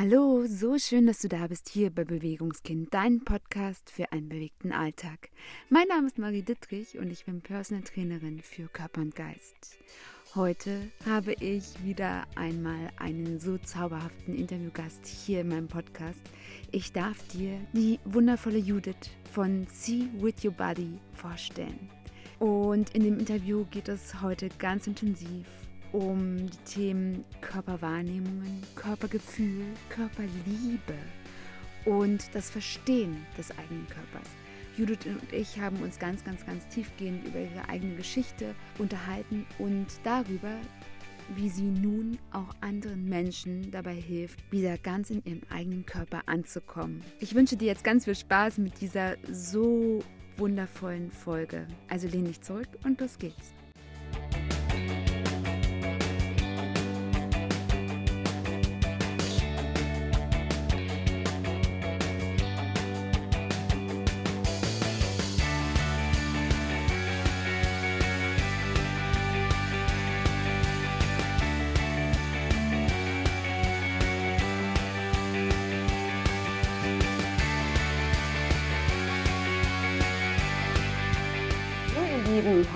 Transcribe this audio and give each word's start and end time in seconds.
Hallo, 0.00 0.44
so 0.46 0.78
schön, 0.78 1.08
dass 1.08 1.18
du 1.18 1.28
da 1.28 1.48
bist 1.48 1.68
hier 1.68 1.90
bei 1.90 2.04
Bewegungskind, 2.04 2.94
dein 2.94 3.24
Podcast 3.24 3.90
für 3.90 4.12
einen 4.12 4.28
bewegten 4.28 4.70
Alltag. 4.70 5.28
Mein 5.70 5.88
Name 5.88 6.06
ist 6.06 6.18
Marie 6.18 6.42
Dittrich 6.42 6.98
und 6.98 7.10
ich 7.10 7.24
bin 7.24 7.40
Personal 7.40 7.82
Trainerin 7.82 8.40
für 8.40 8.68
Körper 8.68 9.00
und 9.00 9.16
Geist. 9.16 9.76
Heute 10.36 10.92
habe 11.04 11.32
ich 11.40 11.82
wieder 11.82 12.28
einmal 12.36 12.92
einen 12.98 13.40
so 13.40 13.58
zauberhaften 13.58 14.36
Interviewgast 14.36 15.04
hier 15.04 15.40
in 15.40 15.48
meinem 15.48 15.66
Podcast. 15.66 16.20
Ich 16.70 16.92
darf 16.92 17.26
dir 17.32 17.58
die 17.72 17.98
wundervolle 18.04 18.58
Judith 18.58 19.10
von 19.32 19.66
See 19.72 20.08
With 20.20 20.44
Your 20.44 20.52
Body 20.52 21.00
vorstellen. 21.14 21.90
Und 22.38 22.94
in 22.94 23.02
dem 23.02 23.18
Interview 23.18 23.64
geht 23.72 23.88
es 23.88 24.22
heute 24.22 24.48
ganz 24.60 24.86
intensiv 24.86 25.48
um 25.92 26.36
die 26.50 26.72
Themen 26.72 27.24
Körperwahrnehmungen, 27.40 28.62
Körpergefühl, 28.74 29.64
Körperliebe 29.88 30.94
und 31.84 32.34
das 32.34 32.50
Verstehen 32.50 33.26
des 33.36 33.50
eigenen 33.52 33.86
Körpers. 33.88 34.28
Judith 34.76 35.06
und 35.06 35.32
ich 35.32 35.58
haben 35.58 35.78
uns 35.82 35.98
ganz, 35.98 36.24
ganz, 36.24 36.46
ganz 36.46 36.66
tiefgehend 36.68 37.26
über 37.26 37.40
ihre 37.40 37.68
eigene 37.68 37.96
Geschichte 37.96 38.54
unterhalten 38.78 39.44
und 39.58 39.86
darüber, 40.04 40.52
wie 41.34 41.48
sie 41.48 41.62
nun 41.62 42.18
auch 42.32 42.54
anderen 42.60 43.04
Menschen 43.08 43.70
dabei 43.70 43.94
hilft, 43.94 44.40
wieder 44.52 44.78
ganz 44.78 45.10
in 45.10 45.22
ihrem 45.24 45.42
eigenen 45.50 45.84
Körper 45.84 46.22
anzukommen. 46.26 47.02
Ich 47.18 47.34
wünsche 47.34 47.56
dir 47.56 47.66
jetzt 47.66 47.82
ganz 47.82 48.04
viel 48.04 48.14
Spaß 48.14 48.58
mit 48.58 48.80
dieser 48.80 49.16
so 49.30 49.98
wundervollen 50.36 51.10
Folge. 51.10 51.66
Also 51.88 52.06
lehn 52.06 52.26
dich 52.26 52.40
zurück 52.40 52.68
und 52.84 53.00
los 53.00 53.18
geht's. 53.18 53.52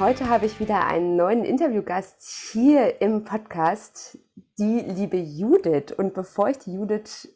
Heute 0.02 0.28
habe 0.28 0.46
ich 0.46 0.58
wieder 0.58 0.84
einen 0.88 1.14
neuen 1.14 1.44
Interviewgast 1.44 2.50
hier 2.50 3.00
im 3.00 3.22
Podcast, 3.22 4.18
die 4.58 4.80
liebe 4.80 5.16
Judith. 5.16 5.92
Und 5.96 6.12
bevor 6.12 6.48
ich 6.48 6.58
die 6.58 6.74
Judith 6.74 7.28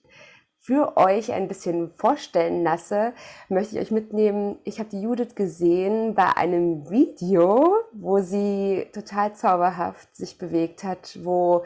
für 0.58 0.96
euch 0.96 1.32
ein 1.32 1.46
bisschen 1.46 1.90
vorstellen 1.90 2.64
lasse, 2.64 3.12
möchte 3.48 3.76
ich 3.76 3.82
euch 3.82 3.92
mitnehmen. 3.92 4.58
Ich 4.64 4.80
habe 4.80 4.88
die 4.88 5.00
Judith 5.00 5.36
gesehen 5.36 6.16
bei 6.16 6.36
einem 6.36 6.90
Video, 6.90 7.72
wo 7.92 8.18
sie 8.18 8.88
total 8.92 9.32
zauberhaft 9.36 10.16
sich 10.16 10.36
bewegt 10.36 10.82
hat, 10.82 11.20
wo 11.22 11.62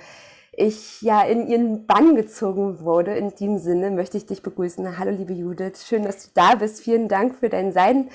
ich 0.52 1.00
ja 1.00 1.22
in 1.22 1.46
ihren 1.46 1.86
Bann 1.86 2.14
gezogen 2.14 2.80
wurde. 2.80 3.14
In 3.16 3.34
dem 3.36 3.56
Sinne 3.56 3.90
möchte 3.90 4.18
ich 4.18 4.26
dich 4.26 4.42
begrüßen. 4.42 4.98
Hallo 4.98 5.12
liebe 5.12 5.32
Judith, 5.32 5.86
schön, 5.86 6.04
dass 6.04 6.26
du 6.26 6.30
da 6.34 6.56
bist. 6.56 6.82
Vielen 6.82 7.08
Dank 7.08 7.36
für 7.36 7.48
dein 7.48 7.72
Sein. 7.72 8.10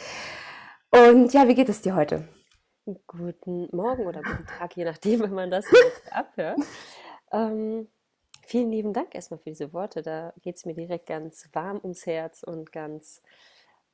Und 0.92 1.34
ja, 1.34 1.48
wie 1.48 1.56
geht 1.56 1.70
es 1.70 1.82
dir 1.82 1.96
heute? 1.96 2.26
Guten 3.08 3.68
Morgen 3.76 4.06
oder 4.06 4.22
guten 4.22 4.46
Tag, 4.46 4.78
je 4.78 4.86
nachdem, 4.86 5.20
wenn 5.22 5.34
man 5.34 5.50
das 5.50 5.66
jetzt 5.72 6.14
abhört. 6.14 6.60
Ähm, 7.32 7.88
vielen 8.46 8.70
lieben 8.70 8.94
Dank 8.94 9.16
erstmal 9.16 9.40
für 9.40 9.50
diese 9.50 9.74
Worte. 9.74 10.04
Da 10.04 10.34
geht 10.42 10.58
es 10.58 10.66
mir 10.66 10.76
direkt 10.76 11.08
ganz 11.08 11.50
warm 11.52 11.80
ums 11.82 12.06
Herz 12.06 12.44
und 12.44 12.72
ganz 12.72 13.24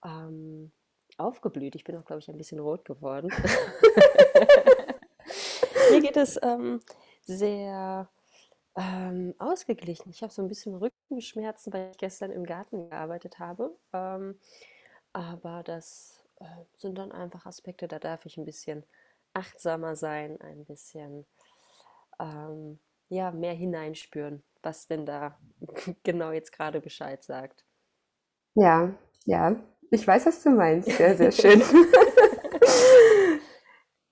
ähm, 0.04 0.74
aufgeblüht. 1.18 1.76
Ich 1.76 1.86
bin 1.86 1.96
auch, 1.96 2.04
glaube 2.04 2.20
ich, 2.20 2.28
ein 2.28 2.38
bisschen 2.38 2.60
rot 2.60 2.84
geworden. 2.84 3.30
mir 5.92 6.02
geht 6.02 6.18
es 6.18 6.38
ähm, 6.44 6.82
sehr 7.22 8.10
ähm, 8.76 9.36
ausgeglichen. 9.40 10.10
Ich 10.10 10.22
habe 10.22 10.34
so 10.34 10.42
ein 10.42 10.50
bisschen 10.50 10.76
Rückenschmerzen, 10.76 11.72
weil 11.72 11.92
ich 11.92 11.98
gestern 11.98 12.32
im 12.32 12.46
Garten 12.46 12.90
gearbeitet 12.90 13.40
habe. 13.40 13.74
Ähm, 13.94 14.38
aber 15.14 15.64
das 15.64 16.21
sind 16.76 16.98
dann 16.98 17.12
einfach 17.12 17.46
Aspekte, 17.46 17.88
da 17.88 18.00
darf 18.00 18.26
ich 18.26 18.38
ein 18.38 18.46
bisschen 18.46 18.84
achtsamer 19.34 19.96
sein, 19.96 20.40
ein 20.42 20.66
bisschen 20.66 21.26
ähm, 22.20 22.80
ja, 23.10 23.32
mehr 23.32 23.54
hineinspüren, 23.54 24.44
was 24.62 24.88
denn 24.88 25.06
da 25.06 25.38
genau 26.04 26.32
jetzt 26.32 26.52
gerade 26.52 26.82
Bescheid 26.82 27.24
sagt. 27.24 27.66
Ja, 28.56 28.94
ja, 29.26 29.56
ich 29.92 30.08
weiß, 30.08 30.26
was 30.26 30.44
du 30.44 30.50
meinst. 30.50 30.90
Sehr, 30.90 31.16
sehr 31.16 31.32
schön. 31.32 31.62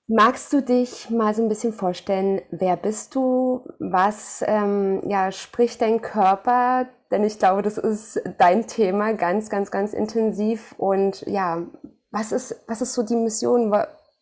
Magst 0.07 0.51
du 0.53 0.61
dich 0.63 1.09
mal 1.11 1.35
so 1.35 1.44
ein 1.44 1.50
bisschen 1.50 1.72
vorstellen, 1.72 2.41
wer 2.50 2.75
bist 2.78 3.13
du? 3.13 3.63
Was 3.78 4.44
ähm, 4.47 5.01
ja, 5.07 5.31
spricht 5.31 5.81
dein 5.81 6.01
Körper? 6.01 6.88
Denn 7.11 7.23
ich 7.23 7.38
glaube, 7.38 7.61
das 7.61 7.78
ist 7.78 8.19
dein 8.40 8.66
Thema 8.66 9.13
ganz, 9.13 9.50
ganz, 9.50 9.69
ganz 9.69 9.94
intensiv. 9.94 10.73
Und 10.79 11.22
ja, 11.28 11.67
was 12.12 12.31
ist, 12.31 12.62
was 12.68 12.81
ist 12.81 12.94
so 12.94 13.03
die 13.03 13.16
Mission? 13.16 13.72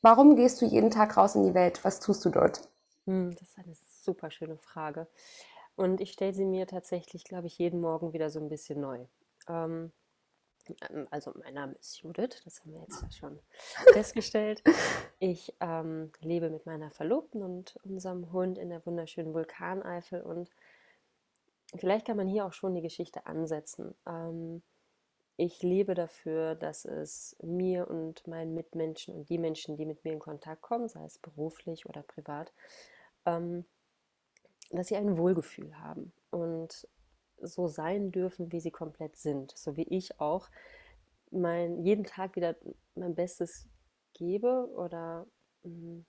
Warum 0.02 0.36
gehst 0.36 0.62
du 0.62 0.66
jeden 0.66 0.92
Tag 0.92 1.18
raus 1.18 1.36
in 1.36 1.44
die 1.44 1.53
Welt? 1.53 1.84
Was 1.84 2.00
tust 2.00 2.24
du 2.25 2.30
dort? 2.30 2.68
Hm, 3.06 3.36
das 3.36 3.50
ist 3.50 3.58
eine 3.58 3.75
super 4.03 4.31
schöne 4.31 4.58
Frage. 4.58 5.08
Und 5.75 6.02
ich 6.02 6.12
stelle 6.12 6.34
sie 6.34 6.46
mir 6.46 6.68
tatsächlich, 6.68 7.24
glaube 7.24 7.48
ich, 7.48 7.58
jeden 7.58 7.81
Morgen 7.81 8.14
wieder 8.14 8.30
so 8.30 8.40
ein 8.40 8.50
bisschen 8.50 8.81
neu. 8.81 9.06
Ähm, 9.48 9.92
ähm 10.90 11.08
also 11.12 11.34
mein 11.42 11.53
Name 11.53 11.74
ist 11.74 12.00
Judith, 12.02 12.42
das 12.44 12.59
haben 12.59 12.74
wir 12.74 12.81
jetzt 12.81 13.02
ja 13.02 13.12
schon 13.12 13.40
festgestellt. 13.94 14.64
Ich 15.19 15.54
ähm, 15.59 16.12
lebe 16.19 16.50
mit 16.50 16.66
meiner 16.66 16.90
Verlobten 16.90 17.44
und 17.44 17.78
unserem 17.84 18.31
Hund 18.31 18.58
in 18.58 18.69
der 18.69 18.86
wunderschönen 18.86 19.34
Vulkaneifel 19.34 20.22
und 20.22 20.50
vielleicht 21.75 22.08
kann 22.08 22.18
man 22.18 22.28
hier 22.28 22.46
auch 22.46 22.54
schon 22.54 22.74
die 22.74 22.81
Geschichte 22.81 23.25
ansetzen. 23.25 23.94
Ähm, 24.08 24.64
ich 25.38 25.62
lebe 25.62 25.94
dafür, 25.94 26.56
dass 26.56 26.84
es 26.84 27.38
mir 27.44 27.88
und 27.88 28.25
meinen 28.25 28.56
Mitmenschen 28.56 29.14
und 29.14 29.30
die 29.30 29.38
Menschen, 29.38 29.78
die 29.78 29.86
mit 29.86 30.03
mir 30.03 30.14
in 30.14 30.20
Kontakt 30.20 30.64
kommen, 30.64 30.90
sei 30.90 31.06
es 31.06 31.20
beruflich 31.20 31.86
oder 31.86 32.02
privat, 32.02 32.52
ähm, 33.25 33.66
dass 34.72 34.88
sie 34.88 34.96
ein 34.96 35.18
Wohlgefühl 35.18 35.80
haben 35.80 36.12
und 36.31 36.88
so 37.40 37.68
sein 37.68 38.12
dürfen, 38.12 38.52
wie 38.52 38.59
sie 38.59 38.72
komplett 38.72 39.16
sind. 39.16 39.56
So 39.56 39.78
wie 39.78 39.84
ich 39.84 40.20
auch 40.20 40.50
mein, 41.30 41.84
jeden 41.84 42.04
Tag 42.04 42.36
wieder 42.36 42.56
mein 42.96 43.14
Bestes 43.14 43.68
gebe 44.14 44.68
oder 44.75 45.28
mh, 45.64 45.72
mm, 45.72 46.06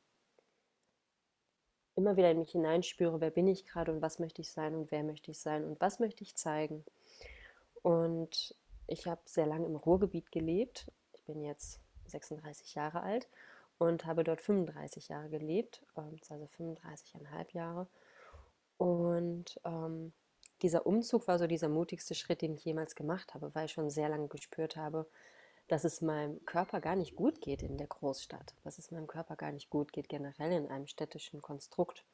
immer 1.96 2.16
wieder 2.16 2.30
in 2.30 2.38
mich 2.38 2.52
hineinspüre, 2.52 3.20
wer 3.20 3.30
bin 3.30 3.48
ich 3.48 3.66
gerade 3.66 3.92
und 3.92 4.00
was 4.00 4.20
möchte 4.20 4.40
ich 4.40 4.52
sein 4.52 4.74
und 4.74 4.90
wer 4.92 5.02
möchte 5.02 5.32
ich 5.32 5.38
sein 5.40 5.64
und 5.64 5.80
was 5.80 5.98
möchte 5.98 6.22
ich 6.22 6.36
zeigen. 6.36 6.84
Und 7.82 8.54
ich 8.88 9.06
habe 9.06 9.20
sehr 9.24 9.46
lange 9.46 9.66
im 9.66 9.76
Ruhrgebiet 9.76 10.32
gelebt. 10.32 10.90
Ich 11.12 11.22
bin 11.24 11.42
jetzt 11.42 11.80
36 12.06 12.74
Jahre 12.74 13.02
alt 13.02 13.28
und 13.78 14.06
habe 14.06 14.24
dort 14.24 14.40
35 14.40 15.08
Jahre 15.08 15.28
gelebt, 15.28 15.82
ähm, 15.96 16.18
also 16.28 16.44
35,5 16.46 17.52
Jahre. 17.52 17.86
Und 18.78 19.60
ähm, 19.64 20.12
dieser 20.62 20.86
Umzug 20.86 21.28
war 21.28 21.38
so 21.38 21.46
dieser 21.46 21.68
mutigste 21.68 22.14
Schritt, 22.14 22.42
den 22.42 22.54
ich 22.54 22.64
jemals 22.64 22.96
gemacht 22.96 23.34
habe, 23.34 23.54
weil 23.54 23.66
ich 23.66 23.72
schon 23.72 23.90
sehr 23.90 24.08
lange 24.08 24.28
gespürt 24.28 24.76
habe, 24.76 25.06
dass 25.68 25.84
es 25.84 26.00
meinem 26.00 26.44
Körper 26.46 26.80
gar 26.80 26.96
nicht 26.96 27.14
gut 27.14 27.40
geht 27.40 27.62
in 27.62 27.76
der 27.76 27.86
Großstadt, 27.86 28.54
dass 28.64 28.78
es 28.78 28.90
meinem 28.90 29.06
Körper 29.06 29.36
gar 29.36 29.52
nicht 29.52 29.68
gut 29.70 29.92
geht 29.92 30.08
generell 30.08 30.52
in 30.52 30.68
einem 30.68 30.86
städtischen 30.86 31.42
Konstrukt. 31.42 32.04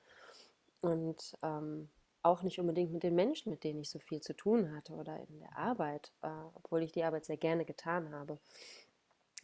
Und 0.81 1.39
ähm, 1.43 1.89
auch 2.25 2.43
nicht 2.43 2.59
unbedingt 2.59 2.93
mit 2.93 3.03
den 3.03 3.15
Menschen, 3.15 3.51
mit 3.51 3.65
denen 3.65 3.81
ich 3.81 3.91
so 3.91 3.99
viel 3.99 4.21
zu 4.21 4.35
tun 4.35 4.75
hatte 4.75 4.95
oder 4.95 5.19
in 5.29 5.41
der 5.41 5.57
Arbeit, 5.57 6.13
äh, 6.23 6.29
obwohl 6.55 6.83
ich 6.83 6.93
die 6.93 7.05
Arbeit 7.05 7.25
sehr 7.25 7.37
gerne 7.37 7.65
getan 7.65 8.13
habe. 8.13 8.39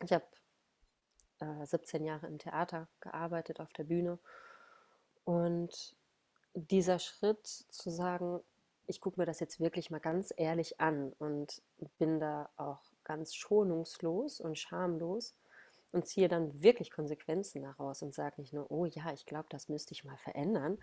Ich 0.03 0.13
habe 0.13 0.25
äh, 1.41 1.67
17 1.67 2.05
Jahre 2.05 2.27
im 2.27 2.39
Theater 2.39 2.89
gearbeitet, 3.01 3.61
auf 3.61 3.73
der 3.75 3.85
Bühne. 3.85 4.19
Und 5.25 5.95
dieser 6.55 6.99
Schritt 6.99 7.47
zu 7.47 7.91
sagen, 7.91 8.41
ich 8.87 9.01
gucke 9.01 9.21
mir 9.21 9.27
das 9.27 9.41
jetzt 9.41 9.61
wirklich 9.61 9.91
mal 9.91 10.01
ganz 10.01 10.33
ehrlich 10.37 10.81
an 10.81 11.13
und 11.19 11.63
bin 11.99 12.19
da 12.19 12.51
auch 12.57 12.83
ganz 13.05 13.35
schonungslos 13.35 14.41
und 14.41 14.59
schamlos 14.59 15.37
und 15.93 16.07
ziehe 16.07 16.29
dann 16.29 16.63
wirklich 16.63 16.91
Konsequenzen 16.91 17.63
daraus 17.63 18.03
und 18.03 18.15
sage 18.15 18.41
nicht 18.41 18.53
nur, 18.53 18.71
oh 18.71 18.87
ja, 18.87 19.13
ich 19.13 19.27
glaube, 19.27 19.47
das 19.51 19.69
müsste 19.69 19.93
ich 19.93 20.05
mal 20.05 20.17
verändern, 20.17 20.79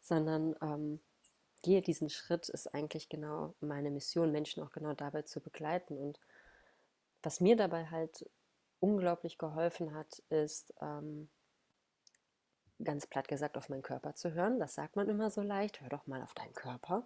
sondern 0.00 0.54
ähm, 0.62 1.00
gehe 1.66 1.82
diesen 1.82 2.08
Schritt, 2.08 2.48
ist 2.48 2.72
eigentlich 2.74 3.08
genau 3.08 3.56
meine 3.58 3.90
Mission, 3.90 4.30
Menschen 4.30 4.62
auch 4.62 4.70
genau 4.70 4.92
dabei 4.92 5.22
zu 5.22 5.40
begleiten. 5.40 5.98
Und 5.98 6.20
was 7.24 7.40
mir 7.40 7.56
dabei 7.56 7.86
halt 7.86 8.30
unglaublich 8.78 9.36
geholfen 9.36 9.92
hat, 9.92 10.22
ist, 10.28 10.72
ähm, 10.80 11.28
ganz 12.84 13.08
platt 13.08 13.26
gesagt, 13.26 13.56
auf 13.56 13.68
meinen 13.68 13.82
Körper 13.82 14.14
zu 14.14 14.32
hören. 14.32 14.60
Das 14.60 14.74
sagt 14.74 14.94
man 14.94 15.08
immer 15.08 15.28
so 15.28 15.42
leicht, 15.42 15.80
hör 15.80 15.88
doch 15.88 16.06
mal 16.06 16.22
auf 16.22 16.34
deinen 16.34 16.54
Körper. 16.54 17.04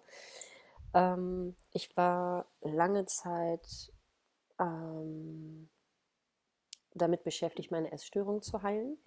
Ähm, 0.93 1.55
ich 1.71 1.97
war 1.97 2.45
lange 2.61 3.05
Zeit 3.05 3.91
ähm, 4.59 5.71
damit 6.93 7.23
beschäftigt, 7.23 7.71
meine 7.71 7.91
Essstörung 7.91 8.43
zu 8.43 8.61
heilen. 8.61 8.99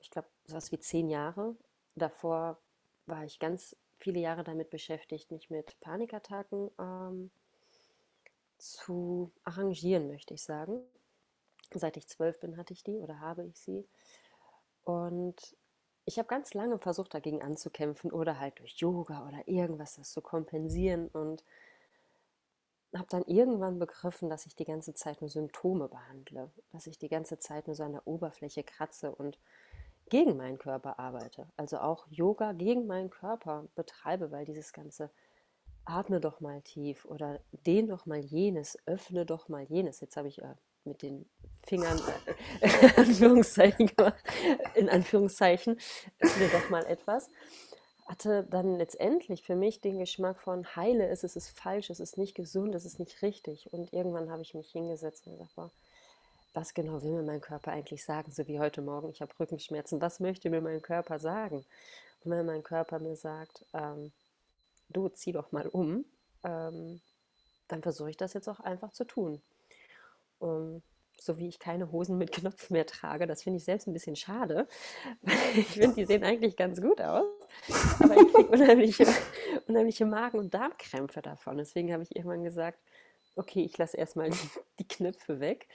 Ich 0.00 0.10
glaube, 0.10 0.28
sowas 0.44 0.70
wie 0.72 0.78
zehn 0.78 1.08
Jahre. 1.08 1.56
Davor 1.94 2.60
war 3.06 3.24
ich 3.24 3.38
ganz 3.38 3.74
viele 3.98 4.20
Jahre 4.20 4.44
damit 4.44 4.70
beschäftigt, 4.70 5.30
mich 5.30 5.50
mit 5.50 5.78
Panikattacken 5.80 6.70
ähm, 6.78 7.30
zu 8.58 9.32
arrangieren, 9.44 10.08
möchte 10.08 10.34
ich 10.34 10.42
sagen. 10.42 10.80
Seit 11.72 11.96
ich 11.96 12.08
zwölf 12.08 12.40
bin, 12.40 12.56
hatte 12.56 12.72
ich 12.72 12.82
die 12.82 12.98
oder 12.98 13.20
habe 13.20 13.44
ich 13.44 13.58
sie. 13.60 13.86
Und 14.84 15.56
ich 16.06 16.18
habe 16.18 16.28
ganz 16.28 16.54
lange 16.54 16.78
versucht, 16.78 17.12
dagegen 17.12 17.42
anzukämpfen 17.42 18.10
oder 18.10 18.40
halt 18.40 18.58
durch 18.60 18.76
Yoga 18.78 19.28
oder 19.28 19.46
irgendwas 19.46 19.96
das 19.96 20.10
zu 20.10 20.22
kompensieren 20.22 21.08
und 21.08 21.44
habe 22.94 23.08
dann 23.10 23.24
irgendwann 23.24 23.78
begriffen, 23.78 24.30
dass 24.30 24.46
ich 24.46 24.56
die 24.56 24.64
ganze 24.64 24.94
Zeit 24.94 25.20
nur 25.20 25.28
Symptome 25.28 25.88
behandle, 25.88 26.50
dass 26.72 26.86
ich 26.86 26.98
die 26.98 27.10
ganze 27.10 27.38
Zeit 27.38 27.66
nur 27.66 27.76
so 27.76 27.82
an 27.82 27.92
der 27.92 28.06
Oberfläche 28.06 28.62
kratze 28.62 29.14
und 29.14 29.38
gegen 30.10 30.36
meinen 30.36 30.58
Körper 30.58 30.98
arbeite. 30.98 31.46
Also 31.56 31.78
auch 31.78 32.06
Yoga 32.10 32.52
gegen 32.52 32.86
meinen 32.86 33.10
Körper 33.10 33.66
betreibe, 33.74 34.30
weil 34.30 34.44
dieses 34.44 34.72
ganze 34.72 35.10
atme 35.84 36.20
doch 36.20 36.40
mal 36.40 36.60
tief 36.62 37.04
oder 37.04 37.40
dehn 37.66 37.88
doch 37.88 38.06
mal 38.06 38.20
jenes, 38.20 38.76
öffne 38.86 39.24
doch 39.24 39.48
mal 39.48 39.64
jenes. 39.64 40.00
Jetzt 40.00 40.16
habe 40.16 40.28
ich 40.28 40.42
äh, 40.42 40.54
mit 40.84 41.02
den 41.02 41.28
Fingern 41.66 41.98
äh, 42.60 42.68
in 42.88 42.96
Anführungszeichen 42.96 43.86
gemacht, 43.86 44.22
in 44.74 44.88
Anführungszeichen, 44.88 45.78
öffne 46.20 46.48
doch 46.48 46.70
mal 46.70 46.84
etwas 46.86 47.28
hatte 48.08 48.42
dann 48.44 48.78
letztendlich 48.78 49.42
für 49.42 49.54
mich 49.54 49.82
den 49.82 49.98
Geschmack 49.98 50.40
von 50.40 50.64
heile 50.74 51.08
ist, 51.08 51.24
es 51.24 51.36
ist 51.36 51.50
falsch, 51.50 51.90
es 51.90 52.00
ist 52.00 52.16
nicht 52.16 52.34
gesund, 52.34 52.74
es 52.74 52.86
ist 52.86 52.98
nicht 52.98 53.20
richtig. 53.20 53.70
Und 53.72 53.92
irgendwann 53.92 54.30
habe 54.30 54.40
ich 54.40 54.54
mich 54.54 54.70
hingesetzt 54.70 55.26
und 55.26 55.34
gesagt, 55.34 55.54
boah, 55.54 55.70
was 56.58 56.74
genau 56.74 57.00
will 57.04 57.12
mir 57.12 57.22
mein 57.22 57.40
Körper 57.40 57.70
eigentlich 57.70 58.04
sagen? 58.04 58.32
So 58.32 58.48
wie 58.48 58.58
heute 58.58 58.82
Morgen, 58.82 59.10
ich 59.10 59.22
habe 59.22 59.32
Rückenschmerzen, 59.38 60.00
was 60.00 60.18
möchte 60.18 60.50
mir 60.50 60.60
mein 60.60 60.82
Körper 60.82 61.20
sagen? 61.20 61.64
Und 62.24 62.32
wenn 62.32 62.44
mein 62.44 62.64
Körper 62.64 62.98
mir 62.98 63.14
sagt, 63.14 63.64
ähm, 63.74 64.10
du 64.88 65.08
zieh 65.08 65.30
doch 65.30 65.52
mal 65.52 65.68
um, 65.68 66.04
ähm, 66.42 67.00
dann 67.68 67.80
versuche 67.80 68.10
ich 68.10 68.16
das 68.16 68.32
jetzt 68.32 68.48
auch 68.48 68.58
einfach 68.58 68.90
zu 68.90 69.04
tun. 69.04 69.40
Um, 70.40 70.82
so 71.20 71.38
wie 71.38 71.46
ich 71.46 71.60
keine 71.60 71.92
Hosen 71.92 72.18
mit 72.18 72.32
Knopf 72.32 72.70
mehr 72.70 72.86
trage. 72.86 73.28
Das 73.28 73.44
finde 73.44 73.58
ich 73.58 73.64
selbst 73.64 73.86
ein 73.86 73.92
bisschen 73.92 74.16
schade, 74.16 74.66
weil 75.22 75.58
ich 75.58 75.68
finde, 75.68 75.94
die 75.94 76.06
sehen 76.06 76.24
eigentlich 76.24 76.56
ganz 76.56 76.80
gut 76.80 77.00
aus. 77.00 77.24
Aber 78.00 78.16
ich 78.16 78.32
kriege 78.32 78.48
unheimliche, 78.50 79.06
unheimliche 79.68 80.06
Magen- 80.06 80.38
und 80.40 80.52
Darmkrämpfe 80.52 81.22
davon. 81.22 81.56
Deswegen 81.56 81.92
habe 81.92 82.02
ich 82.02 82.16
irgendwann 82.16 82.42
gesagt, 82.42 82.80
okay, 83.38 83.62
ich 83.62 83.78
lasse 83.78 83.96
erstmal 83.96 84.30
die, 84.30 84.36
die 84.80 84.88
Knöpfe 84.88 85.40
weg. 85.40 85.68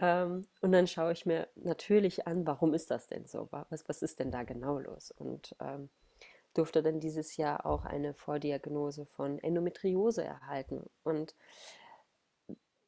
Ähm, 0.00 0.46
und 0.60 0.72
dann 0.72 0.86
schaue 0.86 1.12
ich 1.12 1.26
mir 1.26 1.48
natürlich 1.56 2.26
an, 2.26 2.46
warum 2.46 2.74
ist 2.74 2.90
das 2.90 3.06
denn 3.06 3.26
so? 3.26 3.48
Was, 3.50 3.88
was 3.88 4.02
ist 4.02 4.18
denn 4.18 4.30
da 4.30 4.42
genau 4.42 4.78
los? 4.78 5.12
Und 5.12 5.54
ähm, 5.60 5.90
durfte 6.54 6.82
dann 6.82 7.00
dieses 7.00 7.36
Jahr 7.36 7.66
auch 7.66 7.84
eine 7.84 8.14
Vordiagnose 8.14 9.06
von 9.06 9.38
Endometriose 9.38 10.24
erhalten. 10.24 10.88
Und 11.02 11.34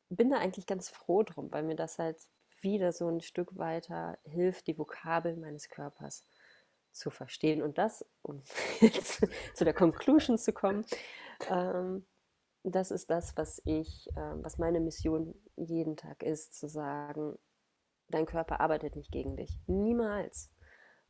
bin 0.09 0.31
da 0.31 0.39
eigentlich 0.39 0.67
ganz 0.67 0.89
froh 0.89 1.23
drum, 1.23 1.53
weil 1.53 1.65
mir 1.65 1.77
das 1.77 1.99
halt 1.99 2.17
wieder 2.61 2.93
so 2.93 3.09
ein 3.09 3.21
Stück 3.21 3.59
weiter 3.59 4.19
hilft, 4.25 4.67
die 4.67 4.79
Vokabeln 4.79 5.41
meines 5.41 5.69
Körpers 5.69 6.25
zu 6.93 7.11
verstehen. 7.11 7.61
Und 7.63 7.77
das, 7.77 8.05
um 8.23 8.43
jetzt 8.81 9.27
zu 9.55 9.65
der 9.65 9.75
Conclusion 9.75 10.39
zu 10.39 10.53
kommen, 10.53 10.87
ähm, 11.51 12.07
das 12.75 12.91
ist 12.91 13.11
das, 13.11 13.37
was 13.37 13.63
ich, 13.65 14.09
äh, 14.17 14.35
was 14.43 14.59
meine 14.59 14.81
Mission 14.81 15.35
jeden 15.57 15.97
Tag 15.97 16.23
ist, 16.23 16.55
zu 16.59 16.69
sagen, 16.69 17.39
dein 18.09 18.27
Körper 18.27 18.61
arbeitet 18.61 18.97
nicht 18.97 19.13
gegen 19.13 19.37
dich. 19.37 19.59
Niemals. 19.67 20.51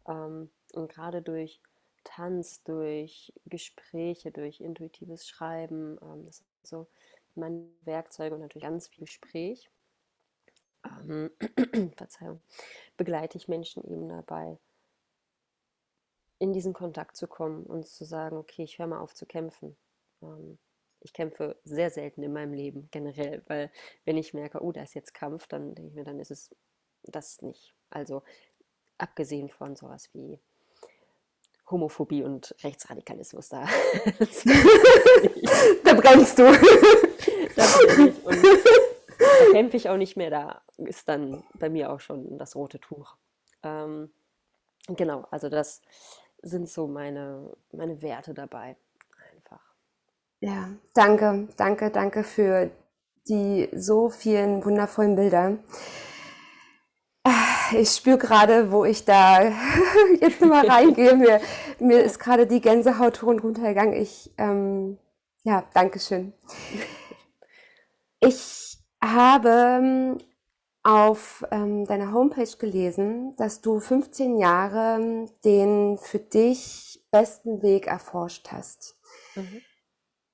Ähm, 0.07 0.51
und 0.75 0.89
gerade 0.93 1.23
durch 1.23 1.61
Tanz, 2.05 2.63
durch 2.63 3.33
Gespräche, 3.47 4.31
durch 4.31 4.61
intuitives 4.61 5.27
Schreiben, 5.27 5.99
ähm, 6.03 6.25
das 6.25 6.41
ist 6.41 6.47
so 6.63 6.87
meine 7.35 7.69
Werkzeuge 7.83 8.35
und 8.35 8.43
natürlich 8.43 8.65
ganz 8.65 8.89
viel 8.89 9.05
Gespräch, 9.05 9.71
ähm, 10.85 11.31
Verzeihung, 11.97 12.41
begleite 12.99 13.39
ich 13.39 13.49
Menschen 13.49 13.83
eben 13.85 14.09
dabei, 14.09 14.59
in 16.39 16.53
diesen 16.53 16.75
Kontakt 16.75 17.17
zu 17.17 17.27
kommen 17.27 17.65
und 17.65 17.87
zu 17.87 18.05
sagen, 18.05 18.37
okay, 18.37 18.63
ich 18.63 18.79
höre 18.79 18.87
mal 18.89 19.01
auf 19.01 19.15
zu 19.15 19.25
kämpfen. 19.25 19.75
Ähm, 20.23 20.59
ich 21.07 21.13
kämpfe 21.13 21.57
sehr 21.65 21.91
selten 21.91 22.25
in 22.25 22.33
meinem 22.33 22.53
Leben 22.53 22.89
generell, 22.91 23.43
weil 23.47 23.71
wenn 24.05 24.17
ich 24.17 24.35
merke, 24.35 24.61
oh, 24.61 24.73
da 24.73 24.83
ist 24.83 24.95
jetzt 24.95 25.15
Kampf, 25.15 25.47
dann 25.47 25.77
denke 25.77 25.91
ich 25.91 25.95
mir, 25.95 26.03
dann 26.03 26.19
ist 26.19 26.33
es 26.33 26.51
das 27.05 27.41
nicht. 27.43 27.75
Also 27.91 28.25
abgesehen 28.99 29.49
von 29.49 29.77
sowas 29.77 30.11
wie 30.15 30.41
Homophobie 31.71 32.25
und 32.25 32.57
Rechtsradikalismus 32.65 33.51
da. 33.51 33.63
da 35.85 35.95
brennst 35.95 36.39
du. 36.39 36.47
Und 38.25 38.45
da 38.45 39.53
kämpfe 39.53 39.77
ich 39.77 39.89
auch 39.89 39.97
nicht 39.97 40.17
mehr, 40.17 40.31
da 40.31 40.63
ist 40.77 41.09
dann 41.09 41.43
bei 41.55 41.71
mir 41.71 41.91
auch 41.91 42.01
schon 42.01 42.37
das 42.37 42.55
rote 42.55 42.79
Tuch. 42.79 43.17
Ähm, 43.63 44.11
genau, 44.89 45.27
also 45.31 45.49
das 45.49 45.81
sind 46.43 46.69
so 46.69 46.87
meine, 46.87 47.57
meine 47.73 48.03
Werte 48.03 48.35
dabei. 48.35 48.77
Ja, 50.41 50.69
danke, 50.95 51.49
danke, 51.57 51.91
danke 51.91 52.23
für 52.25 52.71
die 53.29 53.69
so 53.75 54.11
vielen 54.11 54.65
wundervollen 54.65 55.17
Bilder. 55.17 55.59
Ich 57.73 57.91
spüre 57.91 58.19
gerade, 58.19 58.71
wo 58.71 58.85
ich 58.85 59.05
da 59.05 59.41
jetzt 60.21 60.41
nochmal 60.41 60.67
reingehe. 60.71 61.17
Mir, 61.17 61.41
mir 61.81 62.03
ist 62.05 62.21
gerade 62.21 62.47
die 62.47 62.61
Gänsehaut 62.61 63.23
runtergegangen. 63.23 63.95
Ich, 63.95 64.33
ähm, 64.39 64.99
ja, 65.43 65.65
danke 65.75 65.99
schön. 65.99 66.33
Ich 68.21 68.79
habe 69.03 69.49
ähm, 69.49 70.19
auf 70.83 71.45
ähm, 71.51 71.85
deiner 71.85 72.13
Homepage 72.13 72.57
gelesen, 72.59 73.35
dass 73.37 73.61
du 73.61 73.81
15 73.81 74.39
Jahre 74.39 75.01
ähm, 75.01 75.31
den 75.45 75.99
für 75.99 76.21
dich 76.21 77.05
besten 77.11 77.63
Weg 77.63 77.89
erforscht 77.89 78.53
hast. 78.53 78.97
Mhm. 79.35 79.63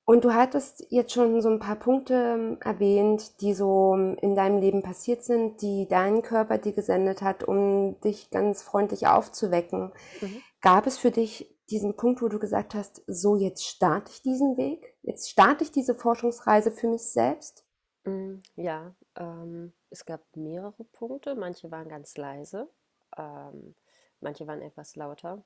Und 0.05 0.25
du 0.25 0.33
hattest 0.33 0.85
jetzt 0.89 1.13
schon 1.13 1.41
so 1.41 1.49
ein 1.49 1.59
paar 1.59 1.77
Punkte 1.77 2.13
ähm, 2.13 2.57
erwähnt, 2.61 3.39
die 3.39 3.53
so 3.53 3.93
ähm, 3.95 4.17
in 4.21 4.35
deinem 4.35 4.59
Leben 4.59 4.83
passiert 4.83 5.23
sind, 5.23 5.61
die 5.61 5.87
dein 5.87 6.21
Körper 6.21 6.57
dir 6.57 6.73
gesendet 6.73 7.21
hat, 7.21 7.43
um 7.43 7.99
dich 8.01 8.29
ganz 8.29 8.61
freundlich 8.61 9.07
aufzuwecken. 9.07 9.93
Mhm. 10.19 10.41
Gab 10.61 10.87
es 10.87 10.97
für 10.97 11.11
dich 11.11 11.55
diesen 11.69 11.95
Punkt, 11.95 12.21
wo 12.21 12.27
du 12.27 12.37
gesagt 12.37 12.75
hast, 12.75 13.01
so 13.07 13.37
jetzt 13.37 13.65
starte 13.65 14.11
ich 14.11 14.21
diesen 14.21 14.57
Weg, 14.57 14.95
jetzt 15.03 15.29
starte 15.29 15.63
ich 15.63 15.71
diese 15.71 15.95
Forschungsreise 15.95 16.71
für 16.71 16.89
mich 16.89 17.03
selbst? 17.03 17.65
Mm, 18.03 18.39
ja, 18.55 18.93
ähm, 19.15 19.71
es 19.89 20.05
gab 20.05 20.21
mehrere 20.35 20.83
Punkte. 20.83 21.35
Manche 21.35 21.71
waren 21.71 21.87
ganz 21.87 22.17
leise, 22.17 22.69
ähm, 23.17 23.75
manche 24.19 24.45
waren 24.47 24.61
etwas 24.61 24.97
lauter. 24.97 25.43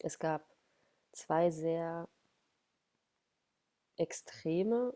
Es 0.00 0.20
gab 0.20 0.42
zwei 1.12 1.50
sehr 1.50 2.08
extreme 3.98 4.94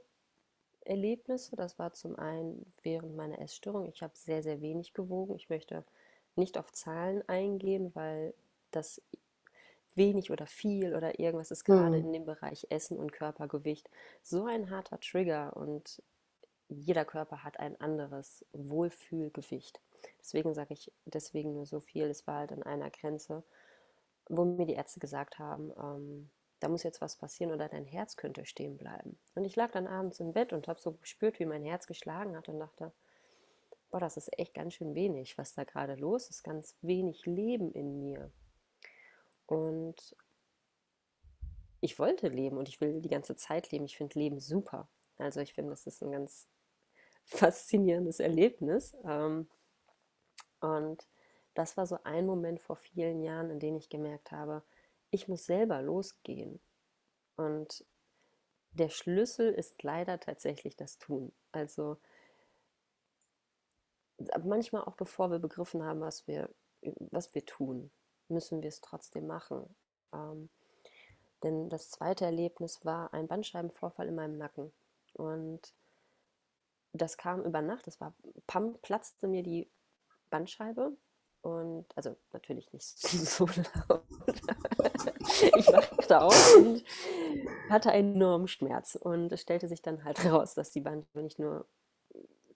Erlebnisse. 0.85 1.57
Das 1.57 1.79
war 1.79 1.93
zum 1.93 2.17
einen 2.19 2.73
während 2.83 3.17
meiner 3.17 3.41
Essstörung. 3.41 3.89
Ich 3.89 4.03
habe 4.03 4.13
sehr, 4.17 4.43
sehr 4.43 4.61
wenig 4.61 4.95
gewogen. 4.95 5.37
Ich 5.37 5.49
möchte 5.49 5.85
nicht 6.37 6.59
auf 6.59 6.73
Zahlen 6.73 7.27
eingehen, 7.29 7.95
weil 7.95 8.35
das 8.71 9.03
wenig 9.95 10.31
oder 10.31 10.47
viel 10.47 10.95
oder 10.95 11.19
irgendwas 11.19 11.51
ist 11.51 11.65
gerade 11.65 11.99
mhm. 11.99 12.07
in 12.07 12.13
dem 12.13 12.25
Bereich 12.25 12.67
Essen 12.71 12.99
und 12.99 13.13
Körpergewicht 13.13 13.91
so 14.23 14.47
ein 14.47 14.71
harter 14.71 14.99
Trigger 15.01 15.55
und 15.57 16.03
jeder 16.69 17.05
Körper 17.05 17.45
hat 17.45 17.61
ein 17.61 17.79
anderes 17.81 18.45
Wohlfühlgewicht. 18.53 19.81
Deswegen 20.21 20.55
sage 20.55 20.73
ich 20.73 20.91
deswegen 21.05 21.53
nur 21.53 21.67
so 21.67 21.81
viel. 21.81 22.05
Es 22.05 22.27
war 22.27 22.39
halt 22.39 22.53
an 22.53 22.63
einer 22.63 22.91
Grenze, 22.91 23.43
wo 24.29 24.45
mir 24.45 24.65
die 24.65 24.75
Ärzte 24.75 24.99
gesagt 24.99 25.39
haben, 25.39 25.73
ähm, 25.79 26.31
da 26.63 26.69
muss 26.69 26.85
jetzt 26.85 27.01
was 27.01 27.17
passieren 27.17 27.53
oder 27.53 27.69
dein 27.69 27.87
Herz 27.87 28.17
könnte 28.17 28.47
stehen 28.47 28.77
bleiben. 28.77 29.19
Und 29.35 29.45
ich 29.45 29.57
lag 29.57 29.73
dann 29.73 29.89
abends 29.89 30.21
im 30.21 30.33
Bett 30.33 30.53
und 30.53 30.69
habe 30.69 30.81
so 30.81 30.93
gespürt, 30.93 31.41
wie 31.41 31.45
mein 31.45 31.65
Herz 31.65 31.87
geschlagen 31.87 32.37
hat 32.37 32.49
und 32.49 32.61
dachte, 32.61 32.93
boah, 33.91 33.99
das 33.99 34.17
ist 34.17 34.39
echt 34.39 34.55
ganz 34.55 34.75
schön 34.75 34.95
wenig, 34.95 35.37
was 35.39 35.55
da 35.55 35.65
gerade 35.65 35.97
los 35.97 36.31
ist, 36.31 36.45
ganz 36.45 36.77
wenig 36.81 37.27
Leben 37.27 37.73
in 37.73 37.99
mir. 37.99 38.31
Und 39.47 40.17
ich 41.81 41.99
wollte 41.99 42.29
leben 42.29 42.59
und 42.59 42.69
ich 42.69 42.81
will 42.81 43.01
die 43.01 43.09
ganze 43.09 43.35
Zeit 43.35 43.73
leben. 43.73 43.85
Ich 43.87 43.97
finde 43.97 44.19
Leben 44.19 44.39
super. 44.39 44.89
Also 45.19 45.41
ich 45.41 45.55
finde, 45.55 45.71
das 45.71 45.87
ist 45.89 46.01
ein 46.01 46.13
ganz 46.13 46.47
faszinierendes 47.25 48.21
Erlebnis. 48.21 48.97
Ähm, 49.05 49.49
und 50.61 51.09
das 51.55 51.77
war 51.77 51.87
so 51.87 51.99
ein 52.05 52.25
Moment 52.25 52.61
vor 52.61 52.77
vielen 52.77 53.21
Jahren, 53.21 53.51
in 53.51 53.59
dem 53.59 53.77
ich 53.77 53.89
gemerkt 53.89 54.31
habe, 54.31 54.63
ich 55.13 55.29
muss 55.29 55.45
selber 55.45 55.81
losgehen. 55.83 56.61
Und 57.37 57.85
der 58.73 58.89
Schlüssel 58.89 59.53
ist 59.53 59.83
leider 59.83 60.19
tatsächlich 60.19 60.75
das 60.75 60.99
Tun. 60.99 61.33
Also 61.53 61.99
manchmal 64.43 64.83
auch 64.85 64.97
bevor 64.97 65.31
wir 65.31 65.39
begriffen 65.39 65.85
haben, 65.85 66.01
was 66.01 66.27
wir, 66.27 66.49
was 67.11 67.35
wir 67.35 67.45
tun, 67.45 67.91
müssen 68.29 68.63
wir 68.63 68.69
es 68.69 68.81
trotzdem 68.81 69.27
machen. 69.27 69.75
Ähm, 70.13 70.49
denn 71.43 71.69
das 71.69 71.91
zweite 71.91 72.25
Erlebnis 72.25 72.85
war 72.85 73.13
ein 73.13 73.29
Bandscheibenvorfall 73.29 74.09
in 74.09 74.15
meinem 74.15 74.39
Nacken. 74.39 74.73
Und 75.15 75.75
das 76.93 77.17
kam 77.17 77.43
über 77.43 77.61
Nacht, 77.61 77.87
es 77.87 78.01
war, 78.01 78.15
pam, 78.47 78.79
platzte 78.81 79.29
mir 79.29 79.43
die 79.43 79.69
Bandscheibe 80.31 80.97
und 81.43 81.87
also 81.97 82.17
natürlich 82.33 82.73
nicht 82.73 82.99
so 82.99 83.47
laut. 83.47 84.05
ich 85.57 85.69
wachte 85.69 86.21
auf 86.21 86.57
und 86.57 86.85
hatte 87.69 87.91
einen 87.91 88.15
enormen 88.15 88.49
Schmerz. 88.49 88.95
Und 88.95 89.33
es 89.33 89.43
stellte 89.43 89.69
sich 89.69 89.83
dann 89.83 90.05
halt 90.05 90.19
heraus, 90.25 90.55
dass 90.55 90.71
die 90.71 90.81
Bandscheibe 90.81 91.23
nicht 91.23 91.39
nur 91.39 91.67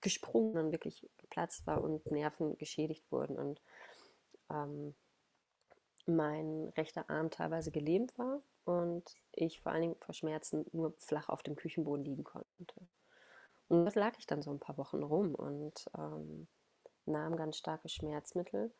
gesprungen, 0.00 0.52
sondern 0.52 0.72
wirklich 0.72 1.08
geplatzt 1.18 1.66
war 1.66 1.82
und 1.82 2.10
Nerven 2.10 2.56
geschädigt 2.58 3.10
wurden. 3.10 3.36
Und 3.36 3.60
ähm, 4.50 4.94
mein 6.06 6.72
rechter 6.76 7.10
Arm 7.10 7.30
teilweise 7.30 7.72
gelähmt 7.72 8.16
war 8.16 8.40
und 8.64 9.16
ich 9.32 9.60
vor 9.60 9.72
allen 9.72 9.82
Dingen 9.82 9.96
vor 10.00 10.14
Schmerzen 10.14 10.64
nur 10.72 10.94
flach 10.98 11.28
auf 11.28 11.42
dem 11.42 11.56
Küchenboden 11.56 12.04
liegen 12.04 12.22
konnte. 12.22 12.46
Und 13.68 13.84
das 13.84 13.96
lag 13.96 14.12
ich 14.18 14.28
dann 14.28 14.42
so 14.42 14.52
ein 14.52 14.60
paar 14.60 14.78
Wochen 14.78 15.02
rum 15.02 15.34
und 15.34 15.86
ähm, 15.98 16.46
nahm 17.06 17.36
ganz 17.36 17.56
starke 17.58 17.88
Schmerzmittel. 17.88 18.72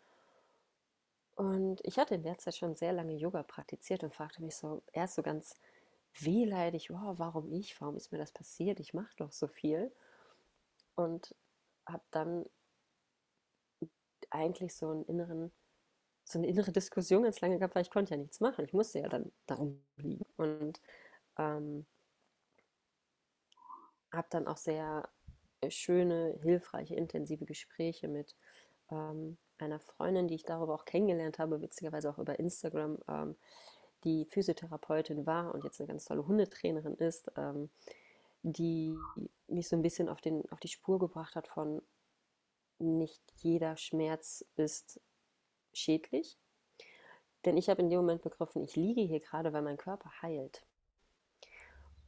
Und 1.36 1.80
ich 1.84 1.98
hatte 1.98 2.14
in 2.14 2.22
der 2.22 2.38
Zeit 2.38 2.56
schon 2.56 2.74
sehr 2.74 2.92
lange 2.92 3.14
Yoga 3.14 3.42
praktiziert 3.42 4.02
und 4.02 4.14
fragte 4.14 4.42
mich 4.42 4.56
so 4.56 4.82
erst 4.92 5.16
so 5.16 5.22
ganz 5.22 5.54
wehleidig, 6.18 6.90
wow, 6.90 7.18
warum 7.18 7.52
ich? 7.52 7.80
Warum 7.80 7.96
ist 7.96 8.10
mir 8.12 8.18
das 8.18 8.32
passiert? 8.32 8.80
Ich 8.80 8.94
mache 8.94 9.14
doch 9.16 9.32
so 9.32 9.46
viel. 9.46 9.92
Und 10.94 11.34
habe 11.86 12.04
dann 12.10 12.46
eigentlich 14.30 14.74
so 14.74 14.90
einen 14.90 15.04
inneren 15.04 15.52
so 16.28 16.38
eine 16.38 16.48
innere 16.48 16.72
Diskussion 16.72 17.22
ganz 17.22 17.40
lange 17.40 17.58
gehabt, 17.58 17.74
weil 17.76 17.82
ich 17.82 17.90
konnte 17.90 18.12
ja 18.12 18.16
nichts 18.16 18.40
machen. 18.40 18.64
Ich 18.64 18.72
musste 18.72 18.98
ja 18.98 19.08
dann 19.08 19.32
darum 19.46 19.80
liegen. 19.96 20.26
Und 20.36 20.80
ähm, 21.38 21.86
habe 24.12 24.26
dann 24.30 24.48
auch 24.48 24.56
sehr 24.56 25.08
schöne, 25.68 26.38
hilfreiche, 26.42 26.94
intensive 26.94 27.44
Gespräche 27.44 28.08
mit 28.08 28.34
ähm, 28.90 29.38
einer 29.58 29.80
Freundin, 29.80 30.28
die 30.28 30.34
ich 30.34 30.44
darüber 30.44 30.74
auch 30.74 30.84
kennengelernt 30.84 31.38
habe, 31.38 31.60
witzigerweise 31.60 32.10
auch 32.10 32.18
über 32.18 32.38
Instagram, 32.38 32.98
ähm, 33.08 33.36
die 34.04 34.26
Physiotherapeutin 34.26 35.26
war 35.26 35.54
und 35.54 35.64
jetzt 35.64 35.80
eine 35.80 35.88
ganz 35.88 36.04
tolle 36.04 36.26
Hundetrainerin 36.26 36.94
ist, 36.94 37.30
ähm, 37.36 37.70
die 38.42 38.96
mich 39.48 39.68
so 39.68 39.76
ein 39.76 39.82
bisschen 39.82 40.08
auf, 40.08 40.20
den, 40.20 40.48
auf 40.52 40.60
die 40.60 40.68
Spur 40.68 40.98
gebracht 40.98 41.34
hat 41.34 41.48
von 41.48 41.82
nicht 42.78 43.22
jeder 43.36 43.76
Schmerz 43.76 44.44
ist 44.56 45.00
schädlich. 45.72 46.38
Denn 47.44 47.56
ich 47.56 47.68
habe 47.68 47.82
in 47.82 47.90
dem 47.90 48.00
Moment 48.00 48.22
begriffen, 48.22 48.62
ich 48.62 48.76
liege 48.76 49.00
hier 49.00 49.20
gerade, 49.20 49.52
weil 49.52 49.62
mein 49.62 49.76
Körper 49.76 50.10
heilt. 50.22 50.64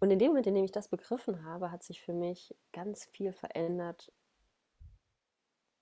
Und 0.00 0.10
in 0.10 0.18
dem 0.18 0.28
Moment, 0.28 0.46
in 0.46 0.54
dem 0.54 0.64
ich 0.64 0.72
das 0.72 0.88
begriffen 0.88 1.44
habe, 1.44 1.70
hat 1.70 1.82
sich 1.82 2.00
für 2.00 2.12
mich 2.12 2.54
ganz 2.72 3.04
viel 3.06 3.32
verändert, 3.32 4.12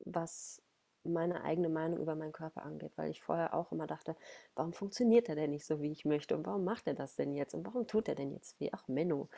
was 0.01 0.63
meine 1.05 1.45
eigene 1.45 1.69
Meinung 1.69 2.01
über 2.01 2.15
meinen 2.15 2.33
Körper 2.33 2.65
angeht, 2.65 2.93
weil 2.97 3.11
ich 3.11 3.23
vorher 3.23 3.55
auch 3.55 3.73
immer 3.73 3.87
dachte, 3.87 4.17
warum 4.55 4.73
funktioniert 4.73 5.29
er 5.29 5.37
denn 5.37 5.51
nicht 5.51 5.65
so, 5.65 5.81
wie 5.81 5.93
ich 5.93 6.05
möchte 6.05 6.37
und 6.37 6.47
warum 6.47 6.65
macht 6.65 6.87
er 6.87 6.95
das 6.95 7.15
denn 7.15 7.35
jetzt 7.35 7.55
und 7.55 7.65
warum 7.65 7.87
tut 7.87 8.09
er 8.09 8.15
denn 8.15 8.33
jetzt 8.33 8.59
weh? 8.61 8.71
Ach, 8.73 8.89
Menno. 8.89 9.29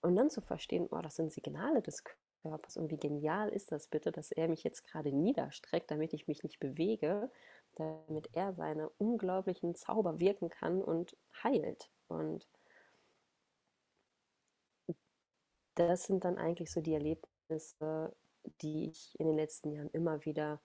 Und 0.00 0.16
dann 0.16 0.30
zu 0.30 0.40
verstehen, 0.40 0.88
oh, 0.90 0.98
das 1.00 1.16
sind 1.16 1.32
Signale 1.32 1.80
des 1.80 2.02
Körpers. 2.42 2.76
Und 2.76 2.90
wie 2.90 2.96
genial 2.96 3.50
ist 3.50 3.70
das 3.70 3.86
bitte, 3.86 4.10
dass 4.10 4.32
er 4.32 4.48
mich 4.48 4.64
jetzt 4.64 4.84
gerade 4.84 5.12
niederstreckt, 5.12 5.90
damit 5.90 6.12
ich 6.12 6.26
mich 6.26 6.42
nicht 6.42 6.58
bewege, 6.58 7.30
damit 7.76 8.28
er 8.32 8.52
seine 8.52 8.88
unglaublichen 8.98 9.76
Zauber 9.76 10.18
wirken 10.18 10.48
kann 10.48 10.82
und 10.82 11.16
heilt. 11.44 11.88
Und 12.08 12.48
das 15.74 16.04
sind 16.04 16.24
dann 16.24 16.38
eigentlich 16.38 16.70
so 16.70 16.80
die 16.80 16.94
Erlebnisse, 16.94 18.14
die 18.60 18.88
ich 18.88 19.18
in 19.18 19.26
den 19.26 19.36
letzten 19.36 19.72
Jahren 19.72 19.90
immer 19.90 20.24
wieder 20.24 20.60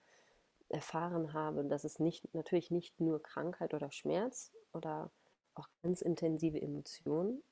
erfahren 0.68 1.32
habe, 1.32 1.64
dass 1.64 1.84
es 1.84 1.98
nicht, 1.98 2.32
natürlich 2.34 2.70
nicht 2.70 3.00
nur 3.00 3.22
Krankheit 3.22 3.72
oder 3.72 3.90
Schmerz 3.90 4.52
oder 4.72 5.10
auch 5.54 5.68
ganz 5.82 6.02
intensive 6.02 6.60
Emotionen 6.60 7.42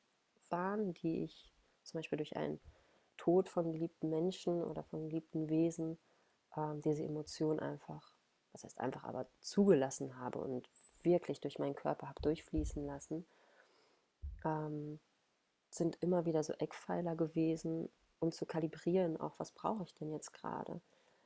waren, 0.50 0.92
die 0.94 1.24
ich 1.24 1.52
zum 1.82 1.98
Beispiel 1.98 2.18
durch 2.18 2.36
einen 2.36 2.60
Tod 3.16 3.48
von 3.48 3.72
geliebten 3.72 4.10
Menschen 4.10 4.62
oder 4.62 4.82
von 4.84 5.08
geliebten 5.08 5.48
Wesen 5.48 5.98
ähm, 6.56 6.80
diese 6.82 7.04
Emotion 7.04 7.58
einfach, 7.58 8.14
was 8.52 8.64
heißt 8.64 8.78
einfach, 8.78 9.04
aber 9.04 9.26
zugelassen 9.40 10.18
habe 10.18 10.38
und 10.40 10.68
wirklich 11.02 11.40
durch 11.40 11.58
meinen 11.58 11.74
Körper 11.74 12.08
habe 12.08 12.20
durchfließen 12.20 12.84
lassen, 12.84 13.26
ähm, 14.44 15.00
sind 15.76 15.96
immer 16.02 16.26
wieder 16.26 16.42
so 16.42 16.52
Eckpfeiler 16.54 17.16
gewesen, 17.16 17.88
um 18.18 18.32
zu 18.32 18.46
kalibrieren, 18.46 19.16
auch 19.18 19.38
was 19.38 19.52
brauche 19.52 19.84
ich 19.84 19.94
denn 19.94 20.10
jetzt 20.10 20.32
gerade. 20.32 20.80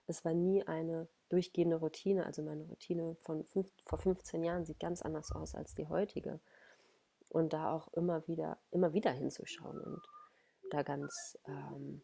Es 0.06 0.24
war 0.24 0.34
nie 0.34 0.66
eine 0.66 1.08
durchgehende 1.28 1.76
Routine, 1.76 2.26
also 2.26 2.42
meine 2.42 2.64
Routine 2.64 3.16
von 3.20 3.44
fünf, 3.44 3.70
vor 3.86 3.98
15 3.98 4.42
Jahren 4.42 4.64
sieht 4.64 4.80
ganz 4.80 5.02
anders 5.02 5.30
aus 5.32 5.54
als 5.54 5.74
die 5.74 5.88
heutige. 5.88 6.40
Und 7.28 7.52
da 7.52 7.72
auch 7.72 7.92
immer 7.92 8.26
wieder, 8.26 8.58
immer 8.72 8.92
wieder 8.92 9.12
hinzuschauen 9.12 9.80
und 9.80 10.02
da 10.70 10.82
ganz 10.82 11.38
ähm, 11.46 12.02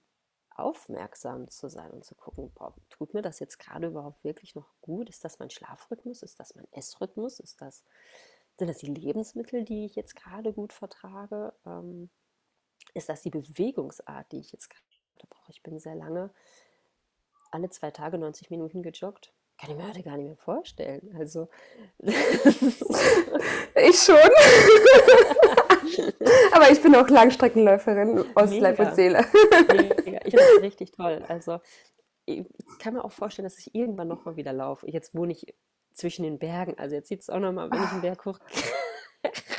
aufmerksam 0.54 1.48
zu 1.48 1.68
sein 1.68 1.90
und 1.90 2.04
zu 2.04 2.14
gucken, 2.14 2.52
boah, 2.54 2.74
tut 2.88 3.12
mir 3.12 3.22
das 3.22 3.40
jetzt 3.40 3.58
gerade 3.58 3.88
überhaupt 3.88 4.24
wirklich 4.24 4.54
noch 4.54 4.68
gut? 4.80 5.08
Ist 5.08 5.24
das 5.24 5.38
mein 5.38 5.50
Schlafrhythmus? 5.50 6.22
Ist 6.22 6.38
das 6.38 6.54
mein 6.54 6.66
Essrhythmus? 6.72 7.40
Ist 7.40 7.60
das, 7.60 7.84
sind 8.56 8.68
das 8.68 8.78
die 8.78 8.86
Lebensmittel, 8.86 9.64
die 9.64 9.84
ich 9.84 9.96
jetzt 9.96 10.14
gerade 10.14 10.52
gut 10.52 10.72
vertrage? 10.72 11.52
Ähm, 11.66 12.08
ist 12.96 13.08
das 13.08 13.22
die 13.22 13.30
Bewegungsart, 13.30 14.30
die 14.32 14.40
ich 14.40 14.50
jetzt 14.52 14.68
gerade 14.70 14.84
brauche? 15.28 15.50
Ich 15.50 15.62
bin 15.62 15.78
sehr 15.78 15.94
lange, 15.94 16.30
alle 17.50 17.70
zwei 17.70 17.90
Tage 17.90 18.18
90 18.18 18.50
Minuten 18.50 18.82
gejoggt. 18.82 19.32
Kann 19.58 19.70
ich 19.70 19.76
mir 19.76 19.88
heute 19.88 20.02
gar 20.02 20.16
nicht 20.16 20.26
mehr 20.26 20.36
vorstellen. 20.36 21.14
Also. 21.18 21.48
ich 21.98 22.14
schon. 23.96 24.16
Aber 26.52 26.70
ich 26.70 26.82
bin 26.82 26.94
auch 26.94 27.08
Langstreckenläuferin 27.08 28.22
aus 28.34 28.50
Mega. 28.50 28.62
Leib 28.62 28.78
und 28.80 28.94
Seele. 28.94 29.24
Mega. 30.04 30.20
Ich 30.24 30.34
finde 30.34 30.44
das 30.54 30.62
richtig 30.62 30.92
toll. 30.92 31.24
Also 31.28 31.60
ich 32.26 32.44
kann 32.80 32.92
mir 32.94 33.04
auch 33.04 33.12
vorstellen, 33.12 33.44
dass 33.44 33.58
ich 33.58 33.74
irgendwann 33.74 34.08
noch 34.08 34.26
mal 34.26 34.36
wieder 34.36 34.52
laufe. 34.52 34.90
Jetzt 34.90 35.14
wohne 35.14 35.32
ich 35.32 35.54
zwischen 35.94 36.24
den 36.24 36.38
Bergen. 36.38 36.78
Also 36.78 36.94
jetzt 36.94 37.08
sieht 37.08 37.22
es 37.22 37.30
auch 37.30 37.38
noch 37.38 37.52
mal, 37.52 37.70
wenn 37.70 37.82
ich 37.82 37.92
einen 37.92 38.02
Berg 38.02 38.26
hoch. 38.26 38.38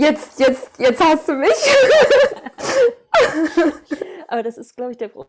Jetzt, 0.00 0.40
jetzt, 0.40 0.70
jetzt 0.78 0.98
hast 0.98 1.28
du 1.28 1.34
mich. 1.34 1.50
Aber 4.28 4.42
das 4.42 4.56
ist, 4.56 4.74
glaube 4.74 4.92
ich, 4.92 4.96
der 4.96 5.10
große 5.10 5.28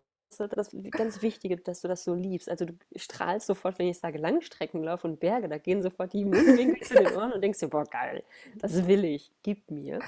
das 0.56 0.74
ganz 0.92 1.22
Wichtige, 1.22 1.58
dass 1.58 1.82
du 1.82 1.90
das 1.90 2.06
so 2.06 2.14
liebst. 2.14 2.50
Also 2.50 2.64
du 2.64 2.74
strahlst 2.96 3.48
sofort, 3.48 3.80
wenn 3.80 3.90
ich 3.90 4.00
sage 4.00 4.18
Langstreckenlauf 4.18 5.04
und 5.04 5.20
Berge, 5.20 5.50
da 5.50 5.58
gehen 5.58 5.82
sofort 5.82 6.14
die 6.14 6.24
Mundwinkel 6.24 6.88
zu 6.88 6.94
den 6.94 7.08
Ohren 7.18 7.34
und 7.34 7.42
denkst 7.42 7.60
dir, 7.60 7.68
boah, 7.68 7.84
geil, 7.84 8.24
das 8.60 8.88
will 8.88 9.04
ich, 9.04 9.34
gib 9.44 9.70
mir. 9.70 10.00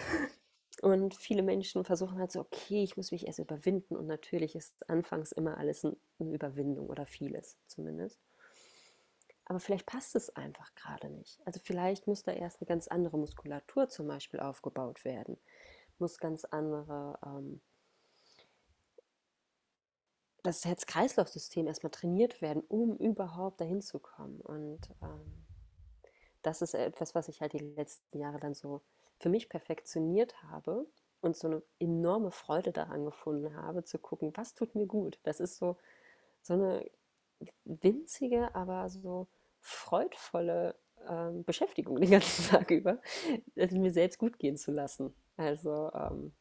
Und 0.81 1.13
viele 1.13 1.43
Menschen 1.43 1.83
versuchen 1.83 2.17
halt 2.17 2.31
so, 2.31 2.39
okay, 2.39 2.83
ich 2.83 2.95
muss 2.95 3.11
mich 3.11 3.27
erst 3.27 3.39
überwinden. 3.39 3.97
Und 3.97 4.07
natürlich 4.07 4.55
ist 4.55 4.73
anfangs 4.87 5.33
immer 5.33 5.57
alles 5.57 5.83
eine 5.83 5.97
Überwindung 6.19 6.87
oder 6.87 7.05
vieles 7.05 7.57
zumindest. 7.67 8.17
Aber 9.45 9.59
vielleicht 9.59 9.85
passt 9.85 10.15
es 10.15 10.35
einfach 10.35 10.73
gerade 10.75 11.09
nicht. 11.09 11.39
Also 11.45 11.59
vielleicht 11.61 12.07
muss 12.07 12.23
da 12.23 12.31
erst 12.31 12.61
eine 12.61 12.67
ganz 12.67 12.87
andere 12.87 13.17
Muskulatur 13.17 13.89
zum 13.89 14.07
Beispiel 14.07 14.39
aufgebaut 14.39 15.03
werden. 15.03 15.37
Muss 15.99 16.17
ganz 16.17 16.45
andere 16.45 17.19
ähm, 17.25 17.61
das 20.43 20.65
Herz-Kreislauf-System 20.65 21.67
erstmal 21.67 21.91
trainiert 21.91 22.41
werden, 22.41 22.63
um 22.67 22.97
überhaupt 22.97 23.61
dahin 23.61 23.81
zu 23.81 23.99
kommen. 23.99 24.41
Und 24.41 24.81
ähm, 25.01 25.45
das 26.41 26.61
ist 26.61 26.73
etwas, 26.73 27.15
was 27.15 27.29
ich 27.29 27.41
halt 27.41 27.53
die 27.53 27.59
letzten 27.59 28.19
Jahre 28.19 28.39
dann 28.39 28.53
so 28.53 28.81
für 29.19 29.29
mich 29.29 29.47
perfektioniert 29.47 30.41
habe 30.43 30.85
und 31.21 31.37
so 31.37 31.47
eine 31.47 31.63
enorme 31.79 32.31
Freude 32.31 32.73
daran 32.73 33.05
gefunden 33.05 33.55
habe, 33.55 33.85
zu 33.85 33.97
gucken, 33.97 34.33
was 34.35 34.53
tut 34.53 34.75
mir 34.75 34.85
gut. 34.85 35.19
Das 35.23 35.39
ist 35.39 35.57
so, 35.57 35.77
so 36.41 36.53
eine 36.53 36.89
winzige, 37.65 38.53
aber 38.55 38.89
so 38.89 39.27
freudvolle 39.59 40.75
ähm, 41.07 41.43
Beschäftigung 41.43 41.95
den 41.99 42.11
ganzen 42.11 42.49
Tag 42.49 42.71
über, 42.71 42.99
es 43.55 43.71
mir 43.71 43.91
selbst 43.91 44.19
gut 44.19 44.39
gehen 44.39 44.57
zu 44.57 44.71
lassen. 44.71 45.13
Also 45.37 45.91
ähm, 45.93 46.33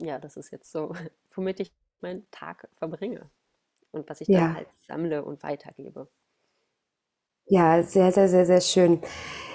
ja, 0.00 0.18
das 0.18 0.36
ist 0.36 0.50
jetzt 0.50 0.70
so, 0.70 0.94
womit 1.34 1.60
ich 1.60 1.72
meinen 2.00 2.26
Tag 2.30 2.68
verbringe 2.76 3.30
und 3.92 4.08
was 4.08 4.20
ich 4.20 4.28
ja. 4.28 4.40
dann 4.40 4.56
halt 4.56 4.68
sammle 4.86 5.24
und 5.24 5.42
weitergebe. 5.42 6.08
Ja, 7.46 7.82
sehr, 7.82 8.10
sehr, 8.10 8.28
sehr, 8.28 8.46
sehr 8.46 8.60
schön. 8.60 9.00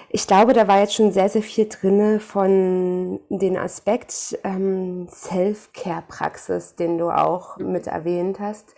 ich 0.10 0.26
glaube, 0.28 0.54
da 0.54 0.68
war 0.68 0.80
jetzt 0.80 0.94
schon 0.96 1.12
sehr, 1.12 1.30
sehr 1.30 1.44
viel 1.44 1.68
drin 1.68 2.20
von 2.20 3.20
den 3.30 3.58
Aspekt 3.58 4.40
ähm, 4.44 5.08
Self-Care-Praxis, 5.10 6.76
den 6.76 6.98
du 6.98 7.10
auch 7.10 7.58
mit 7.58 7.88
erwähnt 7.88 8.40
hast. 8.40 8.76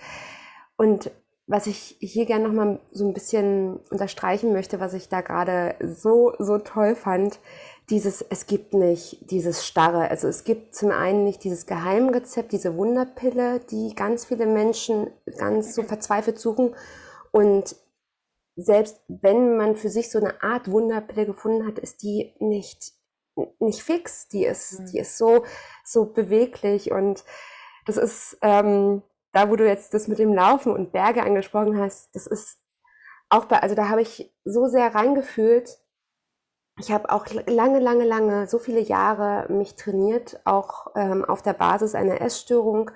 Und 0.78 1.12
was 1.48 1.68
ich 1.68 1.98
hier 2.00 2.26
gerne 2.26 2.48
nochmal 2.48 2.80
so 2.92 3.06
ein 3.06 3.14
bisschen 3.14 3.78
unterstreichen 3.90 4.54
möchte, 4.54 4.80
was 4.80 4.94
ich 4.94 5.10
da 5.10 5.22
gerade 5.22 5.76
so, 5.82 6.34
so 6.40 6.60
toll 6.60 6.96
fand, 6.96 7.40
dieses, 7.90 8.22
es 8.22 8.48
gibt 8.48 8.74
nicht 8.74 9.30
dieses 9.32 9.66
Starre. 9.66 10.10
Also 10.10 10.28
es 10.28 10.46
gibt 10.46 10.74
zum 10.74 10.92
einen 10.92 11.26
nicht 11.26 11.44
dieses 11.44 11.66
Geheimrezept, 11.66 12.54
diese 12.54 12.78
Wunderpille, 12.78 13.60
die 13.60 13.94
ganz 13.96 14.26
viele 14.26 14.46
Menschen 14.46 15.12
ganz 15.38 15.76
so 15.76 15.84
verzweifelt 15.84 16.40
suchen. 16.40 16.74
Und 17.32 17.76
selbst 18.56 19.02
wenn 19.08 19.58
man 19.58 19.76
für 19.76 19.90
sich 19.90 20.10
so 20.10 20.20
eine 20.20 20.42
Art 20.42 20.72
Wunderpille 20.72 21.26
gefunden 21.26 21.68
hat, 21.68 21.80
ist 21.80 22.02
die 22.02 22.34
nicht, 22.40 22.94
nicht 23.60 23.84
fix. 23.84 24.30
Die 24.30 24.46
ist, 24.46 24.80
mhm. 24.80 24.86
die 24.86 25.00
ist 25.00 25.18
so, 25.18 25.44
so 25.84 26.06
beweglich 26.06 26.92
und 26.92 27.26
das 27.86 27.98
ist, 27.98 28.38
ähm, 28.42 29.02
da 29.34 29.50
wo 29.50 29.56
du 29.56 29.68
jetzt 29.68 29.94
das 29.94 30.08
mit 30.08 30.20
dem 30.20 30.34
Laufen 30.34 30.74
und 30.74 30.92
Berge 30.92 31.24
angesprochen 31.24 31.80
hast, 31.80 32.16
das 32.16 32.28
ist 32.28 32.60
auch 33.30 33.46
bei, 33.46 33.60
also 33.60 33.76
da 33.76 33.90
habe 33.90 34.02
ich 34.02 34.34
so 34.44 34.68
sehr 34.68 34.94
reingefühlt. 34.94 35.78
Ich 36.80 36.92
habe 36.92 37.10
auch 37.12 37.26
lange, 37.48 37.80
lange, 37.80 38.06
lange, 38.06 38.48
so 38.48 38.60
viele 38.60 38.80
Jahre 38.80 39.52
mich 39.52 39.76
trainiert, 39.76 40.40
auch 40.46 40.88
ähm, 40.96 41.24
auf 41.24 41.42
der 41.42 41.54
Basis 41.54 41.96
einer 41.96 42.22
Essstörung 42.22 42.92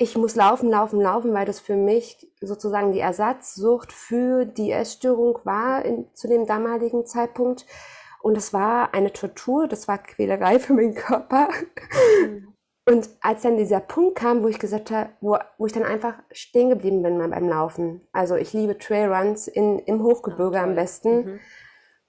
ich 0.00 0.16
muss 0.16 0.36
laufen, 0.36 0.70
laufen, 0.70 1.00
laufen, 1.00 1.34
weil 1.34 1.44
das 1.44 1.58
für 1.58 1.74
mich 1.74 2.30
sozusagen 2.40 2.92
die 2.92 3.00
Ersatzsucht 3.00 3.92
für 3.92 4.44
die 4.44 4.70
Essstörung 4.70 5.40
war 5.42 5.84
in, 5.84 6.06
zu 6.14 6.28
dem 6.28 6.46
damaligen 6.46 7.04
Zeitpunkt. 7.04 7.66
Und 8.22 8.36
es 8.36 8.52
war 8.52 8.94
eine 8.94 9.12
Tortur, 9.12 9.66
das 9.66 9.88
war 9.88 9.98
Quälerei 9.98 10.58
für 10.60 10.72
meinen 10.72 10.94
Körper. 10.94 11.48
Mhm. 12.22 12.54
Und 12.88 13.10
als 13.20 13.42
dann 13.42 13.58
dieser 13.58 13.80
Punkt 13.80 14.16
kam, 14.16 14.42
wo 14.42 14.48
ich 14.48 14.58
gesagt 14.58 14.90
habe, 14.90 15.10
wo, 15.20 15.36
wo 15.58 15.66
ich 15.66 15.72
dann 15.72 15.82
einfach 15.82 16.14
stehen 16.32 16.70
geblieben 16.70 17.02
bin 17.02 17.18
beim 17.18 17.48
Laufen. 17.48 18.00
Also 18.12 18.36
ich 18.36 18.54
liebe 18.54 18.78
Trailruns 18.78 19.46
in, 19.46 19.78
im 19.80 20.02
Hochgebirge 20.02 20.56
oh, 20.56 20.62
am 20.62 20.74
besten. 20.74 21.24
Mhm. 21.24 21.40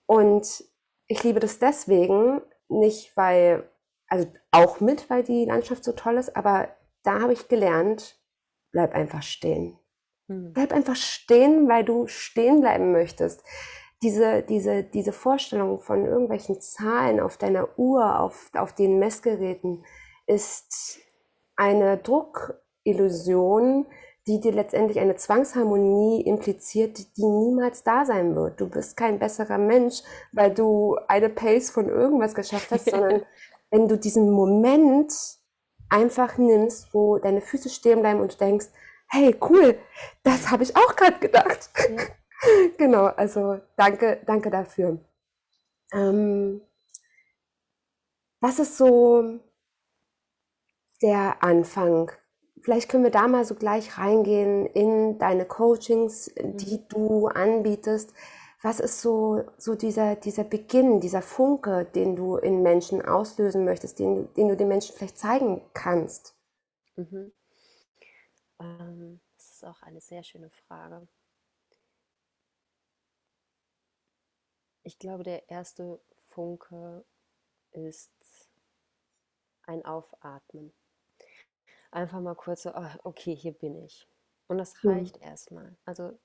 Und 0.06 0.64
ich 1.08 1.22
liebe 1.24 1.42
das 1.42 1.60
deswegen, 1.60 2.42
nicht 2.70 3.18
weil, 3.18 3.70
also 4.08 4.32
auch 4.52 4.80
mit, 4.80 5.10
weil 5.10 5.24
die 5.24 5.46
Landschaft 5.46 5.84
so 5.84 5.92
toll 5.92 6.16
ist, 6.18 6.38
aber 6.38 6.70
da 7.04 7.20
habe 7.20 7.34
ich 7.34 7.50
gelernt, 7.50 8.18
bleib 8.72 8.94
einfach 8.94 9.24
stehen. 9.24 9.78
Hm. 10.28 10.54
Bleib 10.54 10.72
einfach 10.72 10.96
stehen, 10.96 11.68
weil 11.68 11.84
du 11.84 12.08
stehen 12.08 12.62
bleiben 12.62 12.92
möchtest. 12.92 13.44
Diese, 14.02 14.44
diese, 14.44 14.84
diese 14.84 15.12
Vorstellung 15.12 15.82
von 15.82 16.06
irgendwelchen 16.06 16.62
Zahlen 16.62 17.20
auf 17.20 17.38
deiner 17.38 17.78
Uhr, 17.78 18.20
auf, 18.20 18.50
auf 18.54 18.74
den 18.74 18.98
Messgeräten, 18.98 19.84
ist 20.30 21.00
eine 21.56 21.98
Druckillusion, 21.98 23.86
die 24.28 24.40
dir 24.40 24.52
letztendlich 24.52 25.00
eine 25.00 25.16
Zwangsharmonie 25.16 26.22
impliziert, 26.22 27.18
die 27.18 27.26
niemals 27.26 27.84
da 27.84 28.06
sein 28.06 28.36
wird. 28.36 28.62
Du 28.62 28.70
bist 28.70 28.96
kein 28.96 29.18
besserer 29.18 29.58
Mensch, 29.58 30.04
weil 30.32 30.54
du 30.54 30.98
eine 31.08 31.30
Pace 31.30 31.72
von 31.72 31.90
irgendwas 31.90 32.36
geschafft 32.36 32.70
hast, 32.72 32.90
sondern 32.92 33.24
wenn 33.72 33.88
du 33.88 33.98
diesen 33.98 34.30
Moment 34.32 35.14
einfach 35.90 36.38
nimmst, 36.38 36.94
wo 36.94 37.18
deine 37.18 37.42
Füße 37.42 37.70
stehen 37.70 38.02
bleiben 38.02 38.22
und 38.22 38.34
du 38.34 38.38
denkst, 38.38 38.68
hey, 39.08 39.36
cool, 39.50 39.80
das 40.22 40.52
habe 40.52 40.62
ich 40.62 40.76
auch 40.76 40.96
gerade 40.96 41.18
gedacht. 41.20 41.72
Ja. 41.78 42.04
genau, 42.78 43.06
also 43.06 43.60
danke, 43.76 44.22
danke 44.26 44.52
dafür. 44.52 45.00
Ähm, 45.92 46.62
was 48.40 48.60
ist 48.60 48.78
so 48.78 49.40
der 51.02 51.44
Anfang? 51.44 52.12
Vielleicht 52.62 52.90
können 52.90 53.04
wir 53.04 53.12
da 53.12 53.28
mal 53.28 53.46
so 53.46 53.56
gleich 53.56 53.98
reingehen 53.98 54.66
in 54.66 55.18
deine 55.18 55.46
Coachings, 55.46 56.32
die 56.36 56.78
mhm. 56.78 56.88
du 56.90 57.28
anbietest 57.28 58.14
was 58.62 58.80
ist 58.80 59.02
so, 59.02 59.50
so 59.58 59.76
dieser, 59.76 60.16
dieser 60.18 60.44
Beginn, 60.44 61.00
dieser 61.00 61.22
Funke, 61.22 61.86
den 61.86 62.16
du 62.16 62.36
in 62.38 62.62
Menschen 62.62 63.02
auslösen 63.02 63.64
möchtest, 63.64 64.00
den, 64.00 64.34
den 64.34 64.50
du 64.50 64.58
den 64.58 64.68
Menschen 64.68 64.96
vielleicht 64.96 65.18
zeigen 65.18 65.62
kannst? 65.74 66.36
Mhm. 66.96 67.34
Ähm, 68.60 69.22
das 69.38 69.52
ist 69.52 69.66
auch 69.66 69.82
eine 69.82 70.02
sehr 70.02 70.24
schöne 70.24 70.50
Frage. 70.50 71.08
Ich 74.84 75.00
glaube, 75.00 75.24
der 75.24 75.50
erste 75.50 76.02
Funke 76.28 77.06
ist 77.72 78.12
ein 79.64 79.86
Aufatmen. 79.86 80.74
Einfach 81.92 82.20
mal 82.22 82.36
kurz 82.36 82.64
so, 82.64 82.72
oh, 82.76 82.90
okay, 83.04 83.36
hier 83.36 83.54
bin 83.54 83.76
ich. 83.76 84.08
Und 84.48 84.58
das 84.58 84.82
hm. 84.84 84.92
reicht 84.92 85.18
hm. 85.18 85.24
erstmal. 85.24 85.78
Also 85.86 86.18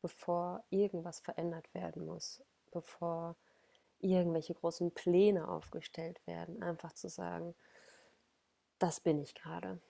bevor 0.00 0.64
irgendwas 0.70 1.20
verändert 1.20 1.72
werden 1.74 2.04
muss, 2.04 2.42
bevor 2.70 3.36
irgendwelche 4.00 4.54
großen 4.54 4.92
Pläne 4.92 5.48
aufgestellt 5.48 6.20
werden, 6.26 6.62
einfach 6.62 6.92
zu 6.92 7.08
sagen, 7.08 7.54
das 8.78 9.00
bin 9.00 9.18
ich 9.18 9.34
gerade. 9.34 9.80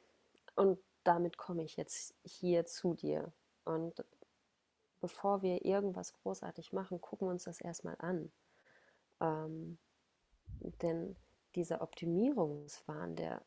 Und 0.55 0.79
damit 1.03 1.37
komme 1.37 1.65
ich 1.65 1.77
jetzt 1.77 2.15
hier 2.23 2.65
zu 2.65 2.95
dir. 2.95 3.33
Und 3.65 4.05
bevor 5.01 5.43
wir 5.43 5.65
irgendwas 5.65 6.13
großartig 6.13 6.73
machen, 6.73 7.01
gucken 7.01 7.27
wir 7.27 7.33
uns 7.33 7.45
das 7.45 7.61
erstmal 7.61 7.97
an. 7.99 8.33
Ähm, 9.21 9.79
denn 10.83 11.17
dieser 11.55 11.83
Optimierungswahn, 11.83 13.17
der 13.17 13.45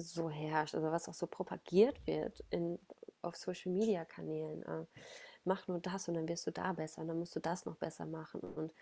so 0.00 0.30
herrscht, 0.30 0.74
also 0.74 0.90
was 0.90 1.08
auch 1.08 1.14
so 1.14 1.26
propagiert 1.26 2.06
wird 2.06 2.44
in, 2.50 2.78
auf 3.22 3.36
Social-Media-Kanälen, 3.36 4.62
äh, 4.62 4.86
mach 5.44 5.68
nur 5.68 5.80
das 5.80 6.08
und 6.08 6.14
dann 6.14 6.28
wirst 6.28 6.46
du 6.46 6.50
da 6.50 6.72
besser 6.72 7.02
und 7.02 7.08
dann 7.08 7.18
musst 7.18 7.34
du 7.36 7.40
das 7.40 7.64
noch 7.64 7.76
besser 7.76 8.06
machen 8.06 8.40
und 8.40 8.74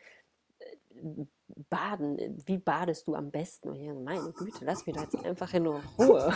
äh, 0.59 1.27
baden, 1.71 2.43
wie 2.47 2.59
badest 2.59 3.07
du 3.09 3.15
am 3.15 3.31
besten? 3.31 3.71
Und 3.71 3.77
ich, 3.77 3.93
meine 3.93 4.33
Güte, 4.33 4.65
lass 4.65 4.87
mich 4.87 4.97
da 4.97 5.03
jetzt 5.03 5.17
einfach 5.25 5.53
in 5.55 5.67
Ruhe. 5.67 5.83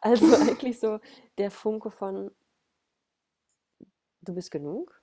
also 0.00 0.26
eigentlich 0.36 0.78
so 0.78 0.98
der 1.38 1.50
Funke 1.50 1.90
von, 1.90 2.30
du 4.22 4.34
bist 4.34 4.50
genug 4.50 4.99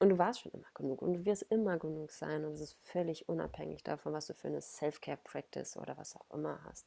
und 0.00 0.08
du 0.08 0.18
warst 0.18 0.40
schon 0.40 0.52
immer 0.52 0.70
genug 0.74 1.02
und 1.02 1.12
du 1.12 1.24
wirst 1.26 1.42
immer 1.42 1.78
genug 1.78 2.10
sein 2.10 2.44
und 2.44 2.54
es 2.54 2.62
ist 2.62 2.78
völlig 2.78 3.28
unabhängig 3.28 3.84
davon, 3.84 4.14
was 4.14 4.26
du 4.26 4.34
für 4.34 4.48
eine 4.48 4.62
Self-Care-Practice 4.62 5.76
oder 5.76 5.96
was 5.98 6.16
auch 6.16 6.28
immer 6.32 6.64
hast. 6.64 6.86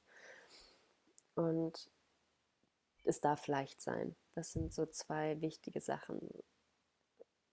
Und 1.35 1.89
es 3.03 3.21
darf 3.21 3.47
leicht 3.47 3.81
sein. 3.81 4.15
Das 4.33 4.51
sind 4.51 4.73
so 4.73 4.87
zwei 4.87 5.39
wichtige 5.41 5.79
Sachen. 5.79 6.27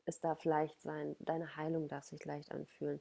Es 0.07 0.20
darf 0.20 0.44
leicht 0.44 0.81
sein, 0.81 1.14
deine 1.18 1.57
Heilung 1.57 1.88
darf 1.88 2.05
sich 2.05 2.25
leicht 2.25 2.53
anfühlen. 2.53 3.01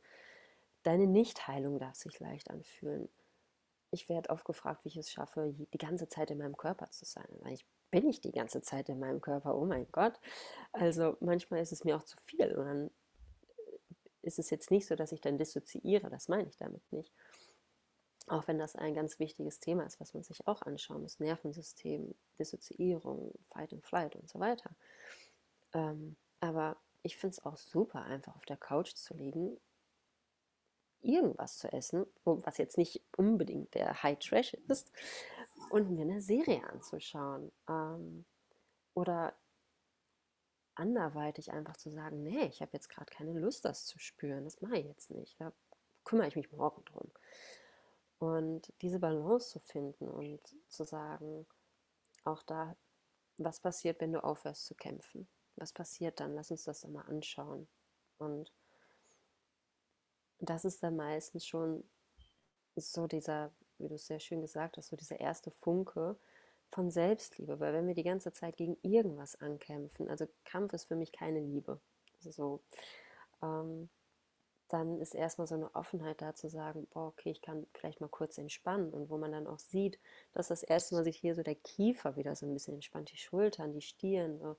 Deine 0.83 1.07
Nichtheilung 1.07 1.79
darf 1.79 1.95
sich 1.95 2.19
leicht 2.19 2.49
anfühlen. 2.49 3.07
Ich 3.91 4.09
werde 4.09 4.29
oft 4.31 4.43
gefragt, 4.43 4.83
wie 4.83 4.89
ich 4.89 4.97
es 4.97 5.11
schaffe, 5.11 5.53
die 5.73 5.77
ganze 5.77 6.09
Zeit 6.09 6.29
in 6.29 6.37
meinem 6.37 6.57
Körper 6.57 6.91
zu 6.91 7.05
sein. 7.05 7.27
Ich 7.47 7.65
bin 7.91 8.05
nicht 8.05 8.23
die 8.23 8.31
ganze 8.31 8.61
Zeit 8.61 8.89
in 8.89 8.99
meinem 8.99 9.21
Körper, 9.21 9.55
oh 9.55 9.65
mein 9.65 9.87
Gott. 9.91 10.19
Also 10.71 11.17
manchmal 11.19 11.61
ist 11.61 11.71
es 11.71 11.83
mir 11.83 11.95
auch 11.95 12.03
zu 12.03 12.17
viel. 12.17 12.55
Und 12.55 12.65
dann 12.65 12.91
ist 14.21 14.39
es 14.39 14.49
jetzt 14.49 14.71
nicht 14.71 14.87
so, 14.87 14.95
dass 14.95 15.11
ich 15.11 15.21
dann 15.21 15.37
dissoziiere, 15.37 16.09
das 16.09 16.27
meine 16.27 16.47
ich 16.47 16.57
damit 16.57 16.83
nicht. 16.91 17.13
Auch 18.27 18.47
wenn 18.47 18.59
das 18.59 18.75
ein 18.75 18.93
ganz 18.93 19.17
wichtiges 19.17 19.59
Thema 19.59 19.85
ist, 19.85 19.99
was 19.99 20.13
man 20.13 20.23
sich 20.23 20.47
auch 20.47 20.61
anschauen 20.61 21.01
muss. 21.01 21.19
Nervensystem, 21.19 22.13
Dissoziierung, 22.37 23.33
Fight 23.51 23.73
and 23.73 23.83
Flight 23.83 24.15
und 24.15 24.29
so 24.29 24.39
weiter. 24.39 24.69
Ähm, 25.73 26.15
aber 26.39 26.77
ich 27.01 27.17
finde 27.17 27.33
es 27.33 27.45
auch 27.45 27.57
super, 27.57 28.03
einfach 28.03 28.35
auf 28.35 28.45
der 28.45 28.57
Couch 28.57 28.93
zu 28.93 29.15
liegen, 29.15 29.57
irgendwas 31.01 31.57
zu 31.57 31.71
essen, 31.71 32.05
was 32.23 32.57
jetzt 32.57 32.77
nicht 32.77 33.01
unbedingt 33.15 33.73
der 33.73 34.03
High 34.03 34.19
Trash 34.19 34.53
ist, 34.67 34.91
und 35.69 35.91
mir 35.91 36.01
eine 36.01 36.21
Serie 36.21 36.63
anzuschauen. 36.69 37.51
Ähm, 37.67 38.25
oder 38.93 39.35
anderweitig 40.75 41.51
einfach 41.51 41.77
zu 41.77 41.89
sagen, 41.89 42.23
nee, 42.23 42.45
ich 42.45 42.61
habe 42.61 42.71
jetzt 42.73 42.89
gerade 42.89 43.11
keine 43.11 43.33
Lust, 43.33 43.65
das 43.65 43.85
zu 43.85 43.99
spüren. 43.99 44.45
Das 44.45 44.61
mache 44.61 44.77
ich 44.77 44.85
jetzt 44.85 45.11
nicht. 45.11 45.39
Da 45.39 45.53
kümmere 46.03 46.27
ich 46.27 46.35
mich 46.35 46.51
morgen 46.51 46.83
drum. 46.85 47.11
Und 48.17 48.73
diese 48.81 48.99
Balance 48.99 49.49
zu 49.49 49.59
finden 49.59 50.07
und 50.07 50.41
zu 50.67 50.83
sagen, 50.85 51.45
auch 52.23 52.43
da, 52.43 52.75
was 53.37 53.59
passiert, 53.59 54.01
wenn 54.01 54.11
du 54.11 54.23
aufhörst 54.23 54.65
zu 54.65 54.75
kämpfen? 54.75 55.27
Was 55.55 55.73
passiert 55.73 56.19
dann? 56.19 56.35
Lass 56.35 56.51
uns 56.51 56.63
das 56.63 56.81
doch 56.81 56.89
mal 56.89 57.03
anschauen. 57.03 57.67
Und 58.17 58.51
das 60.39 60.65
ist 60.65 60.83
dann 60.83 60.95
meistens 60.95 61.45
schon 61.45 61.89
so 62.75 63.07
dieser, 63.07 63.53
wie 63.79 63.87
du 63.87 63.95
es 63.95 64.07
sehr 64.07 64.19
schön 64.19 64.41
gesagt 64.41 64.77
hast, 64.77 64.87
so 64.87 64.95
dieser 64.95 65.19
erste 65.19 65.51
Funke 65.51 66.17
von 66.71 66.91
Selbstliebe. 66.91 67.59
Weil 67.59 67.73
wenn 67.73 67.87
wir 67.87 67.95
die 67.95 68.03
ganze 68.03 68.31
Zeit 68.31 68.57
gegen 68.57 68.77
irgendwas 68.81 69.39
ankämpfen, 69.41 70.09
also 70.09 70.27
Kampf 70.45 70.73
ist 70.73 70.85
für 70.85 70.95
mich 70.95 71.11
keine 71.11 71.39
Liebe. 71.39 71.79
So, 72.19 72.61
ähm, 73.41 73.89
dann 74.69 74.99
ist 74.99 75.15
erstmal 75.15 75.47
so 75.47 75.55
eine 75.55 75.73
Offenheit 75.75 76.21
da 76.21 76.35
zu 76.35 76.47
sagen, 76.47 76.87
boah, 76.93 77.07
okay, 77.07 77.31
ich 77.31 77.41
kann 77.41 77.65
vielleicht 77.73 78.01
mal 78.01 78.07
kurz 78.07 78.37
entspannen 78.37 78.93
und 78.93 79.09
wo 79.09 79.17
man 79.17 79.31
dann 79.31 79.47
auch 79.47 79.57
sieht, 79.57 79.99
dass 80.31 80.49
das 80.49 80.63
erste 80.63 80.95
Mal 80.95 81.03
sich 81.03 81.17
hier 81.17 81.33
so 81.33 81.41
der 81.41 81.55
Kiefer 81.55 82.15
wieder 82.15 82.35
so 82.35 82.45
ein 82.45 82.53
bisschen 82.53 82.75
entspannt, 82.75 83.11
die 83.11 83.17
Schultern, 83.17 83.73
die 83.73 83.81
Stirn, 83.81 84.37
so, 84.39 84.57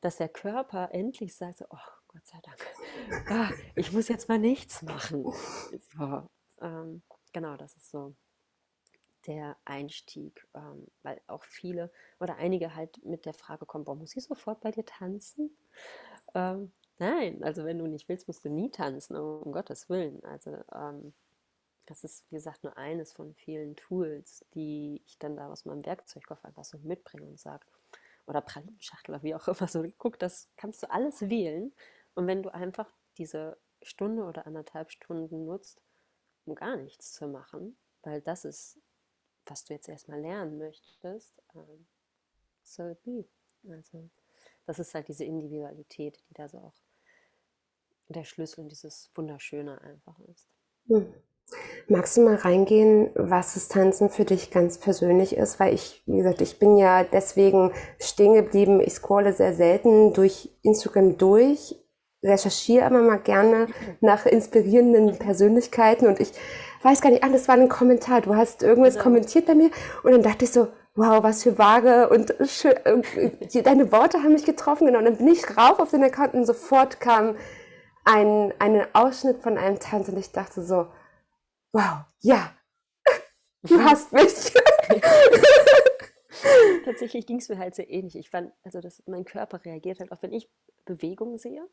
dass 0.00 0.18
der 0.18 0.28
Körper 0.28 0.90
endlich 0.92 1.34
sagt, 1.34 1.58
so, 1.58 1.64
oh, 1.70 1.88
Gott 2.08 2.24
sei 2.24 2.38
Dank, 2.42 3.26
ah, 3.28 3.50
ich 3.74 3.92
muss 3.92 4.08
jetzt 4.08 4.28
mal 4.28 4.38
nichts 4.38 4.82
machen. 4.82 5.24
So, 5.96 6.28
ähm, 6.60 7.02
genau, 7.32 7.56
das 7.56 7.76
ist 7.76 7.90
so 7.90 8.14
der 9.26 9.56
Einstieg, 9.64 10.46
ähm, 10.54 10.86
weil 11.02 11.20
auch 11.26 11.44
viele 11.44 11.90
oder 12.20 12.36
einige 12.36 12.74
halt 12.74 13.04
mit 13.04 13.26
der 13.26 13.34
Frage 13.34 13.66
kommen, 13.66 13.84
boah, 13.84 13.94
muss 13.96 14.16
ich 14.16 14.24
sofort 14.24 14.60
bei 14.60 14.70
dir 14.70 14.84
tanzen? 14.84 15.56
Ähm, 16.34 16.72
Nein, 16.98 17.44
also 17.44 17.64
wenn 17.64 17.78
du 17.78 17.86
nicht 17.86 18.08
willst, 18.08 18.26
musst 18.26 18.44
du 18.44 18.48
nie 18.48 18.70
tanzen, 18.70 19.16
um 19.16 19.52
Gottes 19.52 19.90
Willen. 19.90 20.24
Also 20.24 20.56
ähm, 20.74 21.12
das 21.86 22.04
ist, 22.04 22.24
wie 22.30 22.36
gesagt, 22.36 22.64
nur 22.64 22.76
eines 22.78 23.12
von 23.12 23.34
vielen 23.34 23.76
Tools, 23.76 24.44
die 24.54 25.02
ich 25.06 25.18
dann 25.18 25.36
da 25.36 25.50
aus 25.52 25.64
meinem 25.66 25.84
Werkzeugkoffer 25.86 26.48
einfach 26.48 26.64
so 26.64 26.78
mitbringe 26.78 27.26
und 27.26 27.38
sage, 27.38 27.66
oder 28.26 28.40
Pralinenschachtel 28.40 29.14
oder 29.14 29.22
wie 29.22 29.34
auch 29.34 29.46
immer, 29.48 29.68
so 29.68 29.84
guck, 29.98 30.18
das 30.18 30.48
kannst 30.56 30.82
du 30.82 30.90
alles 30.90 31.28
wählen. 31.30 31.72
Und 32.14 32.26
wenn 32.26 32.42
du 32.42 32.52
einfach 32.54 32.90
diese 33.18 33.58
Stunde 33.82 34.24
oder 34.24 34.46
anderthalb 34.46 34.90
Stunden 34.90 35.44
nutzt, 35.46 35.80
um 36.46 36.54
gar 36.54 36.76
nichts 36.76 37.12
zu 37.12 37.28
machen, 37.28 37.76
weil 38.02 38.20
das 38.22 38.44
ist, 38.44 38.78
was 39.46 39.64
du 39.64 39.74
jetzt 39.74 39.88
erstmal 39.88 40.20
lernen 40.20 40.58
möchtest, 40.58 41.42
ähm, 41.54 41.86
so 42.62 42.88
it 42.88 43.02
be. 43.02 43.24
Also 43.68 44.08
das 44.66 44.78
ist 44.78 44.94
halt 44.94 45.08
diese 45.08 45.24
Individualität, 45.24 46.22
die 46.28 46.34
da 46.34 46.48
so 46.48 46.58
auch 46.58 46.74
der 48.08 48.24
Schlüssel 48.24 48.60
und 48.60 48.68
dieses 48.68 49.10
Wunderschöne 49.14 49.80
einfach 49.80 50.18
ist. 50.20 50.48
Hm. 50.88 51.12
Magst 51.88 52.16
du 52.16 52.22
mal 52.22 52.34
reingehen, 52.34 53.10
was 53.14 53.54
das 53.54 53.68
Tanzen 53.68 54.10
für 54.10 54.24
dich 54.24 54.50
ganz 54.50 54.78
persönlich 54.78 55.36
ist? 55.36 55.60
Weil 55.60 55.74
ich, 55.74 56.02
wie 56.06 56.16
gesagt, 56.16 56.40
ich 56.40 56.58
bin 56.58 56.76
ja 56.76 57.04
deswegen 57.04 57.72
stehen 58.00 58.34
geblieben. 58.34 58.80
Ich 58.80 58.94
scrolle 58.94 59.32
sehr 59.32 59.54
selten 59.54 60.12
durch 60.12 60.50
Instagram 60.62 61.16
durch, 61.18 61.76
recherchiere 62.24 62.86
immer 62.86 63.02
mal 63.02 63.20
gerne 63.20 63.68
nach 64.00 64.26
inspirierenden 64.26 65.16
Persönlichkeiten 65.18 66.08
und 66.08 66.18
ich 66.18 66.32
weiß 66.86 67.00
gar 67.00 67.10
nicht, 67.10 67.24
ah, 67.24 67.28
das 67.28 67.48
war 67.48 67.56
ein 67.56 67.68
Kommentar. 67.68 68.20
Du 68.20 68.36
hast 68.36 68.62
irgendwas 68.62 68.94
genau. 68.94 69.04
kommentiert 69.04 69.46
bei 69.46 69.54
mir 69.54 69.70
und 70.04 70.12
dann 70.12 70.22
dachte 70.22 70.44
ich 70.44 70.52
so, 70.52 70.68
wow, 70.94 71.22
was 71.22 71.42
für 71.42 71.58
vage 71.58 72.08
und 72.08 72.34
schön, 72.48 72.74
deine 73.64 73.92
Worte 73.92 74.22
haben 74.22 74.32
mich 74.32 74.44
getroffen, 74.44 74.86
genau. 74.86 75.00
Und 75.00 75.04
dann 75.04 75.16
bin 75.16 75.28
ich 75.28 75.56
rauf 75.56 75.80
auf 75.80 75.90
den 75.90 76.04
Account 76.04 76.34
und 76.34 76.46
sofort 76.46 77.00
kam 77.00 77.36
ein, 78.04 78.54
einen 78.60 78.86
Ausschnitt 78.94 79.42
von 79.42 79.58
einem 79.58 79.80
Tanz 79.80 80.08
und 80.08 80.16
ich 80.16 80.30
dachte 80.30 80.62
so, 80.62 80.86
wow, 81.72 82.04
ja, 82.20 82.54
du 83.62 83.82
hast 83.82 84.12
mich. 84.12 84.32
Tatsächlich 86.84 87.26
ging 87.26 87.38
es 87.38 87.48
mir 87.48 87.58
halt 87.58 87.74
sehr 87.74 87.90
ähnlich. 87.90 88.14
Ich 88.16 88.30
fand, 88.30 88.52
also 88.62 88.80
das, 88.80 89.02
mein 89.06 89.24
Körper 89.24 89.64
reagiert 89.64 89.98
halt 89.98 90.12
auch, 90.12 90.22
wenn 90.22 90.32
ich 90.32 90.48
Bewegung 90.84 91.36
sehe, 91.36 91.66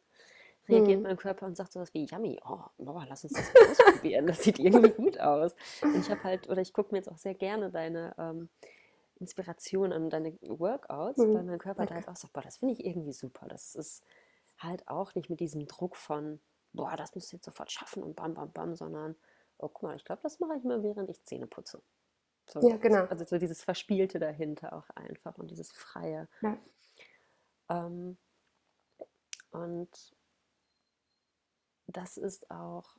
reagiert 0.67 0.97
hm. 0.97 1.03
mein 1.03 1.17
Körper 1.17 1.45
und 1.45 1.57
sagt 1.57 1.73
sowas 1.73 1.93
wie, 1.93 2.05
yummy, 2.05 2.39
oh, 2.45 2.63
boah, 2.77 3.05
lass 3.07 3.23
uns 3.23 3.33
das 3.33 3.53
mal 3.53 3.71
ausprobieren, 3.71 4.27
das 4.27 4.43
sieht 4.43 4.59
irgendwie 4.59 4.89
gut 5.03 5.19
aus. 5.19 5.55
Und 5.81 5.95
ich 5.97 6.09
habe 6.09 6.23
halt, 6.23 6.49
oder 6.49 6.61
ich 6.61 6.73
gucke 6.73 6.91
mir 6.91 6.99
jetzt 6.99 7.09
auch 7.09 7.17
sehr 7.17 7.33
gerne 7.33 7.69
deine 7.69 8.15
ähm, 8.17 8.49
Inspiration 9.19 9.91
an 9.91 10.09
deine 10.09 10.37
Workouts, 10.41 11.21
hm. 11.21 11.33
weil 11.33 11.43
mein 11.43 11.59
Körper 11.59 11.85
da 11.85 11.95
halt 11.95 12.07
auch 12.07 12.15
sagt, 12.15 12.33
boah, 12.33 12.41
das 12.41 12.57
finde 12.57 12.73
ich 12.73 12.85
irgendwie 12.85 13.13
super, 13.13 13.47
das 13.47 13.75
ist 13.75 14.03
halt 14.57 14.87
auch 14.87 15.15
nicht 15.15 15.29
mit 15.29 15.39
diesem 15.39 15.67
Druck 15.67 15.95
von, 15.95 16.39
boah, 16.71 16.95
das 16.95 17.13
musst 17.15 17.31
du 17.31 17.37
jetzt 17.37 17.45
sofort 17.45 17.71
schaffen 17.71 18.03
und 18.03 18.15
bam, 18.15 18.33
bam, 18.33 18.51
bam, 18.51 18.75
sondern, 18.75 19.15
oh, 19.57 19.67
guck 19.67 19.83
mal, 19.83 19.95
ich 19.95 20.05
glaube, 20.05 20.21
das 20.23 20.39
mache 20.39 20.57
ich 20.57 20.63
mal, 20.63 20.83
während 20.83 21.09
ich 21.09 21.23
Zähne 21.23 21.47
putze. 21.47 21.81
So, 22.47 22.67
ja, 22.67 22.77
genau. 22.77 23.05
Also 23.05 23.25
so 23.25 23.37
dieses 23.37 23.63
Verspielte 23.63 24.19
dahinter 24.19 24.73
auch 24.73 24.89
einfach 24.95 25.37
und 25.37 25.49
dieses 25.49 25.71
Freie. 25.71 26.27
Ja. 26.41 26.57
Ähm, 27.69 28.17
und 29.51 29.89
das 31.93 32.17
ist 32.17 32.49
auch 32.51 32.97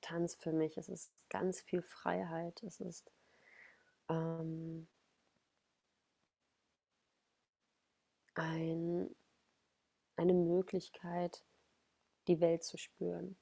Tanz 0.00 0.34
für 0.34 0.52
mich. 0.52 0.76
Es 0.76 0.88
ist 0.88 1.12
ganz 1.28 1.60
viel 1.60 1.82
Freiheit. 1.82 2.62
Es 2.62 2.80
ist 2.80 3.10
ähm, 4.08 4.86
ein 8.34 9.14
eine 10.16 10.34
Möglichkeit, 10.34 11.44
die 12.28 12.40
Welt 12.40 12.62
zu 12.62 12.76
spüren. 12.78 13.36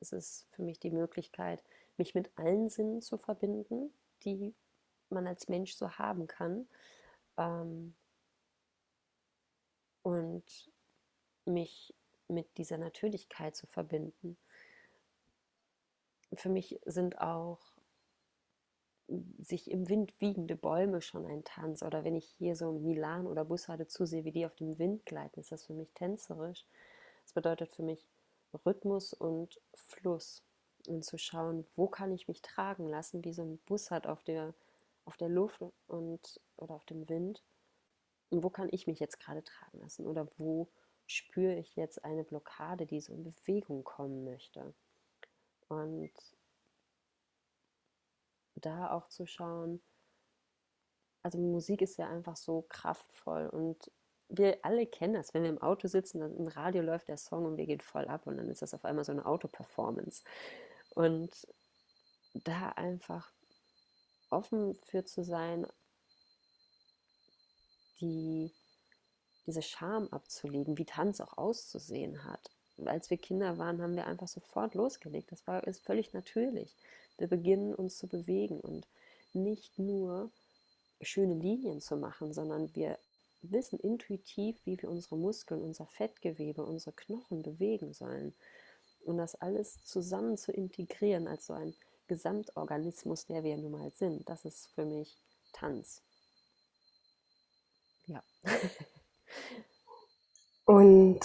Es 0.00 0.12
ist 0.12 0.46
für 0.50 0.62
mich 0.62 0.78
die 0.78 0.90
Möglichkeit, 0.90 1.62
mich 1.96 2.14
mit 2.14 2.30
allen 2.36 2.68
Sinnen 2.68 3.00
zu 3.00 3.18
verbinden, 3.18 3.92
die 4.24 4.54
man 5.08 5.26
als 5.26 5.48
Mensch 5.48 5.74
so 5.74 5.90
haben 5.90 6.26
kann. 6.26 6.68
Ähm, 7.36 7.94
und 10.02 10.70
mich 11.46 11.94
mit 12.34 12.58
dieser 12.58 12.78
Natürlichkeit 12.78 13.56
zu 13.56 13.66
verbinden. 13.66 14.36
Für 16.34 16.48
mich 16.48 16.80
sind 16.84 17.20
auch 17.20 17.60
sich 19.38 19.70
im 19.70 19.88
Wind 19.88 20.20
wiegende 20.20 20.56
Bäume 20.56 21.02
schon 21.02 21.26
ein 21.26 21.44
Tanz. 21.44 21.82
Oder 21.82 22.04
wenn 22.04 22.14
ich 22.14 22.26
hier 22.38 22.56
so 22.56 22.72
Milan 22.72 23.26
oder 23.26 23.44
Bussarde 23.44 23.86
zusehe, 23.86 24.24
wie 24.24 24.32
die 24.32 24.46
auf 24.46 24.54
dem 24.54 24.78
Wind 24.78 25.04
gleiten, 25.04 25.40
ist 25.40 25.52
das 25.52 25.64
für 25.64 25.74
mich 25.74 25.92
tänzerisch. 25.92 26.66
Das 27.24 27.32
bedeutet 27.32 27.70
für 27.70 27.82
mich 27.82 28.06
Rhythmus 28.64 29.12
und 29.12 29.60
Fluss. 29.74 30.42
Und 30.86 31.04
zu 31.04 31.16
schauen, 31.16 31.66
wo 31.76 31.88
kann 31.88 32.12
ich 32.12 32.28
mich 32.28 32.42
tragen 32.42 32.88
lassen, 32.88 33.24
wie 33.24 33.32
so 33.32 33.42
ein 33.42 33.58
Bussard 33.66 34.06
auf 34.06 34.22
der, 34.22 34.54
auf 35.06 35.16
der 35.16 35.30
Luft 35.30 35.62
und, 35.86 36.40
oder 36.56 36.74
auf 36.74 36.84
dem 36.84 37.08
Wind. 37.08 37.42
Und 38.30 38.42
wo 38.42 38.50
kann 38.50 38.68
ich 38.70 38.86
mich 38.86 39.00
jetzt 39.00 39.18
gerade 39.18 39.42
tragen 39.42 39.80
lassen? 39.80 40.06
Oder 40.06 40.28
wo 40.36 40.68
spüre 41.06 41.54
ich 41.54 41.76
jetzt 41.76 42.04
eine 42.04 42.24
Blockade, 42.24 42.86
die 42.86 43.00
so 43.00 43.12
in 43.12 43.24
Bewegung 43.24 43.84
kommen 43.84 44.24
möchte? 44.24 44.74
Und 45.68 46.12
da 48.56 48.92
auch 48.92 49.08
zu 49.08 49.26
schauen, 49.26 49.82
also 51.22 51.38
Musik 51.38 51.82
ist 51.82 51.96
ja 51.96 52.08
einfach 52.08 52.36
so 52.36 52.62
kraftvoll 52.68 53.48
und 53.48 53.90
wir 54.28 54.58
alle 54.62 54.86
kennen 54.86 55.14
das, 55.14 55.34
wenn 55.34 55.42
wir 55.42 55.50
im 55.50 55.62
Auto 55.62 55.88
sitzen, 55.88 56.20
dann 56.20 56.36
im 56.36 56.48
Radio 56.48 56.82
läuft 56.82 57.08
der 57.08 57.16
Song 57.16 57.44
und 57.44 57.56
wir 57.56 57.66
gehen 57.66 57.80
voll 57.80 58.06
ab 58.06 58.26
und 58.26 58.36
dann 58.36 58.48
ist 58.48 58.62
das 58.62 58.74
auf 58.74 58.84
einmal 58.84 59.04
so 59.04 59.12
eine 59.12 59.26
Autoperformance. 59.26 60.24
Und 60.94 61.46
da 62.34 62.70
einfach 62.70 63.32
offen 64.30 64.74
für 64.82 65.04
zu 65.04 65.22
sein, 65.24 65.66
die, 68.00 68.52
diese 69.46 69.62
Scham 69.62 70.08
abzulegen, 70.08 70.78
wie 70.78 70.84
Tanz 70.84 71.20
auch 71.20 71.36
auszusehen 71.36 72.24
hat. 72.24 72.50
Als 72.84 73.10
wir 73.10 73.18
Kinder 73.18 73.58
waren, 73.58 73.80
haben 73.80 73.94
wir 73.94 74.06
einfach 74.06 74.28
sofort 74.28 74.74
losgelegt. 74.74 75.30
Das 75.30 75.46
war 75.46 75.66
ist 75.66 75.84
völlig 75.84 76.12
natürlich. 76.12 76.74
Wir 77.18 77.28
beginnen 77.28 77.74
uns 77.74 77.98
zu 77.98 78.08
bewegen 78.08 78.60
und 78.60 78.86
nicht 79.32 79.78
nur 79.78 80.30
schöne 81.00 81.34
Linien 81.34 81.80
zu 81.80 81.96
machen, 81.96 82.32
sondern 82.32 82.74
wir 82.74 82.98
wissen 83.42 83.78
intuitiv, 83.78 84.58
wie 84.64 84.80
wir 84.80 84.88
unsere 84.88 85.16
Muskeln, 85.16 85.62
unser 85.62 85.86
Fettgewebe, 85.86 86.64
unsere 86.64 86.92
Knochen 86.92 87.42
bewegen 87.42 87.92
sollen. 87.92 88.34
Und 89.04 89.18
das 89.18 89.34
alles 89.34 89.82
zusammen 89.84 90.36
zu 90.38 90.50
integrieren 90.50 91.28
als 91.28 91.46
so 91.46 91.52
ein 91.52 91.74
Gesamtorganismus, 92.06 93.26
der 93.26 93.44
wir 93.44 93.56
nun 93.56 93.72
mal 93.72 93.90
sind, 93.92 94.28
das 94.28 94.44
ist 94.44 94.68
für 94.74 94.84
mich 94.84 95.16
Tanz. 95.52 96.02
Ja. 98.06 98.22
Und 100.64 101.20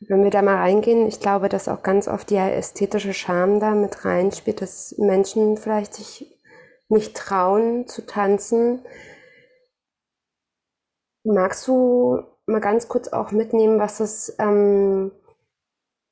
wenn 0.00 0.22
wir 0.22 0.30
da 0.30 0.42
mal 0.42 0.56
reingehen, 0.56 1.06
ich 1.06 1.20
glaube, 1.20 1.48
dass 1.48 1.68
auch 1.68 1.82
ganz 1.82 2.08
oft 2.08 2.30
die 2.30 2.36
ästhetische 2.36 3.12
Scham 3.12 3.60
da 3.60 3.74
mit 3.74 4.04
reinspielt, 4.04 4.62
dass 4.62 4.96
Menschen 4.98 5.56
vielleicht 5.56 5.94
sich 5.94 6.38
nicht 6.88 7.16
trauen 7.16 7.86
zu 7.86 8.06
tanzen. 8.06 8.84
Magst 11.24 11.66
du 11.68 12.22
mal 12.46 12.60
ganz 12.60 12.88
kurz 12.88 13.08
auch 13.08 13.32
mitnehmen, 13.32 13.78
was 13.78 14.00
es, 14.00 14.34
ähm, 14.38 15.12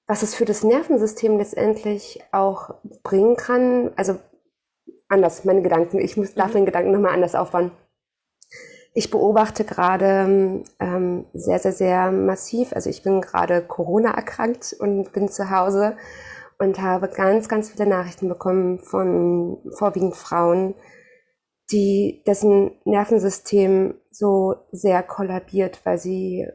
was 0.06 0.22
es 0.22 0.34
für 0.34 0.44
das 0.44 0.62
Nervensystem 0.62 1.38
letztendlich 1.38 2.22
auch 2.32 2.74
bringen 3.02 3.36
kann? 3.36 3.92
Also 3.96 4.18
anders, 5.08 5.44
meine 5.44 5.62
Gedanken, 5.62 5.98
ich 5.98 6.16
muss 6.16 6.34
dafür 6.34 6.60
mhm. 6.60 6.64
den 6.64 6.66
Gedanken 6.66 6.92
nochmal 6.92 7.14
anders 7.14 7.34
aufbauen. 7.34 7.70
Ich 8.96 9.10
beobachte 9.10 9.64
gerade 9.64 10.64
ähm, 10.80 11.26
sehr, 11.34 11.58
sehr, 11.58 11.72
sehr 11.72 12.10
massiv. 12.10 12.72
Also 12.72 12.88
ich 12.88 13.02
bin 13.02 13.20
gerade 13.20 13.60
Corona 13.60 14.12
erkrankt 14.12 14.74
und 14.78 15.12
bin 15.12 15.28
zu 15.28 15.50
Hause 15.50 15.98
und 16.58 16.80
habe 16.80 17.08
ganz, 17.08 17.46
ganz 17.46 17.68
viele 17.68 17.86
Nachrichten 17.86 18.26
bekommen 18.26 18.78
von 18.78 19.58
vorwiegend 19.76 20.16
Frauen, 20.16 20.74
die 21.70 22.22
dessen 22.26 22.70
Nervensystem 22.86 24.00
so 24.10 24.54
sehr 24.72 25.02
kollabiert, 25.02 25.84
weil 25.84 25.98
sie 25.98 26.48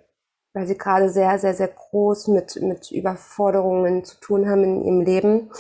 weil 0.53 0.65
sie 0.65 0.77
gerade 0.77 1.09
sehr, 1.09 1.37
sehr, 1.37 1.53
sehr 1.53 1.69
groß 1.69 2.27
mit, 2.29 2.59
mit 2.59 2.91
Überforderungen 2.91 4.03
zu 4.03 4.19
tun 4.19 4.49
haben 4.49 4.63
in 4.63 4.81
ihrem 4.81 5.01
Leben. 5.01 5.51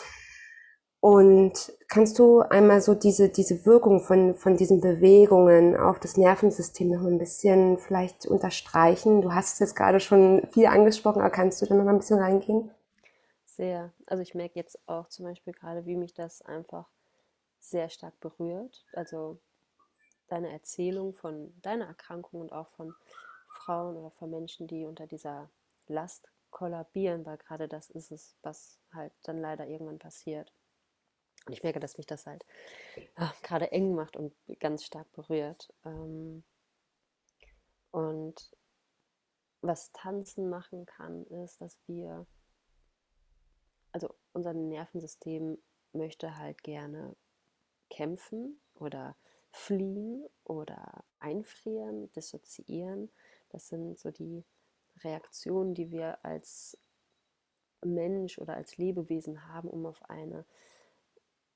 Und 1.01 1.73
kannst 1.87 2.19
du 2.19 2.41
einmal 2.41 2.79
so 2.79 2.93
diese, 2.93 3.29
diese 3.29 3.65
Wirkung 3.65 4.01
von, 4.01 4.35
von 4.35 4.55
diesen 4.55 4.81
Bewegungen 4.81 5.75
auf 5.75 5.99
das 5.99 6.15
Nervensystem 6.15 6.89
noch 6.89 7.01
ein 7.01 7.17
bisschen 7.17 7.79
vielleicht 7.79 8.27
unterstreichen? 8.27 9.23
Du 9.23 9.33
hast 9.33 9.53
es 9.53 9.59
jetzt 9.59 9.75
gerade 9.75 9.99
schon 9.99 10.47
viel 10.51 10.67
angesprochen, 10.67 11.21
aber 11.21 11.31
kannst 11.31 11.59
du 11.59 11.65
da 11.65 11.73
noch 11.73 11.87
ein 11.87 11.97
bisschen 11.97 12.19
reingehen? 12.19 12.69
Sehr. 13.45 13.91
Also 14.05 14.21
ich 14.21 14.35
merke 14.35 14.59
jetzt 14.59 14.77
auch 14.87 15.07
zum 15.09 15.25
Beispiel 15.25 15.53
gerade, 15.53 15.87
wie 15.87 15.95
mich 15.95 16.13
das 16.13 16.43
einfach 16.43 16.87
sehr 17.59 17.89
stark 17.89 18.19
berührt. 18.19 18.85
Also 18.93 19.39
deine 20.27 20.51
Erzählung 20.51 21.15
von 21.15 21.51
deiner 21.63 21.87
Erkrankung 21.87 22.41
und 22.41 22.53
auch 22.53 22.67
von 22.69 22.93
Frauen 23.47 23.97
oder 23.97 24.11
von 24.11 24.29
Menschen, 24.29 24.67
die 24.67 24.85
unter 24.85 25.07
dieser 25.07 25.49
Last 25.87 26.29
kollabieren, 26.51 27.25
weil 27.25 27.37
gerade 27.37 27.67
das 27.67 27.89
ist 27.89 28.11
es, 28.11 28.35
was 28.43 28.77
halt 28.93 29.13
dann 29.23 29.41
leider 29.41 29.65
irgendwann 29.65 29.97
passiert. 29.97 30.53
Und 31.45 31.53
ich 31.53 31.63
merke, 31.63 31.79
dass 31.79 31.97
mich 31.97 32.05
das 32.05 32.27
halt 32.27 32.45
ach, 33.15 33.41
gerade 33.41 33.71
eng 33.71 33.95
macht 33.95 34.15
und 34.15 34.33
ganz 34.59 34.83
stark 34.83 35.11
berührt. 35.11 35.73
Ähm, 35.85 36.43
und 37.91 38.51
was 39.61 39.91
Tanzen 39.91 40.49
machen 40.49 40.85
kann, 40.85 41.25
ist, 41.25 41.61
dass 41.61 41.77
wir, 41.87 42.25
also 43.91 44.13
unser 44.33 44.53
Nervensystem 44.53 45.57
möchte 45.93 46.37
halt 46.37 46.63
gerne 46.63 47.15
kämpfen 47.89 48.59
oder 48.75 49.15
fliehen 49.51 50.25
oder 50.45 51.03
einfrieren, 51.19 52.11
dissoziieren. 52.13 53.11
Das 53.49 53.67
sind 53.67 53.99
so 53.99 54.11
die 54.11 54.45
Reaktionen, 55.03 55.73
die 55.73 55.91
wir 55.91 56.23
als 56.23 56.77
Mensch 57.83 58.37
oder 58.37 58.55
als 58.55 58.77
Lebewesen 58.77 59.47
haben, 59.47 59.69
um 59.69 59.85
auf 59.85 60.01
eine 60.09 60.45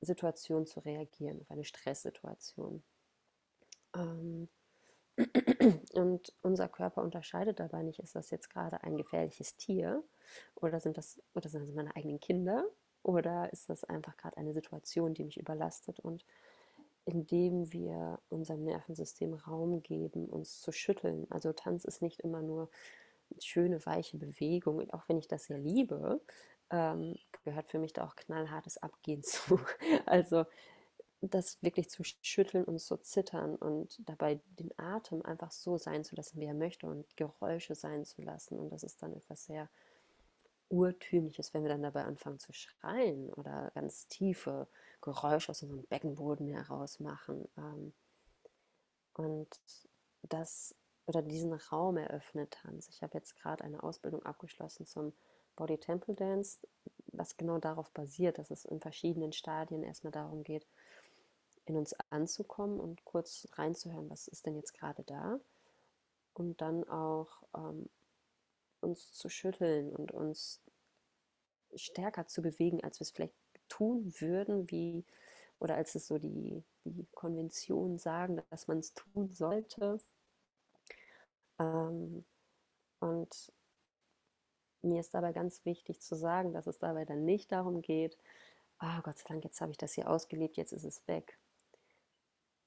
Situation 0.05 0.65
zu 0.65 0.79
reagieren, 0.81 1.41
auf 1.41 1.51
eine 1.51 1.65
Stresssituation. 1.65 2.83
Ähm, 3.95 4.49
und 5.93 6.33
unser 6.41 6.67
Körper 6.67 7.01
unterscheidet 7.01 7.59
dabei 7.59 7.83
nicht, 7.83 7.99
ist 7.99 8.15
das 8.15 8.29
jetzt 8.31 8.49
gerade 8.49 8.83
ein 8.83 8.97
gefährliches 8.97 9.55
Tier 9.55 10.03
oder 10.55 10.79
sind 10.79 10.97
das, 10.97 11.21
oder 11.33 11.49
sind 11.49 11.67
das 11.67 11.73
meine 11.73 11.95
eigenen 11.95 12.19
Kinder 12.19 12.65
oder 13.03 13.51
ist 13.53 13.69
das 13.69 13.83
einfach 13.83 14.17
gerade 14.17 14.37
eine 14.37 14.53
Situation, 14.53 15.13
die 15.13 15.23
mich 15.23 15.37
überlastet 15.37 15.99
und 15.99 16.25
indem 17.05 17.71
wir 17.71 18.19
unserem 18.29 18.63
Nervensystem 18.63 19.35
Raum 19.35 19.83
geben, 19.83 20.27
uns 20.27 20.59
zu 20.59 20.71
schütteln. 20.71 21.27
Also 21.29 21.53
Tanz 21.53 21.85
ist 21.85 22.01
nicht 22.01 22.21
immer 22.21 22.41
nur 22.41 22.69
schöne, 23.39 23.85
weiche 23.85 24.17
Bewegung, 24.17 24.77
und 24.77 24.93
auch 24.93 25.07
wenn 25.07 25.19
ich 25.19 25.27
das 25.27 25.45
sehr 25.45 25.59
liebe, 25.59 26.19
ähm, 26.71 27.15
gehört 27.45 27.67
für 27.67 27.79
mich 27.79 27.93
da 27.93 28.05
auch 28.05 28.15
knallhartes 28.15 28.77
Abgehen 28.77 29.23
zu. 29.23 29.59
Also 30.05 30.45
das 31.21 31.61
wirklich 31.63 31.89
zu 31.89 32.03
schütteln 32.03 32.65
und 32.65 32.79
zu 32.79 32.97
zittern 32.97 33.55
und 33.55 33.97
dabei 34.07 34.41
den 34.59 34.77
Atem 34.77 35.23
einfach 35.23 35.51
so 35.51 35.77
sein 35.77 36.03
zu 36.03 36.15
lassen, 36.15 36.39
wie 36.39 36.45
er 36.45 36.53
möchte 36.53 36.87
und 36.87 37.17
Geräusche 37.17 37.73
sein 37.73 38.05
zu 38.05 38.21
lassen. 38.21 38.59
Und 38.59 38.69
das 38.69 38.83
ist 38.83 39.01
dann 39.01 39.13
etwas 39.13 39.45
sehr 39.45 39.69
Urtümliches, 40.69 41.53
wenn 41.53 41.63
wir 41.63 41.69
dann 41.69 41.83
dabei 41.83 42.03
anfangen 42.03 42.39
zu 42.39 42.51
schreien 42.53 43.31
oder 43.33 43.71
ganz 43.75 44.07
tiefe 44.07 44.67
Geräusche 45.01 45.51
aus 45.51 45.61
unserem 45.61 45.85
Beckenboden 45.85 46.47
heraus 46.47 46.99
machen. 46.99 47.47
Ähm, 47.57 47.93
und 49.13 49.47
das 50.23 50.75
oder 51.05 51.21
diesen 51.21 51.53
Raum 51.53 51.97
eröffnet 51.97 52.51
Tanz. 52.51 52.89
Ich 52.89 53.03
habe 53.03 53.13
jetzt 53.15 53.35
gerade 53.35 53.63
eine 53.63 53.83
Ausbildung 53.83 54.23
abgeschlossen 54.25 54.85
zum 54.85 55.13
Body 55.55 55.77
Temple 55.77 56.15
Dance, 56.15 56.59
was 57.17 57.37
genau 57.37 57.57
darauf 57.57 57.91
basiert, 57.91 58.37
dass 58.37 58.51
es 58.51 58.65
in 58.65 58.79
verschiedenen 58.79 59.33
Stadien 59.33 59.83
erstmal 59.83 60.11
darum 60.11 60.43
geht, 60.43 60.65
in 61.65 61.77
uns 61.77 61.95
anzukommen 62.09 62.79
und 62.79 63.03
kurz 63.05 63.47
reinzuhören, 63.53 64.09
was 64.09 64.27
ist 64.27 64.45
denn 64.45 64.55
jetzt 64.55 64.73
gerade 64.73 65.03
da. 65.03 65.39
Und 66.33 66.61
dann 66.61 66.87
auch 66.89 67.43
ähm, 67.55 67.89
uns 68.81 69.13
zu 69.13 69.29
schütteln 69.29 69.95
und 69.95 70.11
uns 70.11 70.61
stärker 71.75 72.27
zu 72.27 72.41
bewegen, 72.41 72.83
als 72.83 72.99
wir 72.99 73.05
es 73.05 73.11
vielleicht 73.11 73.33
tun 73.67 74.13
würden, 74.19 74.69
wie 74.69 75.03
oder 75.59 75.75
als 75.75 75.95
es 75.95 76.07
so 76.07 76.17
die, 76.17 76.63
die 76.83 77.07
Konventionen 77.13 77.97
sagen, 77.97 78.41
dass 78.49 78.67
man 78.67 78.79
es 78.79 78.93
tun 78.93 79.31
sollte. 79.33 79.99
Ähm, 81.59 82.25
und 82.99 83.51
mir 84.85 84.99
ist 84.99 85.13
dabei 85.13 85.33
ganz 85.33 85.65
wichtig 85.65 86.01
zu 86.01 86.15
sagen, 86.15 86.53
dass 86.53 86.67
es 86.67 86.79
dabei 86.79 87.05
dann 87.05 87.25
nicht 87.25 87.51
darum 87.51 87.81
geht, 87.81 88.17
oh 88.81 89.01
Gott 89.03 89.17
sei 89.17 89.25
Dank, 89.29 89.43
jetzt 89.43 89.61
habe 89.61 89.71
ich 89.71 89.77
das 89.77 89.93
hier 89.93 90.09
ausgelebt, 90.09 90.57
jetzt 90.57 90.73
ist 90.73 90.83
es 90.83 91.07
weg. 91.07 91.37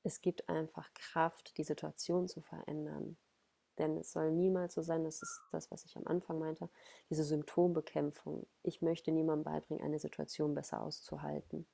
Es 0.02 0.20
gibt 0.20 0.48
einfach 0.48 0.92
Kraft, 0.94 1.56
die 1.58 1.64
Situation 1.64 2.28
zu 2.28 2.40
verändern. 2.40 3.16
Denn 3.78 3.96
es 3.96 4.12
soll 4.12 4.32
niemals 4.32 4.74
so 4.74 4.82
sein, 4.82 5.04
das 5.04 5.22
ist 5.22 5.40
das, 5.52 5.70
was 5.70 5.84
ich 5.84 5.96
am 5.96 6.06
Anfang 6.06 6.38
meinte, 6.38 6.68
diese 7.10 7.24
Symptombekämpfung. 7.24 8.46
Ich 8.62 8.82
möchte 8.82 9.12
niemandem 9.12 9.44
beibringen, 9.44 9.84
eine 9.84 10.00
Situation 10.00 10.54
besser 10.54 10.82
auszuhalten. 10.82 11.66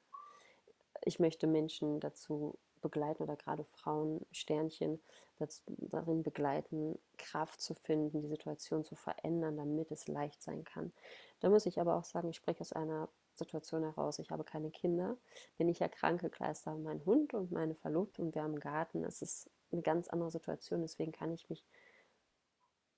Ich 1.03 1.19
möchte 1.19 1.47
Menschen 1.47 2.01
dazu 2.01 2.59
begleiten 2.85 3.23
oder 3.23 3.37
gerade 3.37 3.65
Frauen, 3.65 4.25
Sternchen, 4.31 5.01
dazu, 5.39 5.63
darin 5.67 6.23
begleiten, 6.23 6.99
Kraft 7.19 7.61
zu 7.61 7.75
finden, 7.75 8.21
die 8.23 8.29
Situation 8.29 8.85
zu 8.85 8.95
verändern, 8.95 9.57
damit 9.57 9.91
es 9.91 10.07
leicht 10.07 10.43
sein 10.43 10.65
kann. 10.65 10.93
Da 11.41 11.49
muss 11.49 11.67
ich 11.67 11.81
aber 11.81 11.97
auch 11.97 12.05
sagen, 12.05 12.29
ich 12.29 12.37
spreche 12.37 12.61
aus 12.61 12.73
einer 12.73 13.09
Situation 13.33 13.83
heraus. 13.83 14.19
Ich 14.19 14.31
habe 14.31 14.45
keine 14.45 14.71
Kinder. 14.71 15.17
Wenn 15.59 15.69
ich 15.69 15.81
erkranke, 15.81 16.31
klar 16.31 16.53
ist 16.53 16.67
da 16.67 16.75
mein 16.77 17.05
Hund 17.05 17.35
und 17.35 17.51
meine 17.51 17.75
Verlobte 17.75 18.23
und 18.23 18.35
wir 18.35 18.43
haben 18.43 18.53
einen 18.53 18.61
Garten. 18.61 19.05
Es 19.05 19.23
ist 19.23 19.51
eine 19.73 19.83
ganz 19.83 20.09
andere 20.09 20.31
Situation, 20.31 20.83
deswegen 20.83 21.13
kann 21.13 21.33
ich 21.33 21.49
mich 21.49 21.65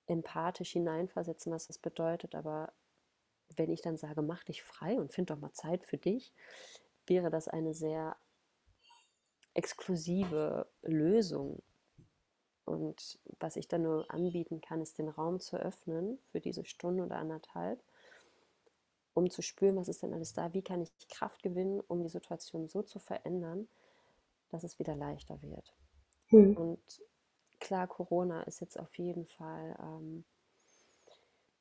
empathisch 0.05 0.73
hineinversetzen, 0.73 1.51
was 1.51 1.67
das 1.67 1.79
bedeutet. 1.79 2.35
Aber 2.35 2.71
wenn 3.55 3.71
ich 3.71 3.81
dann 3.81 3.97
sage, 3.97 4.21
mach 4.21 4.43
dich 4.43 4.63
frei 4.63 4.99
und 4.99 5.11
find 5.11 5.29
doch 5.29 5.39
mal 5.39 5.53
Zeit 5.53 5.83
für 5.83 5.97
dich, 5.97 6.33
wäre 7.07 7.29
das 7.29 7.47
eine 7.47 7.73
sehr 7.73 8.15
exklusive 9.57 10.67
Lösung. 10.83 11.61
Und 12.63 13.19
was 13.39 13.55
ich 13.55 13.67
dann 13.67 13.83
nur 13.83 14.09
anbieten 14.11 14.61
kann, 14.61 14.81
ist 14.81 14.99
den 14.99 15.09
Raum 15.09 15.39
zu 15.39 15.57
öffnen 15.57 16.19
für 16.31 16.39
diese 16.39 16.63
Stunde 16.63 17.03
oder 17.03 17.17
anderthalb, 17.17 17.81
um 19.13 19.29
zu 19.29 19.41
spüren, 19.41 19.75
was 19.75 19.87
ist 19.87 20.03
denn 20.03 20.13
alles 20.13 20.33
da, 20.33 20.53
wie 20.53 20.61
kann 20.61 20.81
ich 20.81 20.91
Kraft 21.09 21.41
gewinnen, 21.41 21.81
um 21.87 22.03
die 22.03 22.09
Situation 22.09 22.67
so 22.67 22.83
zu 22.83 22.99
verändern, 22.99 23.67
dass 24.49 24.63
es 24.63 24.77
wieder 24.79 24.95
leichter 24.95 25.41
wird. 25.41 25.73
Mhm. 26.29 26.55
Und 26.55 27.01
klar, 27.59 27.87
Corona 27.87 28.43
ist 28.43 28.59
jetzt 28.59 28.79
auf 28.79 28.93
jeden 28.97 29.25
Fall, 29.25 29.75
ähm, 29.81 30.23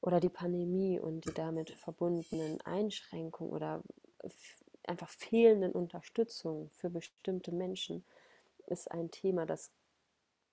oder 0.03 0.21
die 0.21 0.29
Pandemie 0.29 1.01
und 1.01 1.25
die 1.25 1.33
damit 1.33 1.71
verbundenen 1.71 2.61
Einschränkungen 2.61 3.53
oder 3.53 3.83
einfach 4.89 5.09
fehlenden 5.09 5.73
Unterstützung 5.73 6.71
für 6.71 6.91
bestimmte 6.91 7.53
Menschen 7.53 8.05
ist 8.67 8.91
ein 8.91 9.11
Thema, 9.11 9.47
das 9.47 9.71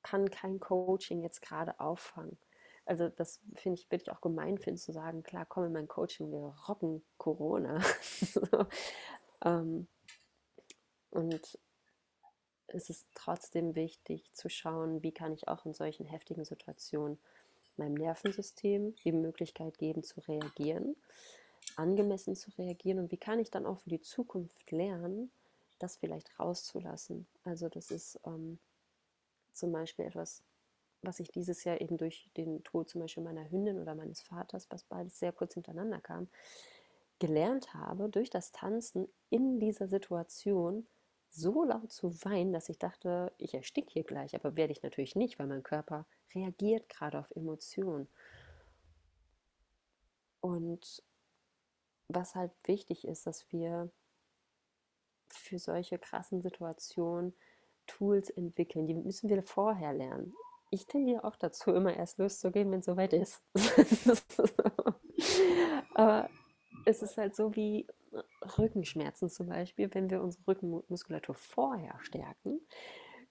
kann 0.02 0.30
kein 0.30 0.60
Coaching 0.60 1.22
jetzt 1.22 1.42
gerade 1.42 1.80
auffangen. 1.80 2.38
Also 2.86 3.08
das 3.08 3.40
finde 3.56 3.80
ich, 3.80 3.90
würde 3.90 4.04
ich 4.04 4.12
auch 4.12 4.22
gemein 4.22 4.58
finden 4.58 4.78
zu 4.78 4.92
sagen, 4.92 5.24
klar, 5.24 5.46
komm 5.48 5.66
in 5.66 5.72
mein 5.72 5.88
Coaching, 5.88 6.32
wir 6.32 6.54
rocken 6.68 7.04
Corona. 7.18 7.82
so, 8.02 8.42
ähm, 9.46 9.88
und 11.10 11.58
es 12.68 12.90
ist 12.90 13.08
trotzdem 13.14 13.76
wichtig 13.76 14.34
zu 14.34 14.50
schauen, 14.50 15.02
wie 15.04 15.14
kann 15.14 15.32
ich 15.32 15.48
auch 15.48 15.66
in 15.66 15.74
solchen 15.74 16.06
heftigen 16.06 16.44
Situationen 16.44 17.20
meinem 17.78 17.94
Nervensystem 17.94 18.96
die 19.04 19.12
Möglichkeit 19.12 19.78
geben 19.78 20.04
zu 20.04 20.20
reagieren, 20.22 20.96
angemessen 21.78 22.36
zu 22.36 22.52
reagieren 22.52 23.00
und 23.00 23.12
wie 23.12 23.18
kann 23.18 23.40
ich 23.40 23.52
dann 23.52 23.66
auch 23.66 23.80
für 23.80 23.90
die 23.90 24.02
Zukunft 24.02 24.72
lernen, 24.72 25.32
das 25.80 25.98
vielleicht 25.98 26.40
rauszulassen. 26.40 27.28
Also 27.44 27.70
das 27.70 27.92
ist 27.92 28.20
ähm, 28.26 28.60
zum 29.52 29.72
Beispiel 29.72 30.06
etwas, 30.06 30.44
was 31.02 31.20
ich 31.20 31.30
dieses 31.30 31.64
Jahr 31.64 31.82
eben 31.82 31.98
durch 31.98 32.30
den 32.38 32.64
Tod 32.64 32.90
zum 32.90 33.02
Beispiel 33.02 33.24
meiner 33.24 33.50
Hündin 33.50 33.80
oder 33.80 33.94
meines 33.94 34.22
Vaters, 34.22 34.68
was 34.70 34.84
beides 34.84 35.20
sehr 35.20 35.34
kurz 35.34 35.54
hintereinander 35.56 36.00
kam, 36.00 36.30
gelernt 37.20 37.74
habe, 37.74 38.10
durch 38.10 38.30
das 38.30 38.52
Tanzen 38.52 39.08
in 39.30 39.60
dieser 39.60 39.88
Situation 39.88 40.88
so 41.30 41.64
laut 41.64 41.92
zu 41.92 42.14
weinen, 42.24 42.54
dass 42.54 42.70
ich 42.70 42.78
dachte, 42.78 43.34
ich 43.38 43.54
ersticke 43.54 43.90
hier 43.90 44.04
gleich, 44.04 44.36
aber 44.36 44.56
werde 44.56 44.72
ich 44.72 44.84
natürlich 44.84 45.16
nicht, 45.16 45.40
weil 45.40 45.48
mein 45.48 45.64
Körper 45.64 46.06
reagiert 46.34 46.90
gerade 46.90 47.20
auf 47.20 47.32
Emotionen. 47.32 48.08
Und 50.42 51.04
was 52.14 52.36
halt 52.36 52.52
wichtig 52.66 53.06
ist, 53.06 53.28
dass 53.28 53.52
wir 53.52 53.92
für 55.30 55.60
solche 55.60 55.98
krassen 55.98 56.42
Situationen 56.42 57.34
Tools 57.88 58.30
entwickeln. 58.30 58.88
Die 58.88 58.94
müssen 58.94 59.30
wir 59.30 59.44
vorher 59.44 59.94
lernen. 59.94 60.34
ich 60.70 60.86
tendiere 60.88 61.24
auch 61.24 61.36
dazu, 61.36 61.72
immer 61.72 61.96
erst 61.96 62.18
loszugehen, 62.18 62.72
wenn 62.72 62.80
es 62.80 62.86
soweit 62.86 63.14
ist. 63.14 63.44
Aber 65.94 66.30
es 66.86 67.04
ist 67.04 67.18
halt 67.18 67.36
so 67.36 67.56
wie 67.56 67.88
Rückenschmerzen 68.58 69.30
zum 69.30 69.48
Beispiel. 69.48 69.94
Wenn 69.94 70.10
wir 70.10 70.22
unsere 70.22 70.48
Rückenmuskulatur 70.48 71.36
vorher 71.36 72.00
stärken, 72.02 72.60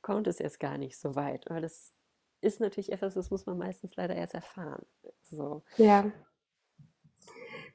kommt 0.02 0.26
es 0.28 0.38
jetzt 0.38 0.60
gar 0.60 0.78
nicht 0.78 0.96
so 0.98 1.16
weit. 1.16 1.44
Weil 1.48 1.62
das 1.62 1.92
ist 2.40 2.60
natürlich 2.60 2.92
etwas, 2.92 3.14
das 3.14 3.30
muss 3.30 3.46
man 3.46 3.58
meistens 3.58 3.96
leider 3.96 4.14
erst 4.14 4.34
erfahren. 4.34 4.84
So. 5.22 5.62
Ja. 5.76 6.12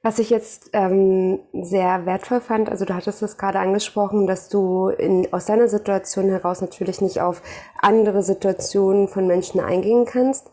Was 0.03 0.19
ich 0.19 0.29
jetzt 0.29 0.69
ähm, 0.73 1.39
sehr 1.53 2.05
wertvoll 2.05 2.39
fand, 2.39 2.69
also 2.69 2.85
du 2.85 2.93
hattest 2.93 3.21
es 3.23 3.37
gerade 3.37 3.59
angesprochen, 3.59 4.27
dass 4.27 4.47
du 4.47 4.89
in, 4.89 5.31
aus 5.33 5.45
deiner 5.45 5.67
Situation 5.67 6.29
heraus 6.29 6.61
natürlich 6.61 7.01
nicht 7.01 7.19
auf 7.19 7.41
andere 7.81 8.23
Situationen 8.23 9.07
von 9.07 9.27
Menschen 9.27 9.59
eingehen 9.59 10.05
kannst. 10.05 10.49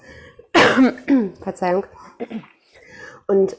Verzeihung. 1.42 1.84
Und 3.26 3.56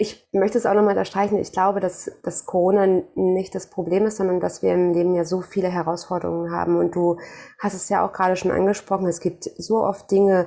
ich 0.00 0.28
möchte 0.32 0.56
es 0.56 0.64
auch 0.64 0.74
nochmal 0.74 0.90
unterstreichen. 0.90 1.38
Ich 1.38 1.50
glaube, 1.50 1.80
dass, 1.80 2.10
dass 2.22 2.46
Corona 2.46 3.02
nicht 3.16 3.54
das 3.54 3.68
Problem 3.68 4.06
ist, 4.06 4.16
sondern 4.16 4.38
dass 4.38 4.62
wir 4.62 4.72
im 4.72 4.92
Leben 4.92 5.14
ja 5.14 5.24
so 5.24 5.40
viele 5.40 5.68
Herausforderungen 5.68 6.52
haben. 6.52 6.78
Und 6.78 6.94
du 6.94 7.18
hast 7.58 7.74
es 7.74 7.88
ja 7.88 8.06
auch 8.06 8.12
gerade 8.12 8.36
schon 8.36 8.52
angesprochen. 8.52 9.08
Es 9.08 9.20
gibt 9.20 9.44
so 9.58 9.78
oft 9.82 10.08
Dinge, 10.10 10.46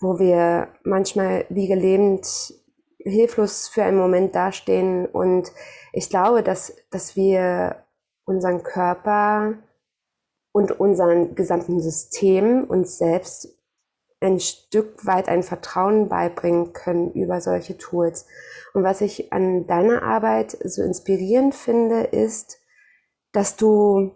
wo 0.00 0.18
wir 0.18 0.68
manchmal 0.82 1.44
wie 1.50 1.68
gelähmt 1.68 2.26
hilflos 3.10 3.68
für 3.68 3.84
einen 3.84 3.98
Moment 3.98 4.34
dastehen. 4.34 5.06
Und 5.06 5.52
ich 5.92 6.10
glaube, 6.10 6.42
dass, 6.42 6.74
dass 6.90 7.16
wir 7.16 7.84
unseren 8.24 8.62
Körper 8.62 9.54
und 10.52 10.78
unseren 10.80 11.34
gesamten 11.34 11.80
System 11.80 12.64
uns 12.64 12.98
selbst 12.98 13.56
ein 14.20 14.40
Stück 14.40 15.04
weit 15.06 15.28
ein 15.28 15.42
Vertrauen 15.42 16.08
beibringen 16.08 16.72
können 16.72 17.12
über 17.12 17.40
solche 17.40 17.76
Tools. 17.76 18.26
Und 18.72 18.82
was 18.82 19.00
ich 19.00 19.32
an 19.32 19.66
deiner 19.66 20.02
Arbeit 20.02 20.56
so 20.64 20.82
inspirierend 20.82 21.54
finde, 21.54 22.04
ist, 22.04 22.58
dass 23.32 23.56
du 23.56 24.12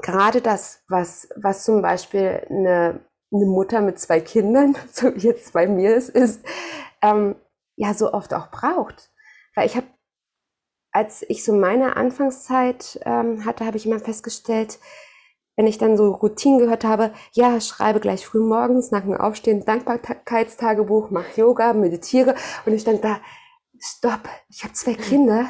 gerade 0.00 0.40
das, 0.40 0.82
was, 0.88 1.28
was 1.36 1.64
zum 1.64 1.82
Beispiel 1.82 2.46
eine, 2.48 3.00
eine 3.32 3.46
Mutter 3.46 3.80
mit 3.80 3.98
zwei 3.98 4.20
Kindern, 4.20 4.76
so 4.92 5.14
wie 5.14 5.26
jetzt 5.26 5.52
bei 5.52 5.66
mir 5.66 5.96
es 5.96 6.08
ist, 6.08 6.44
ähm, 7.02 7.34
ja 7.78 7.94
so 7.94 8.12
oft 8.12 8.34
auch 8.34 8.50
braucht. 8.50 9.10
Weil 9.54 9.66
ich 9.66 9.76
habe, 9.76 9.86
als 10.92 11.24
ich 11.28 11.44
so 11.44 11.52
meine 11.54 11.96
Anfangszeit 11.96 13.00
ähm, 13.04 13.44
hatte, 13.44 13.64
habe 13.64 13.76
ich 13.76 13.86
immer 13.86 14.00
festgestellt, 14.00 14.78
wenn 15.56 15.66
ich 15.66 15.78
dann 15.78 15.96
so 15.96 16.12
Routinen 16.12 16.58
gehört 16.58 16.84
habe, 16.84 17.12
ja, 17.32 17.60
schreibe 17.60 18.00
gleich 18.00 18.24
früh 18.24 18.40
morgens 18.40 18.90
nach 18.90 19.02
dem 19.02 19.16
Aufstehen 19.16 19.64
Dankbarkeitstagebuch, 19.64 21.10
mach 21.10 21.36
Yoga, 21.36 21.72
meditiere 21.72 22.34
und 22.64 22.74
ich 22.74 22.84
dann 22.84 23.00
da, 23.00 23.20
stopp, 23.80 24.28
ich 24.48 24.62
habe 24.62 24.74
zwei 24.74 24.94
Kinder, 24.94 25.48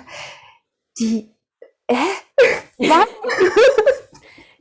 die, 0.99 1.35
äh, 1.87 1.95
was? 2.79 3.09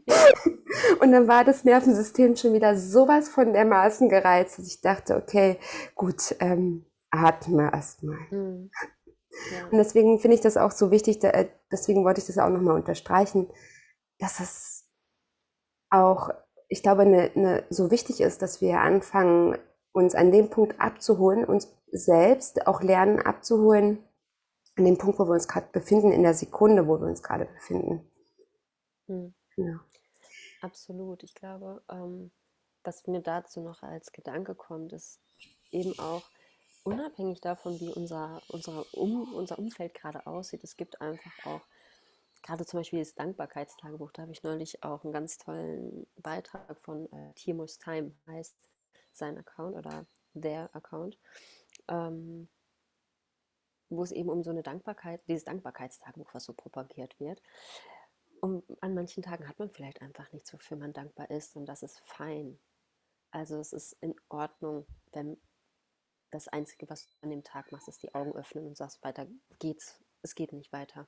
Und 0.99 1.11
dann 1.11 1.27
war 1.27 1.43
das 1.43 1.63
Nervensystem 1.63 2.35
schon 2.35 2.53
wieder 2.53 2.77
sowas 2.77 3.29
von 3.29 3.51
dermaßen 3.51 4.09
gereizt, 4.09 4.57
dass 4.57 4.67
ich 4.67 4.79
dachte, 4.81 5.15
okay, 5.15 5.57
gut, 5.95 6.35
ähm, 6.39 6.85
atme 7.17 7.71
erstmal. 7.71 8.19
Mhm. 8.31 8.71
Ja. 9.51 9.65
Und 9.65 9.77
deswegen 9.77 10.19
finde 10.19 10.35
ich 10.35 10.41
das 10.41 10.57
auch 10.57 10.71
so 10.71 10.91
wichtig, 10.91 11.19
da, 11.19 11.29
äh, 11.29 11.49
deswegen 11.71 12.03
wollte 12.03 12.21
ich 12.21 12.27
das 12.27 12.37
auch 12.37 12.49
nochmal 12.49 12.75
unterstreichen, 12.75 13.49
dass 14.19 14.39
es 14.39 14.89
auch, 15.89 16.29
ich 16.69 16.81
glaube, 16.81 17.05
ne, 17.05 17.31
ne, 17.35 17.65
so 17.69 17.91
wichtig 17.91 18.21
ist, 18.21 18.41
dass 18.41 18.61
wir 18.61 18.81
anfangen, 18.81 19.57
uns 19.93 20.15
an 20.15 20.31
dem 20.31 20.49
Punkt 20.49 20.79
abzuholen, 20.79 21.43
uns 21.43 21.75
selbst 21.91 22.67
auch 22.67 22.81
lernen 22.81 23.19
abzuholen, 23.19 24.03
an 24.75 24.85
dem 24.85 24.97
Punkt, 24.97 25.17
wo 25.17 25.25
wir 25.25 25.33
uns 25.33 25.47
gerade 25.47 25.67
befinden, 25.71 26.11
in 26.11 26.23
der 26.23 26.35
Sekunde, 26.35 26.87
wo 26.87 26.99
wir 26.99 27.07
uns 27.07 27.23
gerade 27.23 27.45
befinden. 27.45 28.09
Hm. 29.07 29.33
Ja. 29.55 29.79
Absolut. 30.61 31.23
Ich 31.23 31.33
glaube, 31.33 31.81
ähm, 31.89 32.31
was 32.83 33.07
mir 33.07 33.21
dazu 33.21 33.61
noch 33.61 33.81
als 33.83 34.11
Gedanke 34.11 34.55
kommt, 34.55 34.93
ist 34.93 35.19
eben 35.71 35.97
auch, 35.99 36.23
unabhängig 36.87 37.41
davon, 37.41 37.79
wie 37.79 37.89
unser, 37.89 38.41
unser, 38.47 38.85
um, 38.93 39.33
unser 39.33 39.59
Umfeld 39.59 39.93
gerade 39.93 40.25
aussieht, 40.25 40.63
es 40.63 40.77
gibt 40.77 41.01
einfach 41.01 41.45
auch 41.45 41.61
gerade 42.43 42.65
zum 42.65 42.79
Beispiel 42.79 42.99
das 42.99 43.15
Dankbarkeitstagebuch, 43.15 44.11
da 44.11 44.21
habe 44.21 44.31
ich 44.31 44.43
neulich 44.43 44.83
auch 44.83 45.03
einen 45.03 45.11
ganz 45.11 45.37
tollen 45.37 46.07
Beitrag 46.15 46.79
von 46.79 47.11
äh, 47.11 47.33
Timos 47.33 47.77
Time, 47.77 48.13
heißt 48.27 48.55
sein 49.11 49.37
Account 49.37 49.75
oder 49.75 50.05
der 50.33 50.73
Account, 50.73 51.17
ähm, 51.89 52.47
wo 53.89 54.03
es 54.03 54.11
eben 54.11 54.29
um 54.29 54.43
so 54.43 54.51
eine 54.51 54.63
Dankbarkeit, 54.63 55.21
dieses 55.27 55.43
Dankbarkeitstagebuch, 55.43 56.33
was 56.33 56.45
so 56.45 56.53
propagiert 56.53 57.19
wird. 57.19 57.41
Und 58.39 58.63
an 58.81 58.93
manchen 58.93 59.23
Tagen 59.23 59.47
hat 59.49 59.59
man 59.59 59.71
vielleicht 59.71 60.01
einfach 60.01 60.31
nichts, 60.31 60.53
wofür 60.53 60.77
man 60.77 60.93
dankbar 60.93 61.29
ist 61.31 61.55
und 61.55 61.65
das 61.65 61.83
ist 61.83 61.99
fein. 62.05 62.59
Also 63.31 63.59
es 63.59 63.73
ist 63.73 63.93
in 63.99 64.15
Ordnung, 64.29 64.85
wenn 65.11 65.37
das 66.31 66.47
Einzige, 66.47 66.89
was 66.89 67.05
du 67.05 67.11
an 67.21 67.29
dem 67.29 67.43
Tag 67.43 67.71
machst, 67.71 67.87
ist 67.87 68.03
die 68.03 68.13
Augen 68.13 68.35
öffnen 68.35 68.65
und 68.67 68.77
sagst, 68.77 69.03
weiter 69.03 69.27
geht's, 69.59 69.99
es 70.21 70.35
geht 70.35 70.53
nicht 70.53 70.71
weiter. 70.73 71.07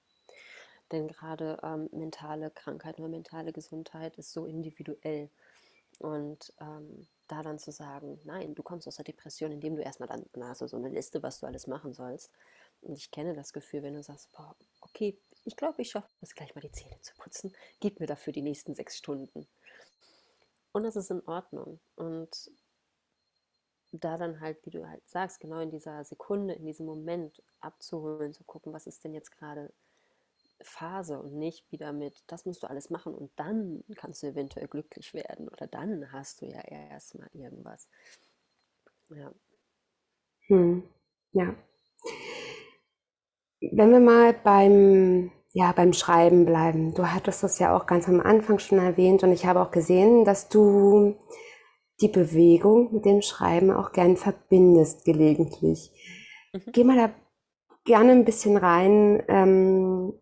Denn 0.92 1.08
gerade 1.08 1.60
ähm, 1.62 1.90
mentale 1.92 2.50
Krankheit 2.52 2.98
oder 3.00 3.10
mentale 3.10 3.54
Gesundheit 3.54 4.18
ist 4.18 4.32
so 4.32 4.46
individuell. 4.46 5.30
Und 6.00 6.54
ähm, 6.62 7.08
da 7.28 7.44
dann 7.44 7.60
zu 7.60 7.72
sagen, 7.72 8.20
nein, 8.24 8.56
du 8.56 8.64
kommst 8.64 8.88
aus 8.88 8.96
der 8.96 9.06
Depression, 9.06 9.52
indem 9.52 9.76
du 9.76 9.84
erstmal 9.84 10.08
dann, 10.08 10.26
hast 10.42 10.62
du 10.62 10.68
so 10.68 10.78
eine 10.78 10.90
Liste, 10.90 11.22
was 11.22 11.40
du 11.40 11.46
alles 11.46 11.68
machen 11.68 11.94
sollst. 11.94 12.32
Und 12.82 12.98
ich 12.98 13.12
kenne 13.12 13.34
das 13.34 13.54
Gefühl, 13.54 13.84
wenn 13.84 13.96
du 13.96 14.02
sagst, 14.02 14.32
boah, 14.32 14.56
okay, 14.82 15.18
ich 15.44 15.56
glaube, 15.56 15.82
ich 15.82 15.92
schaffe 15.92 16.10
es 16.22 16.34
gleich 16.34 16.56
mal 16.56 16.62
die 16.62 16.72
Zähne 16.72 17.00
zu 17.02 17.14
putzen, 17.18 17.54
gib 17.80 18.00
mir 18.00 18.08
dafür 18.08 18.34
die 18.34 18.42
nächsten 18.42 18.74
sechs 18.74 18.98
Stunden. 18.98 19.48
Und 20.72 20.84
das 20.84 20.96
ist 20.96 21.12
in 21.12 21.26
Ordnung. 21.28 21.80
Und 21.96 22.52
da 23.92 24.18
dann 24.18 24.40
halt, 24.40 24.66
wie 24.66 24.70
du 24.72 24.88
halt 24.88 25.08
sagst, 25.10 25.40
genau 25.40 25.60
in 25.60 25.72
dieser 25.72 26.04
Sekunde, 26.04 26.54
in 26.54 26.66
diesem 26.66 26.86
Moment 26.86 27.42
abzuholen, 27.60 28.34
zu 28.34 28.44
gucken, 28.44 28.74
was 28.74 28.88
ist 28.88 29.04
denn 29.04 29.14
jetzt 29.14 29.32
gerade 29.32 29.72
Phase 30.62 31.20
und 31.20 31.34
nicht 31.34 31.72
wieder 31.72 31.94
mit, 31.94 32.24
das 32.28 32.46
musst 32.46 32.64
du 32.64 32.70
alles 32.70 32.90
machen 32.90 33.16
und 33.16 33.32
dann 33.38 33.84
kannst 33.96 34.24
du 34.24 34.28
eventuell 34.28 34.68
glücklich 34.68 35.14
werden 35.14 35.48
oder 35.48 35.68
dann 35.68 36.12
hast 36.12 36.42
du 36.42 36.48
ja 36.48 36.62
erstmal 36.62 37.30
irgendwas. 37.34 37.88
Ja. 39.10 39.32
Hm. 40.48 40.84
Ja. 41.32 41.56
Wenn 43.62 43.92
wir 43.92 44.00
mal 44.00 44.34
beim, 44.34 45.32
ja, 45.52 45.72
beim 45.72 45.94
Schreiben 45.94 46.46
bleiben. 46.46 46.94
Du 46.94 47.12
hattest 47.12 47.44
das 47.44 47.60
ja 47.60 47.76
auch 47.76 47.86
ganz 47.86 48.08
am 48.08 48.20
Anfang 48.20 48.60
schon 48.60 48.80
erwähnt 48.80 49.24
und 49.24 49.32
ich 49.32 49.46
habe 49.46 49.62
auch 49.62 49.72
gesehen, 49.72 50.26
dass 50.26 50.50
du 50.50 51.16
die 52.02 52.08
Bewegung 52.08 52.94
mit 52.94 53.06
dem 53.06 53.22
Schreiben 53.22 53.72
auch 53.72 53.92
gern 53.92 54.18
verbindest 54.18 55.06
gelegentlich. 55.06 55.92
Mhm. 56.54 56.72
Geh 56.72 56.84
mal 56.84 56.98
da 56.98 57.14
gerne 57.86 58.12
ein 58.12 58.26
bisschen 58.26 58.58
rein. 58.58 59.24
Ähm, 59.28 60.14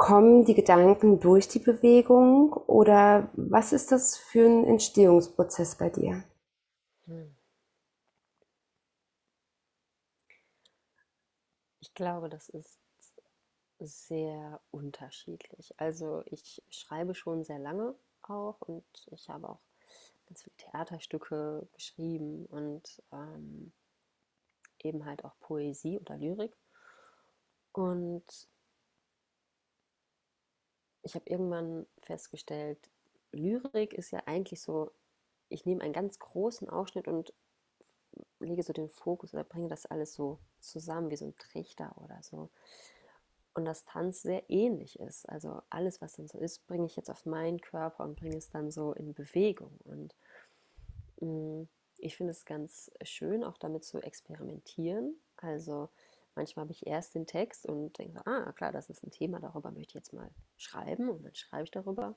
Kommen 0.00 0.46
die 0.46 0.54
Gedanken 0.54 1.20
durch 1.20 1.46
die 1.46 1.58
Bewegung 1.58 2.54
oder 2.54 3.28
was 3.34 3.74
ist 3.74 3.92
das 3.92 4.16
für 4.16 4.46
ein 4.46 4.64
Entstehungsprozess 4.64 5.76
bei 5.76 5.90
dir? 5.90 6.24
Hm. 7.04 7.36
Ich 11.80 11.92
glaube, 11.92 12.30
das 12.30 12.48
ist 12.48 12.80
sehr 13.78 14.62
unterschiedlich. 14.70 15.74
Also 15.78 16.22
ich 16.24 16.62
schreibe 16.70 17.14
schon 17.14 17.44
sehr 17.44 17.58
lange 17.58 17.94
auch 18.22 18.58
und 18.62 18.86
ich 19.10 19.28
habe 19.28 19.50
auch 19.50 19.60
ganz 20.30 20.44
viele 20.44 20.56
Theaterstücke 20.56 21.68
geschrieben 21.72 22.46
und 22.46 23.02
ähm, 23.12 23.72
eben 24.78 25.04
halt 25.04 25.24
auch 25.24 25.34
Poesie 25.40 25.98
oder 25.98 26.16
Lyrik. 26.16 26.56
Und 27.72 28.48
ich 31.02 31.14
habe 31.16 31.28
irgendwann 31.28 31.86
festgestellt, 32.02 32.78
Lyrik 33.32 33.92
ist 33.92 34.12
ja 34.12 34.22
eigentlich 34.26 34.62
so, 34.62 34.92
ich 35.48 35.66
nehme 35.66 35.82
einen 35.82 35.92
ganz 35.92 36.20
großen 36.20 36.68
Ausschnitt 36.70 37.08
und 37.08 37.32
lege 38.38 38.62
so 38.62 38.72
den 38.72 38.88
Fokus 38.88 39.34
oder 39.34 39.44
bringe 39.44 39.68
das 39.68 39.86
alles 39.86 40.14
so 40.14 40.38
zusammen 40.60 41.10
wie 41.10 41.16
so 41.16 41.26
ein 41.26 41.38
Trichter 41.38 41.92
oder 41.98 42.22
so. 42.22 42.50
Und 43.54 43.64
das 43.64 43.84
Tanz 43.84 44.22
sehr 44.22 44.48
ähnlich 44.48 44.98
ist. 45.00 45.28
Also 45.28 45.60
alles, 45.70 46.00
was 46.00 46.14
dann 46.14 46.28
so 46.28 46.38
ist, 46.38 46.66
bringe 46.66 46.86
ich 46.86 46.96
jetzt 46.96 47.10
auf 47.10 47.26
meinen 47.26 47.60
Körper 47.60 48.04
und 48.04 48.16
bringe 48.16 48.36
es 48.36 48.48
dann 48.48 48.70
so 48.70 48.92
in 48.92 49.12
Bewegung. 49.12 49.76
Und 49.84 50.14
ich 51.98 52.16
finde 52.16 52.30
es 52.32 52.44
ganz 52.44 52.90
schön, 53.02 53.44
auch 53.44 53.58
damit 53.58 53.84
zu 53.84 54.00
experimentieren. 54.00 55.20
Also 55.36 55.90
Manchmal 56.34 56.64
habe 56.64 56.72
ich 56.72 56.86
erst 56.86 57.14
den 57.14 57.26
Text 57.26 57.66
und 57.66 57.98
denke, 57.98 58.24
ah, 58.26 58.52
klar, 58.52 58.72
das 58.72 58.88
ist 58.88 59.02
ein 59.02 59.10
Thema, 59.10 59.40
darüber 59.40 59.70
möchte 59.70 59.90
ich 59.90 59.94
jetzt 59.94 60.12
mal 60.12 60.30
schreiben 60.56 61.08
und 61.08 61.24
dann 61.24 61.34
schreibe 61.34 61.64
ich 61.64 61.70
darüber. 61.70 62.16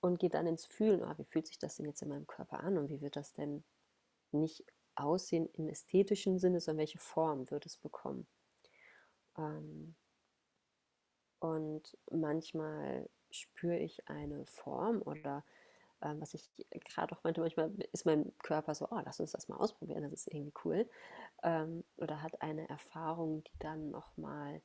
und 0.00 0.18
gehe 0.18 0.30
dann 0.30 0.46
ins 0.46 0.66
Fühlen, 0.66 1.02
oh, 1.02 1.12
wie 1.16 1.24
fühlt 1.24 1.46
sich 1.46 1.58
das 1.58 1.76
denn 1.76 1.86
jetzt 1.86 2.02
in 2.02 2.08
meinem 2.08 2.26
Körper 2.26 2.60
an 2.60 2.78
und 2.78 2.88
wie 2.88 3.00
wird 3.00 3.16
das 3.16 3.32
denn 3.32 3.64
nicht 4.32 4.64
aussehen 4.96 5.48
im 5.54 5.68
ästhetischen 5.68 6.38
Sinne, 6.38 6.60
sondern 6.60 6.80
welche 6.80 6.98
Form 6.98 7.50
wird 7.50 7.66
es 7.66 7.76
bekommen. 7.76 8.26
Ähm, 9.38 9.94
und 11.40 11.96
manchmal 12.10 13.08
spüre 13.30 13.78
ich 13.78 14.08
eine 14.08 14.44
Form 14.46 15.02
oder 15.02 15.44
ähm, 16.02 16.20
was 16.20 16.34
ich 16.34 16.48
gerade 16.70 17.14
auch 17.14 17.24
meinte, 17.24 17.40
manchmal 17.40 17.72
ist 17.92 18.06
mein 18.06 18.32
Körper 18.38 18.74
so, 18.74 18.88
oh, 18.90 19.00
lass 19.04 19.20
uns 19.20 19.32
das 19.32 19.48
mal 19.48 19.56
ausprobieren, 19.56 20.02
das 20.02 20.12
ist 20.12 20.28
irgendwie 20.28 20.54
cool. 20.64 20.88
Ähm, 21.42 21.84
oder 21.96 22.22
hat 22.22 22.40
eine 22.42 22.68
Erfahrung, 22.68 23.44
die 23.44 23.58
dann 23.58 23.90
nochmal 23.90 24.60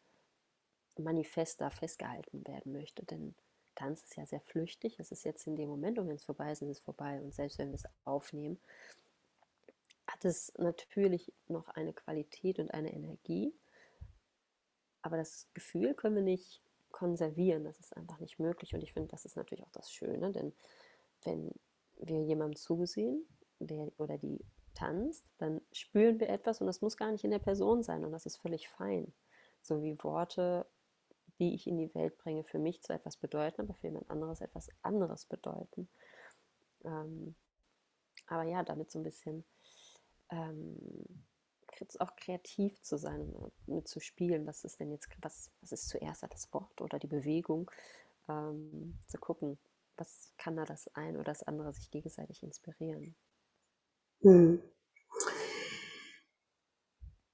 manifester 0.98 1.70
festgehalten 1.70 2.46
werden 2.48 2.72
möchte. 2.72 3.06
Denn 3.06 3.36
Tanz 3.76 4.04
ist 4.04 4.16
ja 4.18 4.26
sehr 4.26 4.42
flüchtig, 4.42 5.00
es 5.00 5.12
ist 5.12 5.24
jetzt 5.24 5.46
in 5.48 5.56
dem 5.56 5.70
Moment 5.70 6.00
und 6.00 6.08
wenn 6.08 6.16
es 6.16 6.26
vorbei 6.26 6.52
ist, 6.52 6.62
ist 6.62 6.70
es 6.70 6.80
vorbei. 6.80 7.22
Und 7.22 7.34
selbst 7.34 7.60
wenn 7.60 7.70
wir 7.70 7.76
es 7.76 7.86
aufnehmen, 8.06 8.60
hat 10.08 10.26
es 10.26 10.54
natürlich 10.58 11.32
noch 11.48 11.68
eine 11.70 11.94
Qualität 11.94 12.60
und 12.60 12.74
eine 12.74 12.94
Energie. 12.94 13.54
Aber 15.02 15.18
das 15.18 15.48
Gefühl 15.54 15.94
können 15.94 16.16
wir 16.16 16.24
nicht 16.24 16.62
konservieren, 16.92 17.64
das 17.64 17.80
ist 17.80 17.96
einfach 17.96 18.20
nicht 18.20 18.40
möglich. 18.40 18.74
Und 18.74 18.82
ich 18.82 18.94
finde, 18.94 19.10
das 19.10 19.26
ist 19.26 19.36
natürlich 19.36 19.64
auch 19.64 19.72
das 19.72 19.92
Schöne, 19.92 20.32
denn 20.32 20.54
wenn 21.28 21.52
wir 21.98 22.24
jemandem 22.24 22.56
zusehen, 22.56 23.28
der 23.60 23.92
oder 23.98 24.18
die 24.18 24.40
tanzt, 24.74 25.26
dann 25.38 25.62
spüren 25.72 26.20
wir 26.20 26.30
etwas 26.30 26.62
und 26.62 26.68
das 26.68 26.82
muss 26.82 26.98
gar 26.98 27.12
nicht 27.12 27.24
in 27.24 27.32
der 27.32 27.40
Person 27.40 27.84
sein 27.84 28.06
und 28.06 28.12
das 28.12 28.26
ist 28.26 28.38
völlig 28.38 28.70
fein. 28.70 29.14
So 29.62 29.82
wie 29.82 30.02
Worte, 30.04 30.66
die 31.40 31.54
ich 31.54 31.68
in 31.68 31.78
die 31.78 31.94
Welt 31.94 32.18
bringe, 32.18 32.44
für 32.44 32.60
mich 32.60 32.82
zwar 32.82 32.96
etwas 32.96 33.18
bedeuten, 33.18 33.62
aber 33.62 33.74
für 33.74 33.88
jemand 33.88 34.10
anderes 34.10 34.42
etwas 34.42 34.70
anderes 34.82 35.26
bedeuten. 35.26 35.90
Ähm, 36.84 37.36
aber 38.28 38.44
ja, 38.44 38.64
damit 38.64 38.92
so 38.92 39.00
ein 39.00 39.04
bisschen 39.04 39.44
ähm, 40.30 40.78
auch 42.00 42.16
kreativ 42.16 42.82
zu 42.82 42.98
sein, 42.98 43.34
mit 43.68 43.88
zu 43.88 44.00
spielen, 44.00 44.48
was 44.48 44.64
ist 44.64 44.80
denn 44.80 44.92
jetzt, 44.92 45.10
was, 45.22 45.52
was 45.62 45.72
ist 45.72 45.90
zuerst 45.90 46.24
das 46.24 46.52
Wort 46.54 46.82
oder 46.82 46.98
die 46.98 47.08
Bewegung, 47.08 47.70
ähm, 48.28 48.98
zu 49.08 49.18
gucken, 49.20 49.60
was 49.98 50.34
kann 50.38 50.56
da 50.56 50.66
das 50.66 50.88
ein 50.94 51.16
oder 51.16 51.26
das 51.26 51.44
andere 51.44 51.74
sich 51.74 51.90
gegenseitig 51.92 52.44
inspirieren. 52.44 53.16
Hm. 54.22 54.62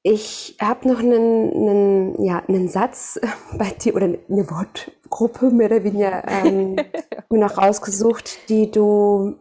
Ich 0.05 0.57
habe 0.59 0.87
noch 0.89 0.99
einen, 0.99 1.53
einen, 1.53 2.23
ja, 2.23 2.39
einen 2.47 2.67
Satz 2.67 3.19
bei 3.57 3.69
dir 3.71 3.95
oder 3.95 4.05
eine 4.05 4.49
Wortgruppe 4.49 5.49
mehr 5.49 5.67
oder 5.67 5.83
weniger 5.83 6.27
ähm, 6.27 6.75
noch 7.29 7.57
rausgesucht, 7.57 8.49
die 8.49 8.69
du 8.69 9.39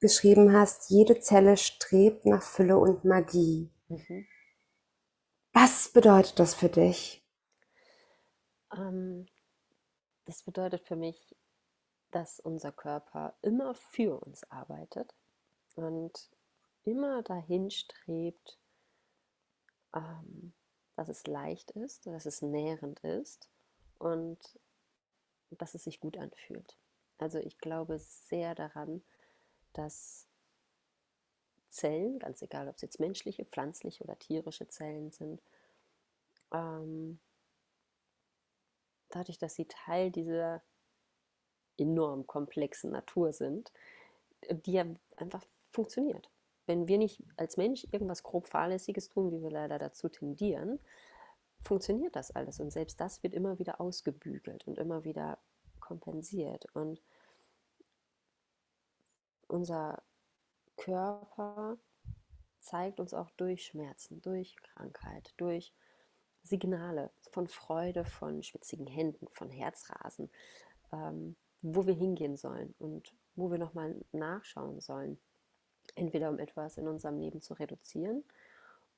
geschrieben 0.00 0.52
hast. 0.52 0.90
Jede 0.90 1.20
Zelle 1.20 1.56
strebt 1.56 2.24
nach 2.24 2.42
Fülle 2.42 2.78
und 2.78 3.04
Magie. 3.04 3.70
Mhm. 3.88 4.26
Was 5.52 5.90
bedeutet 5.90 6.38
das 6.38 6.54
für 6.54 6.68
dich? 6.68 7.22
Ähm, 8.76 9.26
das 10.24 10.42
bedeutet 10.42 10.82
für 10.86 10.96
mich, 10.96 11.36
dass 12.14 12.38
unser 12.38 12.70
Körper 12.70 13.34
immer 13.42 13.74
für 13.74 14.22
uns 14.24 14.44
arbeitet 14.48 15.12
und 15.74 16.30
immer 16.84 17.24
dahin 17.24 17.72
strebt, 17.72 18.56
ähm, 19.92 20.52
dass 20.94 21.08
es 21.08 21.26
leicht 21.26 21.72
ist, 21.72 22.06
dass 22.06 22.24
es 22.24 22.40
nährend 22.40 23.00
ist 23.00 23.50
und 23.98 24.38
dass 25.50 25.74
es 25.74 25.82
sich 25.82 25.98
gut 25.98 26.16
anfühlt. 26.16 26.78
Also 27.18 27.38
ich 27.38 27.58
glaube 27.58 27.98
sehr 27.98 28.54
daran, 28.54 29.02
dass 29.72 30.28
Zellen, 31.68 32.20
ganz 32.20 32.42
egal 32.42 32.68
ob 32.68 32.76
es 32.76 32.82
jetzt 32.82 33.00
menschliche, 33.00 33.44
pflanzliche 33.44 34.04
oder 34.04 34.16
tierische 34.20 34.68
Zellen 34.68 35.10
sind, 35.10 35.42
ähm, 36.52 37.18
dadurch, 39.08 39.38
dass 39.38 39.56
sie 39.56 39.66
Teil 39.66 40.12
dieser 40.12 40.62
enorm 41.78 42.26
komplexen 42.26 42.90
Natur 42.90 43.32
sind, 43.32 43.72
die 44.50 44.72
ja 44.72 44.84
einfach 45.16 45.44
funktioniert. 45.70 46.30
Wenn 46.66 46.88
wir 46.88 46.98
nicht 46.98 47.22
als 47.36 47.56
Mensch 47.56 47.86
irgendwas 47.92 48.22
grob 48.22 48.46
Fahrlässiges 48.46 49.08
tun, 49.08 49.32
wie 49.32 49.42
wir 49.42 49.50
leider 49.50 49.78
dazu 49.78 50.08
tendieren, 50.08 50.80
funktioniert 51.62 52.16
das 52.16 52.30
alles. 52.30 52.60
Und 52.60 52.70
selbst 52.70 53.00
das 53.00 53.22
wird 53.22 53.34
immer 53.34 53.58
wieder 53.58 53.80
ausgebügelt 53.80 54.66
und 54.66 54.78
immer 54.78 55.04
wieder 55.04 55.38
kompensiert. 55.80 56.66
Und 56.74 57.02
unser 59.48 60.02
Körper 60.76 61.76
zeigt 62.60 62.98
uns 62.98 63.12
auch 63.12 63.30
durch 63.30 63.66
Schmerzen, 63.66 64.22
durch 64.22 64.56
Krankheit, 64.56 65.34
durch 65.36 65.72
Signale 66.42 67.10
von 67.30 67.46
Freude, 67.46 68.04
von 68.04 68.42
schwitzigen 68.42 68.86
Händen, 68.86 69.28
von 69.28 69.50
Herzrasen, 69.50 70.30
ähm, 70.92 71.36
wo 71.64 71.86
wir 71.86 71.94
hingehen 71.94 72.36
sollen 72.36 72.74
und 72.78 73.14
wo 73.36 73.50
wir 73.50 73.58
nochmal 73.58 73.96
nachschauen 74.12 74.80
sollen. 74.80 75.18
Entweder 75.94 76.28
um 76.28 76.38
etwas 76.38 76.76
in 76.76 76.86
unserem 76.86 77.18
Leben 77.18 77.40
zu 77.40 77.54
reduzieren 77.54 78.22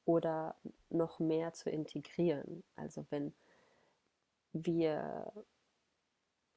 oder 0.05 0.57
noch 0.91 1.21
mehr 1.21 1.53
zu 1.53 1.71
integrieren. 1.71 2.65
Also 2.75 3.07
wenn 3.11 3.33
wir 4.53 5.33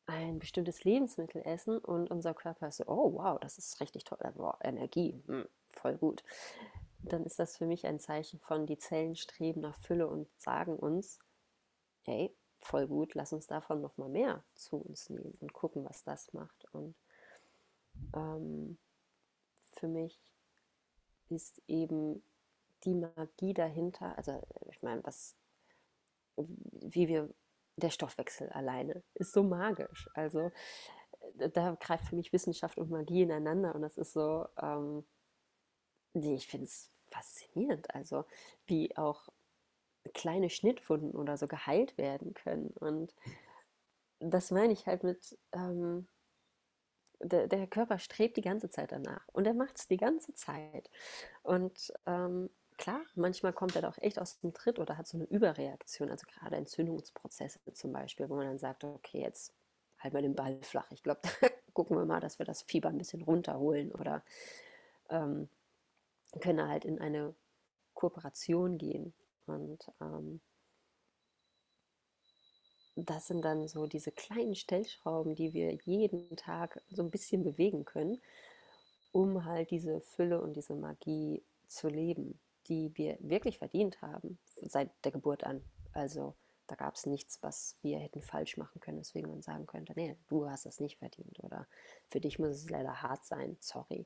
ein 0.08 0.40
bestimmtes 0.40 0.84
Lebensmittel 0.84 1.44
essen 1.46 1.78
und 1.78 2.10
unser 2.10 2.34
Körper 2.34 2.72
so, 2.72 2.86
oh 2.88 3.14
wow, 3.14 3.40
das 3.40 3.60
ist 3.60 3.80
richtig 3.80 4.04
toll, 4.04 4.18
wow, 4.34 4.56
Energie, 4.62 5.22
hm, 5.28 5.48
voll 5.72 5.96
gut, 5.96 6.24
dann 7.04 7.24
ist 7.24 7.38
das 7.38 7.58
für 7.58 7.68
mich 7.68 7.86
ein 7.86 8.00
Zeichen 8.00 8.40
von, 8.40 8.66
die 8.66 8.80
Zellen 8.80 9.16
streben 9.16 9.62
nach 9.62 9.78
Fülle 9.78 10.08
und 10.08 10.28
sagen 10.40 10.76
uns, 10.76 11.20
hey, 12.02 12.36
voll 12.62 12.88
gut, 12.88 13.14
lass 13.16 13.34
uns 13.34 13.48
davon 13.48 13.82
nochmal 13.82 14.10
mehr 14.10 14.44
zu 14.56 14.78
uns 14.78 15.10
nehmen 15.10 15.38
und 15.40 15.54
gucken, 15.54 15.86
was 15.86 16.04
das 16.04 16.34
macht. 16.34 16.66
Und 16.74 16.96
ähm, 18.16 18.78
für 19.74 19.88
mich 19.88 20.20
ist 21.30 21.62
eben 21.68 22.24
die 22.84 22.96
Magie 22.96 23.54
dahinter, 23.54 24.18
also 24.18 24.42
ich 24.70 24.82
meine, 24.82 25.04
was, 25.04 25.36
wie 26.36 27.08
wir, 27.08 27.30
der 27.76 27.90
Stoffwechsel 27.92 28.50
alleine 28.50 29.04
ist 29.14 29.32
so 29.32 29.44
magisch. 29.44 30.10
Also 30.14 30.52
da 31.36 31.76
greift 31.80 32.06
für 32.06 32.16
mich 32.16 32.34
Wissenschaft 32.34 32.78
und 32.78 32.90
Magie 32.90 33.24
ineinander 33.24 33.74
und 33.76 33.82
das 33.82 33.98
ist 33.98 34.14
so, 34.14 34.48
ähm, 34.62 35.06
ich 36.14 36.48
finde 36.48 36.66
es 36.66 36.90
faszinierend, 37.10 37.94
also 37.94 38.26
wie 38.66 38.96
auch 38.98 39.30
kleine 40.14 40.50
Schnittwunden 40.50 41.12
oder 41.12 41.38
so 41.38 41.48
geheilt 41.48 41.98
werden 41.98 42.34
können. 42.34 42.72
Und 42.80 43.14
das 44.20 44.52
meine 44.52 44.74
ich 44.74 44.86
halt 44.86 45.04
mit, 45.04 45.38
ähm, 45.52 46.08
der, 47.22 47.48
der, 47.48 47.68
Körper 47.68 48.00
strebt 48.00 48.38
die 48.38 48.42
ganze 48.42 48.70
Zeit 48.70 48.92
danach 48.92 49.28
und 49.34 49.46
er 49.46 49.54
macht 49.54 49.78
es 49.78 49.88
die 49.88 49.98
ganze 49.98 50.34
Zeit. 50.34 50.90
Und 51.44 51.94
ähm, 52.06 52.50
klar, 52.78 53.02
manchmal 53.16 53.54
kommt 53.54 53.76
er 53.76 53.82
doch 53.82 53.98
echt 53.98 54.20
aus 54.20 54.40
dem 54.40 54.54
Tritt 54.54 54.80
oder 54.80 54.98
hat 54.98 55.08
so 55.08 55.18
eine 55.18 55.26
Überreaktion, 55.26 56.10
also 56.10 56.26
gerade 56.28 56.56
Entzündungsprozesse 56.56 57.60
zum 57.74 57.92
Beispiel, 57.92 58.30
wo 58.30 58.36
man 58.36 58.48
dann 58.48 58.60
sagt, 58.60 58.84
okay, 58.84 59.22
jetzt 59.22 59.54
halt 60.00 60.14
mal 60.14 60.22
den 60.22 60.36
Ball 60.36 60.60
flach. 60.64 60.90
Ich 60.92 61.04
glaube, 61.04 61.22
gucken 61.74 61.98
wir 61.98 62.06
mal, 62.06 62.22
dass 62.22 62.40
wir 62.40 62.46
das 62.46 62.62
Fieber 62.62 62.90
ein 62.90 62.98
bisschen 62.98 63.22
runterholen 63.22 63.92
oder 63.92 64.24
ähm, 65.10 65.50
können 66.40 66.68
halt 66.68 66.86
in 66.86 67.00
eine 67.00 67.36
Kooperation 67.94 68.78
gehen 68.78 69.14
und 69.50 69.92
ähm, 70.02 70.42
das 72.96 73.28
sind 73.28 73.44
dann 73.44 73.68
so 73.68 73.88
diese 73.88 74.12
kleinen 74.12 74.56
Stellschrauben, 74.56 75.36
die 75.36 75.54
wir 75.54 75.74
jeden 75.86 76.36
Tag 76.36 76.82
so 76.90 77.02
ein 77.02 77.12
bisschen 77.12 77.44
bewegen 77.44 77.86
können, 77.86 78.22
um 79.12 79.46
halt 79.46 79.72
diese 79.72 80.02
Fülle 80.02 80.42
und 80.42 80.56
diese 80.56 80.76
Magie 80.76 81.44
zu 81.68 81.88
leben, 81.88 82.40
die 82.68 82.92
wir 82.96 83.18
wirklich 83.22 83.58
verdient 83.58 84.02
haben 84.02 84.38
seit 84.62 84.92
der 85.04 85.12
Geburt 85.12 85.44
an. 85.44 85.64
Also 85.94 86.36
da 86.68 86.76
gab 86.76 86.96
es 86.96 87.06
nichts, 87.06 87.42
was 87.42 87.78
wir 87.82 87.98
hätten 87.98 88.22
falsch 88.22 88.58
machen 88.58 88.80
können, 88.80 89.00
weswegen 89.00 89.30
man 89.30 89.42
sagen 89.42 89.66
könnte, 89.66 89.94
nee, 89.96 90.16
du 90.28 90.48
hast 90.48 90.66
das 90.66 90.80
nicht 90.80 90.98
verdient 90.98 91.40
oder 91.44 91.68
für 92.10 92.20
dich 92.20 92.38
muss 92.38 92.52
es 92.52 92.70
leider 92.70 93.02
hart 93.02 93.26
sein, 93.26 93.58
sorry. 93.60 94.06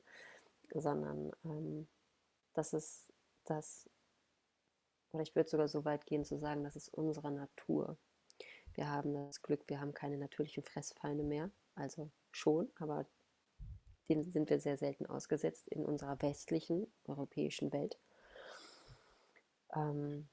Sondern 0.72 1.30
ähm, 1.44 1.86
das 2.54 2.72
ist 2.72 3.12
das 3.44 3.88
oder 5.14 5.22
ich 5.22 5.34
würde 5.36 5.48
sogar 5.48 5.68
so 5.68 5.84
weit 5.84 6.06
gehen 6.06 6.24
zu 6.24 6.36
sagen, 6.38 6.64
das 6.64 6.76
ist 6.76 6.88
unsere 6.88 7.30
Natur. 7.30 7.96
Wir 8.74 8.90
haben 8.90 9.14
das 9.14 9.42
Glück, 9.42 9.62
wir 9.68 9.80
haben 9.80 9.94
keine 9.94 10.18
natürlichen 10.18 10.64
Fressfeinde 10.64 11.22
mehr. 11.22 11.50
Also 11.76 12.10
schon, 12.32 12.68
aber 12.78 13.06
denen 14.08 14.24
sind 14.24 14.50
wir 14.50 14.58
sehr 14.58 14.76
selten 14.76 15.06
ausgesetzt 15.06 15.68
in 15.68 15.84
unserer 15.84 16.20
westlichen 16.20 16.92
europäischen 17.04 17.72
Welt. 17.72 17.96
Ähm, 19.74 20.28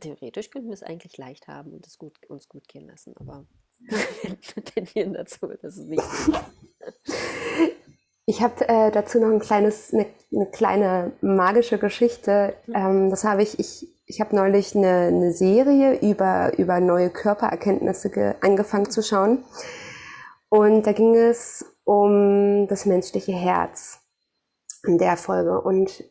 theoretisch 0.00 0.50
könnten 0.50 0.68
wir 0.68 0.74
es 0.74 0.82
eigentlich 0.82 1.16
leicht 1.16 1.46
haben 1.46 1.72
und 1.72 1.86
es 1.86 1.96
gut, 1.96 2.26
uns 2.26 2.48
gut 2.48 2.66
gehen 2.66 2.86
lassen, 2.88 3.16
aber 3.16 3.46
Wir 3.80 4.64
tendieren 4.64 5.14
dazu, 5.14 5.46
das 5.62 5.76
ist 5.76 5.88
nicht. 5.88 6.02
Ich 8.28 8.42
habe 8.42 8.68
äh, 8.68 8.90
dazu 8.90 9.18
noch 9.20 9.30
ein 9.30 9.38
kleines, 9.38 9.94
eine, 9.94 10.04
eine 10.30 10.44
kleine 10.50 11.12
magische 11.22 11.78
Geschichte. 11.78 12.52
Mhm. 12.66 12.74
Ähm, 12.76 13.10
das 13.10 13.24
habe 13.24 13.42
ich, 13.42 13.58
ich, 13.58 13.88
ich 14.04 14.20
habe 14.20 14.36
neulich 14.36 14.76
eine, 14.76 15.06
eine 15.06 15.32
Serie 15.32 15.98
über, 16.00 16.52
über 16.58 16.78
neue 16.80 17.08
Körpererkenntnisse 17.08 18.36
angefangen 18.42 18.90
zu 18.90 19.02
schauen. 19.02 19.44
Und 20.50 20.86
da 20.86 20.92
ging 20.92 21.16
es 21.16 21.64
um 21.84 22.66
das 22.68 22.84
menschliche 22.84 23.32
Herz 23.32 24.00
in 24.84 24.98
der 24.98 25.16
Folge. 25.16 25.62
Und 25.62 26.04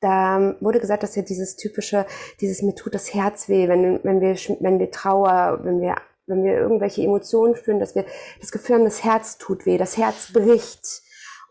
da 0.00 0.54
wurde 0.60 0.78
gesagt, 0.78 1.02
dass 1.02 1.16
ja 1.16 1.22
dieses 1.22 1.56
typische, 1.56 2.06
dieses 2.40 2.62
mir 2.62 2.76
tut 2.76 2.94
das 2.94 3.12
Herz 3.12 3.48
weh, 3.48 3.66
wenn, 3.66 3.98
wenn 4.04 4.20
wir, 4.20 4.36
wenn 4.60 4.78
wir 4.78 4.92
Trauer, 4.92 5.58
wenn 5.64 5.80
wir, 5.80 5.96
wenn 6.28 6.44
wir 6.44 6.52
irgendwelche 6.52 7.02
Emotionen 7.02 7.56
spüren, 7.56 7.80
dass 7.80 7.96
wir 7.96 8.04
das 8.40 8.52
Gefühl 8.52 8.76
haben, 8.76 8.84
das 8.84 9.02
Herz 9.02 9.38
tut 9.38 9.66
weh, 9.66 9.76
das 9.76 9.96
Herz 9.96 10.32
bricht. 10.32 11.02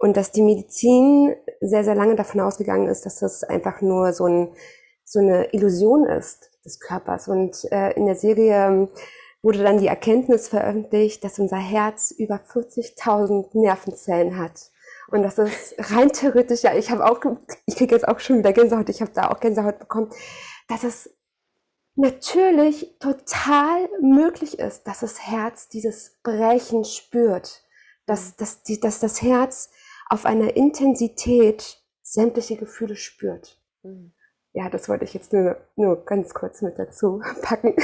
Und 0.03 0.17
dass 0.17 0.33
die 0.33 0.41
Medizin 0.41 1.33
sehr, 1.61 1.85
sehr 1.85 1.95
lange 1.95 2.17
davon 2.17 2.41
ausgegangen 2.41 2.89
ist, 2.89 3.05
dass 3.05 3.19
das 3.19 3.41
einfach 3.45 3.79
nur 3.79 4.11
so, 4.11 4.25
ein, 4.25 4.53
so 5.05 5.19
eine 5.19 5.53
Illusion 5.53 6.05
ist 6.05 6.51
des 6.65 6.81
Körpers. 6.81 7.29
Und 7.29 7.63
äh, 7.71 7.93
in 7.93 8.05
der 8.05 8.15
Serie 8.15 8.89
wurde 9.41 9.63
dann 9.63 9.77
die 9.77 9.87
Erkenntnis 9.87 10.49
veröffentlicht, 10.49 11.23
dass 11.23 11.39
unser 11.39 11.55
Herz 11.55 12.11
über 12.11 12.35
40.000 12.35 13.57
Nervenzellen 13.57 14.37
hat. 14.37 14.71
Und 15.07 15.23
das 15.23 15.37
ist 15.37 15.75
rein 15.77 16.11
theoretisch, 16.11 16.63
ja, 16.63 16.75
ich 16.75 16.91
habe 16.91 17.05
auch, 17.09 17.21
ich 17.65 17.77
kriege 17.77 17.95
jetzt 17.95 18.05
auch 18.05 18.19
schon 18.19 18.39
wieder 18.39 18.51
Gänsehaut, 18.51 18.89
ich 18.89 18.99
habe 18.99 19.11
da 19.13 19.29
auch 19.29 19.39
Gänsehaut 19.39 19.79
bekommen, 19.79 20.09
dass 20.67 20.83
es 20.83 21.15
natürlich 21.95 22.97
total 22.99 23.87
möglich 24.01 24.59
ist, 24.59 24.83
dass 24.83 24.99
das 24.99 25.25
Herz 25.25 25.69
dieses 25.69 26.19
Brechen 26.23 26.83
spürt, 26.83 27.63
dass, 28.05 28.31
mhm. 28.31 28.33
dass, 28.39 28.63
die, 28.63 28.81
dass 28.81 28.99
das 28.99 29.21
Herz 29.21 29.69
auf 30.13 30.25
einer 30.25 30.55
Intensität 30.55 31.83
sämtliche 32.03 32.55
Gefühle 32.55 32.95
spürt. 32.95 33.59
Mhm. 33.81 34.13
Ja, 34.55 34.69
das 34.69 34.87
wollte 34.87 35.05
ich 35.05 35.15
jetzt 35.15 35.33
nur, 35.33 35.57
nur 35.75 36.05
ganz 36.05 36.35
kurz 36.35 36.61
mit 36.61 36.77
dazu 36.77 37.19
packen. 37.41 37.75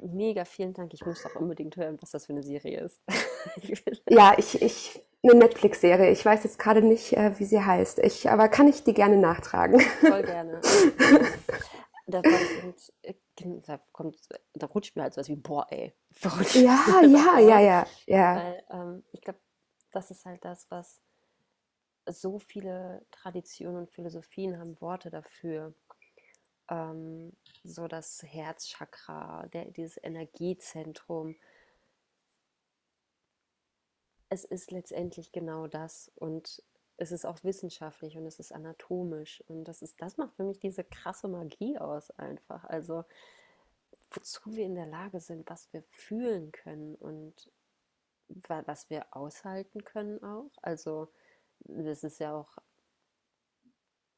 Mega, 0.00 0.44
vielen 0.44 0.74
Dank. 0.74 0.94
Ich 0.94 1.04
muss 1.04 1.26
auch 1.26 1.34
unbedingt 1.34 1.76
hören, 1.76 1.98
was 2.00 2.12
das 2.12 2.26
für 2.26 2.32
eine 2.34 2.44
Serie 2.44 2.82
ist. 2.82 3.00
ja, 4.08 4.34
ich, 4.38 4.62
ich, 4.62 5.04
eine 5.24 5.34
Netflix-Serie. 5.34 6.12
Ich 6.12 6.24
weiß 6.24 6.44
jetzt 6.44 6.60
gerade 6.60 6.82
nicht, 6.82 7.14
äh, 7.14 7.36
wie 7.40 7.44
sie 7.44 7.60
heißt. 7.60 7.98
Ich, 7.98 8.30
aber 8.30 8.48
kann 8.48 8.68
ich 8.68 8.84
die 8.84 8.94
gerne 8.94 9.16
nachtragen? 9.16 9.80
Voll 9.80 10.22
gerne. 10.22 10.60
da, 12.06 12.22
kommt, 12.22 12.92
äh, 13.02 13.14
da, 13.66 13.80
kommt, 13.90 14.16
da 14.54 14.66
rutscht 14.66 14.94
mir 14.94 15.02
halt 15.02 15.14
so 15.14 15.20
was 15.20 15.28
wie, 15.28 15.34
boah, 15.34 15.66
ey. 15.70 15.92
Ja, 16.54 17.02
ja, 17.02 17.40
ja, 17.40 17.58
ja, 17.58 17.86
ja. 18.06 18.36
Weil, 18.36 18.64
ähm, 18.70 19.04
ich 19.10 19.20
glaube, 19.20 19.40
das 19.90 20.12
ist 20.12 20.24
halt 20.24 20.44
das, 20.44 20.70
was 20.70 21.00
so 22.06 22.38
viele 22.38 23.04
Traditionen 23.10 23.82
und 23.82 23.90
Philosophien 23.90 24.58
haben 24.58 24.80
Worte 24.80 25.10
dafür. 25.10 25.74
Ähm, 26.68 27.32
so 27.64 27.88
das 27.88 28.22
Herzchakra, 28.22 29.46
der, 29.48 29.66
dieses 29.66 29.98
Energiezentrum. 30.02 31.36
Es 34.28 34.44
ist 34.44 34.70
letztendlich 34.70 35.32
genau 35.32 35.66
das 35.66 36.10
und 36.16 36.62
es 36.96 37.12
ist 37.12 37.26
auch 37.26 37.42
wissenschaftlich 37.42 38.16
und 38.16 38.26
es 38.26 38.38
ist 38.38 38.52
anatomisch 38.52 39.42
und 39.48 39.64
das 39.64 39.82
ist, 39.82 40.00
das 40.00 40.16
macht 40.16 40.34
für 40.34 40.44
mich 40.44 40.58
diese 40.58 40.84
krasse 40.84 41.28
Magie 41.28 41.78
aus 41.78 42.10
einfach. 42.12 42.64
Also 42.64 43.04
wozu 44.10 44.54
wir 44.54 44.64
in 44.64 44.74
der 44.74 44.86
Lage 44.86 45.20
sind, 45.20 45.48
was 45.48 45.72
wir 45.72 45.82
fühlen 45.90 46.52
können 46.52 46.94
und 46.94 47.50
was 48.28 48.88
wir 48.88 49.06
aushalten 49.10 49.84
können 49.84 50.22
auch. 50.22 50.50
Also 50.62 51.08
das 51.64 52.04
ist 52.04 52.18
ja 52.20 52.34
auch 52.34 52.58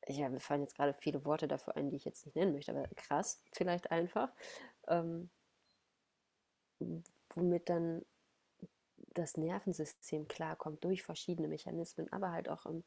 ja, 0.09 0.29
mir 0.29 0.41
fallen 0.41 0.63
jetzt 0.63 0.77
gerade 0.77 0.95
viele 0.95 1.25
Worte 1.25 1.49
dafür 1.49 1.77
ein, 1.77 1.91
die 1.91 1.97
ich 1.97 2.05
jetzt 2.05 2.27
nicht 2.27 2.37
nennen 2.37 2.53
möchte, 2.53 2.73
aber 2.73 2.87
krass 2.97 3.43
vielleicht 3.53 3.91
einfach, 3.91 4.31
ähm, 4.89 5.31
womit 7.35 7.69
dann 7.69 8.05
das 9.15 9.37
Nervensystem 9.37 10.29
klarkommt 10.29 10.85
durch 10.85 11.03
verschiedene 11.03 11.49
Mechanismen, 11.49 12.13
aber 12.13 12.33
halt 12.33 12.49
auch 12.49 12.67
im 12.67 12.85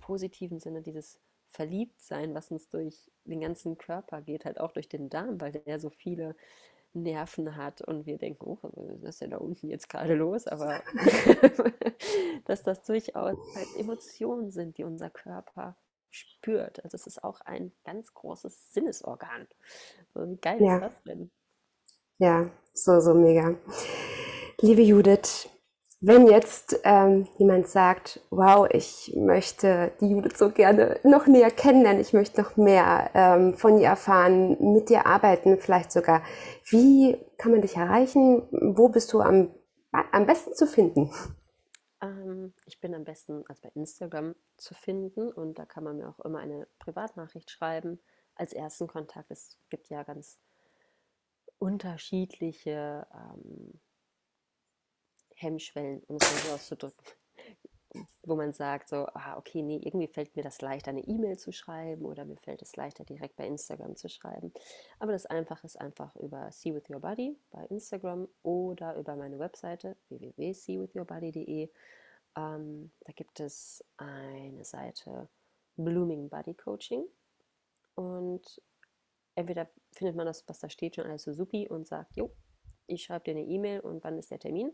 positiven 0.00 0.60
Sinne 0.60 0.82
dieses 0.82 1.18
Verliebtsein, 1.46 2.34
was 2.34 2.50
uns 2.50 2.68
durch 2.68 3.10
den 3.24 3.40
ganzen 3.40 3.78
Körper 3.78 4.20
geht, 4.20 4.44
halt 4.44 4.60
auch 4.60 4.72
durch 4.72 4.88
den 4.88 5.08
Darm, 5.08 5.40
weil 5.40 5.52
der 5.52 5.80
so 5.80 5.90
viele 5.90 6.36
Nerven 6.94 7.56
hat 7.56 7.82
und 7.82 8.06
wir 8.06 8.18
denken, 8.18 8.44
oh, 8.46 8.58
was 8.62 9.02
ist 9.02 9.20
denn 9.20 9.30
da 9.30 9.38
unten 9.38 9.68
jetzt 9.68 9.88
gerade 9.88 10.14
los? 10.14 10.46
Aber 10.46 10.80
dass 12.44 12.62
das 12.62 12.84
durchaus 12.84 13.36
halt 13.54 13.68
Emotionen 13.76 14.50
sind, 14.50 14.78
die 14.78 14.84
unser 14.84 15.10
Körper 15.10 15.76
spürt. 16.10 16.82
Also 16.84 16.94
es 16.94 17.06
ist 17.06 17.24
auch 17.24 17.40
ein 17.40 17.72
ganz 17.84 18.14
großes 18.14 18.72
Sinnesorgan. 18.72 19.48
So, 20.14 20.28
wie 20.28 20.36
geil 20.36 20.62
ja. 20.62 20.76
ist 20.76 20.82
das 20.82 21.02
denn? 21.02 21.30
Ja, 22.18 22.50
so, 22.72 23.00
so 23.00 23.12
mega. 23.14 23.56
Liebe 24.60 24.82
Judith, 24.82 25.48
wenn 26.06 26.26
jetzt 26.26 26.80
ähm, 26.84 27.26
jemand 27.38 27.66
sagt, 27.66 28.20
wow, 28.30 28.68
ich 28.70 29.14
möchte 29.16 29.92
die 30.00 30.10
Judith 30.10 30.36
so 30.36 30.50
gerne 30.50 31.00
noch 31.02 31.26
näher 31.26 31.50
kennenlernen, 31.50 32.00
ich 32.00 32.12
möchte 32.12 32.42
noch 32.42 32.58
mehr 32.58 33.10
ähm, 33.14 33.54
von 33.54 33.78
ihr 33.78 33.88
erfahren, 33.88 34.72
mit 34.74 34.90
dir 34.90 35.06
arbeiten 35.06 35.58
vielleicht 35.58 35.92
sogar, 35.92 36.22
wie 36.68 37.16
kann 37.38 37.52
man 37.52 37.62
dich 37.62 37.76
erreichen? 37.76 38.46
Wo 38.76 38.90
bist 38.90 39.14
du 39.14 39.22
am, 39.22 39.54
am 39.92 40.26
besten 40.26 40.54
zu 40.54 40.66
finden? 40.66 41.10
Ähm, 42.02 42.52
ich 42.66 42.80
bin 42.80 42.94
am 42.94 43.04
besten 43.04 43.42
also 43.48 43.62
bei 43.62 43.70
Instagram 43.74 44.34
zu 44.58 44.74
finden 44.74 45.32
und 45.32 45.58
da 45.58 45.64
kann 45.64 45.84
man 45.84 45.96
mir 45.96 46.10
auch 46.10 46.20
immer 46.20 46.40
eine 46.40 46.68
Privatnachricht 46.80 47.50
schreiben 47.50 47.98
als 48.34 48.52
ersten 48.52 48.88
Kontakt. 48.88 49.30
Es 49.30 49.56
gibt 49.70 49.88
ja 49.88 50.02
ganz 50.02 50.38
unterschiedliche 51.58 53.06
ähm, 53.14 53.80
Hemmschwellen, 55.44 56.02
um 56.08 56.16
es 56.16 56.22
mal 56.22 56.40
so 56.40 56.54
auszudrücken 56.54 57.04
wo 58.22 58.34
man 58.34 58.52
sagt, 58.52 58.88
so, 58.88 59.06
ah, 59.14 59.36
okay, 59.36 59.62
nee, 59.62 59.80
irgendwie 59.82 60.08
fällt 60.08 60.34
mir 60.36 60.42
das 60.42 60.60
leichter, 60.60 60.90
eine 60.90 61.04
E-Mail 61.06 61.38
zu 61.38 61.52
schreiben 61.52 62.04
oder 62.04 62.24
mir 62.24 62.36
fällt 62.36 62.62
es 62.62 62.74
leichter, 62.76 63.04
direkt 63.04 63.36
bei 63.36 63.46
Instagram 63.46 63.96
zu 63.96 64.08
schreiben. 64.08 64.52
Aber 64.98 65.12
das 65.12 65.26
Einfache 65.26 65.66
ist 65.66 65.80
einfach 65.80 66.14
über 66.16 66.50
See 66.50 66.74
With 66.74 66.88
Your 66.90 67.00
Body 67.00 67.38
bei 67.50 67.64
Instagram 67.66 68.28
oder 68.42 68.96
über 68.96 69.16
meine 69.16 69.38
Webseite 69.38 69.96
www.seewithyourbody.de. 70.08 71.70
Ähm, 72.36 72.90
da 73.00 73.12
gibt 73.12 73.40
es 73.40 73.84
eine 73.96 74.64
Seite 74.64 75.28
Blooming 75.76 76.28
Body 76.28 76.54
Coaching 76.54 77.04
und 77.94 78.62
entweder 79.36 79.68
findet 79.92 80.16
man 80.16 80.26
das, 80.26 80.48
was 80.48 80.58
da 80.58 80.68
steht, 80.68 80.96
schon 80.96 81.06
alles 81.06 81.22
so 81.22 81.32
supi 81.32 81.68
und 81.68 81.86
sagt, 81.86 82.16
jo, 82.16 82.32
ich 82.86 83.04
schreibe 83.04 83.24
dir 83.24 83.30
eine 83.32 83.44
E-Mail 83.44 83.80
und 83.80 84.04
wann 84.04 84.18
ist 84.18 84.30
der 84.30 84.38
Termin? 84.38 84.72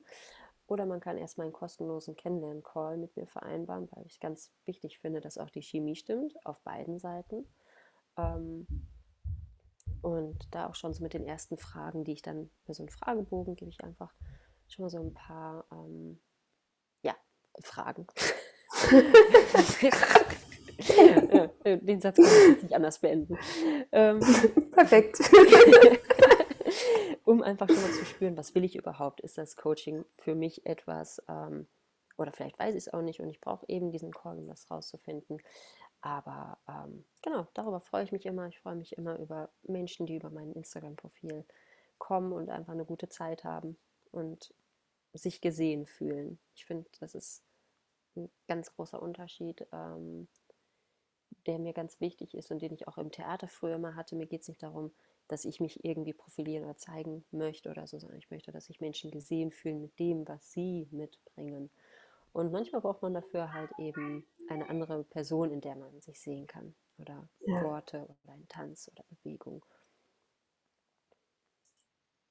Oder 0.70 0.86
man 0.86 1.00
kann 1.00 1.18
erstmal 1.18 1.46
einen 1.46 1.52
kostenlosen 1.52 2.14
Kennenlern-Call 2.14 2.96
mit 2.96 3.16
mir 3.16 3.26
vereinbaren, 3.26 3.88
weil 3.90 4.06
ich 4.06 4.20
ganz 4.20 4.52
wichtig 4.66 5.00
finde, 5.00 5.20
dass 5.20 5.36
auch 5.36 5.50
die 5.50 5.62
Chemie 5.62 5.96
stimmt, 5.96 6.32
auf 6.46 6.60
beiden 6.62 7.00
Seiten. 7.00 7.44
Ähm, 8.16 8.68
und 10.00 10.46
da 10.52 10.68
auch 10.68 10.76
schon 10.76 10.94
so 10.94 11.02
mit 11.02 11.12
den 11.12 11.24
ersten 11.24 11.58
Fragen, 11.58 12.04
die 12.04 12.12
ich 12.12 12.22
dann 12.22 12.50
für 12.64 12.72
so 12.72 12.84
einen 12.84 12.88
Fragebogen 12.88 13.56
gebe 13.56 13.68
ich 13.68 13.82
einfach 13.82 14.14
schon 14.68 14.84
mal 14.84 14.90
so 14.90 15.00
ein 15.00 15.12
paar 15.12 15.64
ähm, 15.72 16.20
ja, 17.02 17.16
Fragen. 17.60 18.06
den 21.64 22.00
Satz 22.00 22.14
kann 22.14 22.54
ich 22.56 22.62
nicht 22.62 22.76
anders 22.76 23.00
beenden. 23.00 23.36
Ähm, 23.90 24.20
Perfekt 24.70 25.18
um 27.30 27.42
einfach 27.42 27.68
schon 27.68 27.80
mal 27.80 27.92
zu 27.92 28.04
spüren, 28.04 28.36
was 28.36 28.56
will 28.56 28.64
ich 28.64 28.74
überhaupt? 28.74 29.20
Ist 29.20 29.38
das 29.38 29.54
Coaching 29.54 30.04
für 30.18 30.34
mich 30.34 30.66
etwas, 30.66 31.22
ähm, 31.28 31.68
oder 32.18 32.32
vielleicht 32.32 32.58
weiß 32.58 32.74
ich 32.74 32.86
es 32.86 32.92
auch 32.92 33.02
nicht 33.02 33.20
und 33.20 33.30
ich 33.30 33.40
brauche 33.40 33.64
eben 33.68 33.92
diesen 33.92 34.10
Call, 34.10 34.36
um 34.36 34.48
das 34.48 34.68
rauszufinden. 34.68 35.40
Aber 36.00 36.58
ähm, 36.68 37.04
genau, 37.22 37.46
darüber 37.54 37.80
freue 37.80 38.02
ich 38.02 38.10
mich 38.10 38.26
immer. 38.26 38.48
Ich 38.48 38.58
freue 38.58 38.74
mich 38.74 38.98
immer 38.98 39.16
über 39.20 39.48
Menschen, 39.62 40.06
die 40.06 40.16
über 40.16 40.30
mein 40.30 40.52
Instagram-Profil 40.54 41.44
kommen 41.98 42.32
und 42.32 42.50
einfach 42.50 42.72
eine 42.72 42.84
gute 42.84 43.08
Zeit 43.08 43.44
haben 43.44 43.76
und 44.10 44.52
sich 45.12 45.40
gesehen 45.40 45.86
fühlen. 45.86 46.40
Ich 46.56 46.64
finde, 46.64 46.90
das 46.98 47.14
ist 47.14 47.44
ein 48.16 48.28
ganz 48.48 48.74
großer 48.74 49.00
Unterschied, 49.00 49.68
ähm, 49.72 50.26
der 51.46 51.60
mir 51.60 51.74
ganz 51.74 52.00
wichtig 52.00 52.34
ist 52.34 52.50
und 52.50 52.60
den 52.60 52.74
ich 52.74 52.88
auch 52.88 52.98
im 52.98 53.12
Theater 53.12 53.46
früher 53.46 53.76
immer 53.76 53.94
hatte. 53.94 54.16
Mir 54.16 54.26
geht 54.26 54.42
es 54.42 54.48
nicht 54.48 54.64
darum, 54.64 54.90
dass 55.30 55.44
ich 55.44 55.60
mich 55.60 55.84
irgendwie 55.84 56.12
profilieren 56.12 56.64
oder 56.64 56.76
zeigen 56.76 57.24
möchte 57.30 57.70
oder 57.70 57.86
so, 57.86 57.98
sondern 57.98 58.18
ich 58.18 58.30
möchte, 58.30 58.50
dass 58.50 58.66
sich 58.66 58.80
Menschen 58.80 59.10
gesehen 59.10 59.52
fühlen 59.52 59.80
mit 59.80 59.98
dem, 59.98 60.26
was 60.26 60.50
sie 60.50 60.88
mitbringen. 60.90 61.70
Und 62.32 62.52
manchmal 62.52 62.80
braucht 62.80 63.02
man 63.02 63.14
dafür 63.14 63.52
halt 63.52 63.70
eben 63.78 64.26
eine 64.48 64.68
andere 64.68 65.04
Person, 65.04 65.50
in 65.50 65.60
der 65.60 65.76
man 65.76 66.00
sich 66.00 66.20
sehen 66.20 66.46
kann. 66.46 66.74
Oder 66.98 67.28
ja. 67.40 67.62
Worte 67.62 68.02
oder 68.02 68.32
ein 68.32 68.46
Tanz 68.48 68.90
oder 68.92 69.04
Bewegung. 69.08 69.64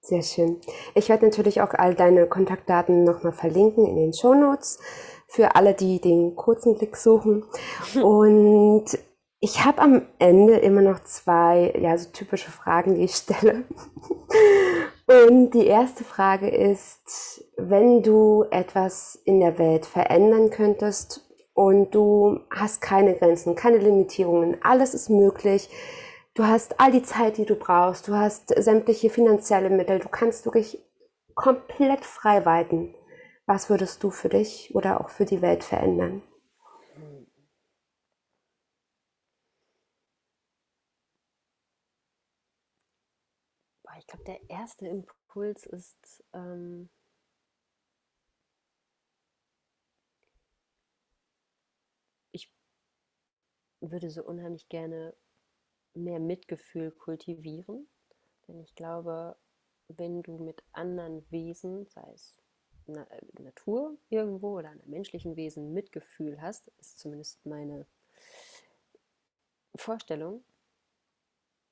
Sehr 0.01 0.21
schön. 0.21 0.61
Ich 0.95 1.09
werde 1.09 1.25
natürlich 1.25 1.61
auch 1.61 1.73
all 1.73 1.95
deine 1.95 2.27
Kontaktdaten 2.27 3.03
nochmal 3.03 3.33
verlinken 3.33 3.85
in 3.85 3.95
den 3.95 4.13
Show 4.13 4.33
Notes 4.33 4.79
für 5.27 5.55
alle, 5.55 5.73
die 5.73 5.99
den 5.99 6.35
kurzen 6.35 6.77
Blick 6.77 6.95
suchen. 6.95 7.45
Und 8.01 8.97
ich 9.41 9.63
habe 9.63 9.81
am 9.81 10.01
Ende 10.19 10.57
immer 10.57 10.81
noch 10.81 10.99
zwei, 11.03 11.73
ja, 11.79 11.97
so 11.97 12.09
typische 12.11 12.51
Fragen, 12.51 12.95
die 12.95 13.03
ich 13.05 13.15
stelle. 13.15 13.63
Und 15.07 15.51
die 15.51 15.65
erste 15.65 16.03
Frage 16.03 16.49
ist, 16.49 17.43
wenn 17.57 18.03
du 18.03 18.45
etwas 18.51 19.15
in 19.25 19.39
der 19.39 19.57
Welt 19.57 19.85
verändern 19.85 20.49
könntest 20.51 21.25
und 21.53 21.95
du 21.95 22.41
hast 22.51 22.79
keine 22.81 23.15
Grenzen, 23.15 23.55
keine 23.55 23.79
Limitierungen, 23.79 24.57
alles 24.61 24.93
ist 24.93 25.09
möglich, 25.09 25.69
du 26.35 26.45
hast 26.45 26.79
all 26.79 26.91
die 26.91 27.01
Zeit, 27.01 27.37
die 27.37 27.45
du 27.45 27.55
brauchst, 27.55 28.07
du 28.07 28.13
hast 28.13 28.49
sämtliche 28.61 29.09
finanzielle 29.09 29.71
Mittel, 29.71 29.99
du 29.99 30.09
kannst 30.09 30.45
wirklich 30.45 30.79
komplett 31.33 32.05
frei 32.05 32.45
weiten. 32.45 32.93
Was 33.47 33.69
würdest 33.69 34.03
du 34.03 34.11
für 34.11 34.29
dich 34.29 34.75
oder 34.75 35.01
auch 35.01 35.09
für 35.09 35.25
die 35.25 35.41
Welt 35.41 35.63
verändern? 35.63 36.21
Ich 43.98 43.98
glaube, 44.09 44.23
der 44.25 44.49
erste 44.49 44.87
Impuls 44.87 45.65
ist, 45.65 46.23
ähm, 46.33 46.89
ich 52.31 52.51
würde 53.81 54.09
so 54.09 54.23
unheimlich 54.23 54.67
gerne 54.69 55.15
mehr 55.93 56.19
Mitgefühl 56.19 56.91
kultivieren. 56.91 57.87
Denn 58.47 58.59
ich 58.61 58.75
glaube, 58.75 59.37
wenn 59.87 60.23
du 60.23 60.37
mit 60.37 60.63
anderen 60.71 61.29
Wesen, 61.31 61.85
sei 61.87 62.11
es 62.13 62.41
Na 62.87 63.03
äh, 63.11 63.41
Natur 63.41 63.97
irgendwo 64.09 64.57
oder 64.57 64.69
einer 64.69 64.85
menschlichen 64.85 65.35
Wesen 65.35 65.73
Mitgefühl 65.73 66.41
hast, 66.41 66.67
ist 66.79 66.99
zumindest 66.99 67.45
meine 67.45 67.85
Vorstellung, 69.75 70.43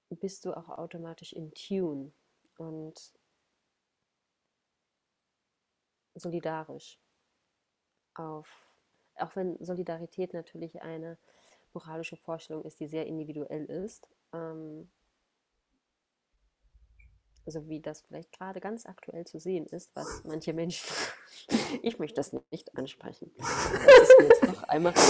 bist 0.09 0.45
du 0.45 0.53
auch 0.55 0.69
automatisch 0.69 1.33
in 1.33 1.51
Tune 1.53 2.13
und 2.57 2.95
solidarisch 6.15 6.99
auf, 8.15 8.47
auch 9.15 9.35
wenn 9.35 9.63
Solidarität 9.63 10.33
natürlich 10.33 10.81
eine 10.81 11.17
moralische 11.73 12.17
Vorstellung 12.17 12.63
ist, 12.65 12.79
die 12.79 12.87
sehr 12.87 13.05
individuell 13.05 13.65
ist, 13.65 14.07
ähm, 14.33 14.89
so 17.45 17.67
wie 17.69 17.79
das 17.79 18.01
vielleicht 18.01 18.31
gerade 18.31 18.59
ganz 18.59 18.85
aktuell 18.85 19.25
zu 19.25 19.39
sehen 19.39 19.65
ist, 19.67 19.95
was 19.95 20.23
manche 20.25 20.53
Menschen, 20.53 20.85
ich 21.81 21.97
möchte 21.99 22.15
das 22.15 22.33
nicht 22.51 22.77
ansprechen. 22.77 23.31
Das 23.37 24.01
ist 24.01 24.19
mir 24.19 24.25
jetzt 24.27 24.43
noch 24.43 24.63
einmal. 24.63 24.93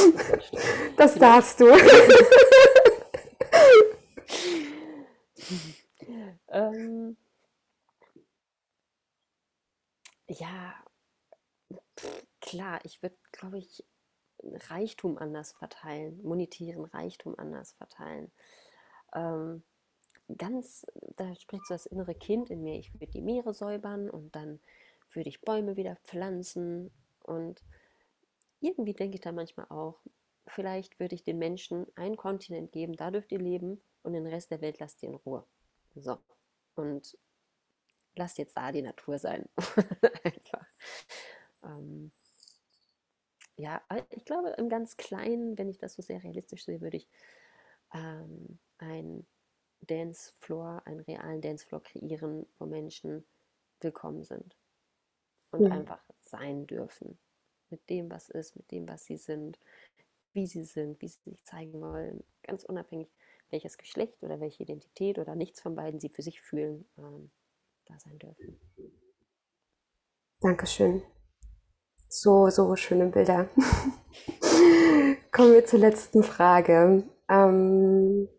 Das 0.97 1.15
darfst 1.15 1.59
du. 1.59 1.67
ähm, 6.49 7.15
ja, 10.27 10.73
klar, 12.41 12.79
ich 12.83 13.01
würde, 13.01 13.17
glaube 13.31 13.59
ich, 13.59 13.83
Reichtum 14.43 15.17
anders 15.17 15.53
verteilen, 15.53 16.21
monetären 16.23 16.85
Reichtum 16.85 17.37
anders 17.37 17.73
verteilen. 17.73 18.31
Ähm, 19.13 19.63
ganz, 20.37 20.85
da 21.15 21.33
spricht 21.35 21.65
so 21.65 21.73
das 21.73 21.85
innere 21.85 22.15
Kind 22.15 22.49
in 22.49 22.63
mir. 22.63 22.77
Ich 22.77 22.93
würde 22.93 23.07
die 23.07 23.21
Meere 23.21 23.53
säubern 23.53 24.09
und 24.09 24.35
dann 24.35 24.59
würde 25.11 25.29
ich 25.29 25.41
Bäume 25.41 25.75
wieder 25.75 25.95
pflanzen. 26.03 26.91
Und 27.23 27.63
irgendwie 28.59 28.93
denke 28.93 29.15
ich 29.15 29.21
da 29.21 29.31
manchmal 29.31 29.67
auch, 29.69 29.99
vielleicht 30.45 30.99
würde 30.99 31.15
ich 31.15 31.23
den 31.23 31.39
Menschen 31.39 31.87
einen 31.95 32.17
Kontinent 32.17 32.71
geben, 32.71 32.95
da 32.95 33.11
dürft 33.11 33.31
ihr 33.31 33.39
leben 33.39 33.81
und 34.03 34.13
den 34.13 34.27
Rest 34.27 34.51
der 34.51 34.61
Welt 34.61 34.79
lasst 34.79 35.01
ihr 35.03 35.09
in 35.09 35.15
Ruhe. 35.15 35.45
So. 35.95 36.17
Und 36.75 37.17
lasst 38.17 38.37
jetzt 38.37 38.57
da 38.57 38.71
die 38.71 38.81
Natur 38.81 39.19
sein. 39.19 39.47
Einfach. 40.23 40.65
Ähm, 41.63 42.11
ja, 43.55 43.81
ich 44.11 44.25
glaube, 44.25 44.49
im 44.57 44.69
ganz 44.69 44.97
Kleinen, 44.97 45.57
wenn 45.57 45.69
ich 45.69 45.79
das 45.79 45.95
so 45.95 46.01
sehr 46.01 46.23
realistisch 46.23 46.65
sehe, 46.65 46.81
würde 46.81 46.97
ich 46.97 47.09
ähm, 47.93 48.59
ein 48.77 49.25
Dancefloor, 49.81 50.81
einen 50.85 51.01
realen 51.01 51.41
Dancefloor 51.41 51.81
kreieren, 51.81 52.45
wo 52.59 52.65
Menschen 52.65 53.25
willkommen 53.79 54.23
sind 54.23 54.55
und 55.51 55.65
ja. 55.65 55.71
einfach 55.71 56.03
sein 56.21 56.67
dürfen. 56.67 57.17
Mit 57.69 57.89
dem, 57.89 58.09
was 58.09 58.29
ist, 58.29 58.55
mit 58.55 58.71
dem, 58.71 58.87
was 58.87 59.05
sie 59.05 59.17
sind, 59.17 59.59
wie 60.33 60.47
sie 60.47 60.63
sind, 60.63 61.01
wie 61.01 61.07
sie 61.07 61.31
sich 61.31 61.43
zeigen 61.43 61.81
wollen. 61.81 62.23
Ganz 62.43 62.63
unabhängig, 62.63 63.09
welches 63.49 63.77
Geschlecht 63.77 64.23
oder 64.23 64.39
welche 64.39 64.63
Identität 64.63 65.19
oder 65.19 65.35
nichts 65.35 65.61
von 65.61 65.75
beiden 65.75 65.99
sie 65.99 66.09
für 66.09 66.21
sich 66.21 66.41
fühlen, 66.41 66.87
ähm, 66.97 67.31
da 67.87 67.97
sein 67.99 68.19
dürfen. 68.19 68.59
Dankeschön. 70.41 71.01
So, 72.09 72.49
so 72.49 72.75
schöne 72.75 73.07
Bilder. 73.07 73.49
Kommen 75.31 75.53
wir 75.53 75.65
zur 75.65 75.79
letzten 75.79 76.23
Frage. 76.23 77.03
Ähm, 77.29 78.29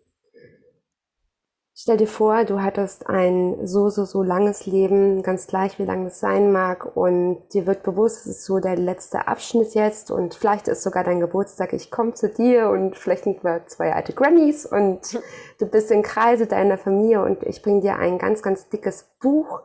Stell 1.80 1.96
dir 1.96 2.08
vor, 2.08 2.44
du 2.44 2.60
hattest 2.60 3.06
ein 3.06 3.64
so, 3.64 3.88
so, 3.88 4.04
so 4.04 4.24
langes 4.24 4.66
Leben, 4.66 5.22
ganz 5.22 5.46
gleich 5.46 5.78
wie 5.78 5.84
lang 5.84 6.06
es 6.06 6.18
sein 6.18 6.50
mag, 6.50 6.96
und 6.96 7.48
dir 7.54 7.68
wird 7.68 7.84
bewusst, 7.84 8.26
es 8.26 8.38
ist 8.38 8.44
so 8.46 8.58
der 8.58 8.74
letzte 8.74 9.28
Abschnitt 9.28 9.74
jetzt, 9.74 10.10
und 10.10 10.34
vielleicht 10.34 10.66
ist 10.66 10.82
sogar 10.82 11.04
dein 11.04 11.20
Geburtstag, 11.20 11.72
ich 11.72 11.92
komme 11.92 12.14
zu 12.14 12.30
dir, 12.30 12.68
und 12.70 12.96
vielleicht 12.96 13.22
sind 13.22 13.44
wir 13.44 13.64
zwei 13.66 13.92
alte 13.92 14.12
Grammys, 14.12 14.66
und 14.66 15.22
du 15.60 15.66
bist 15.66 15.92
im 15.92 16.02
Kreise 16.02 16.48
deiner 16.48 16.78
Familie, 16.78 17.22
und 17.22 17.44
ich 17.44 17.62
bringe 17.62 17.80
dir 17.80 17.94
ein 17.94 18.18
ganz, 18.18 18.42
ganz 18.42 18.68
dickes 18.68 19.12
Buch. 19.20 19.62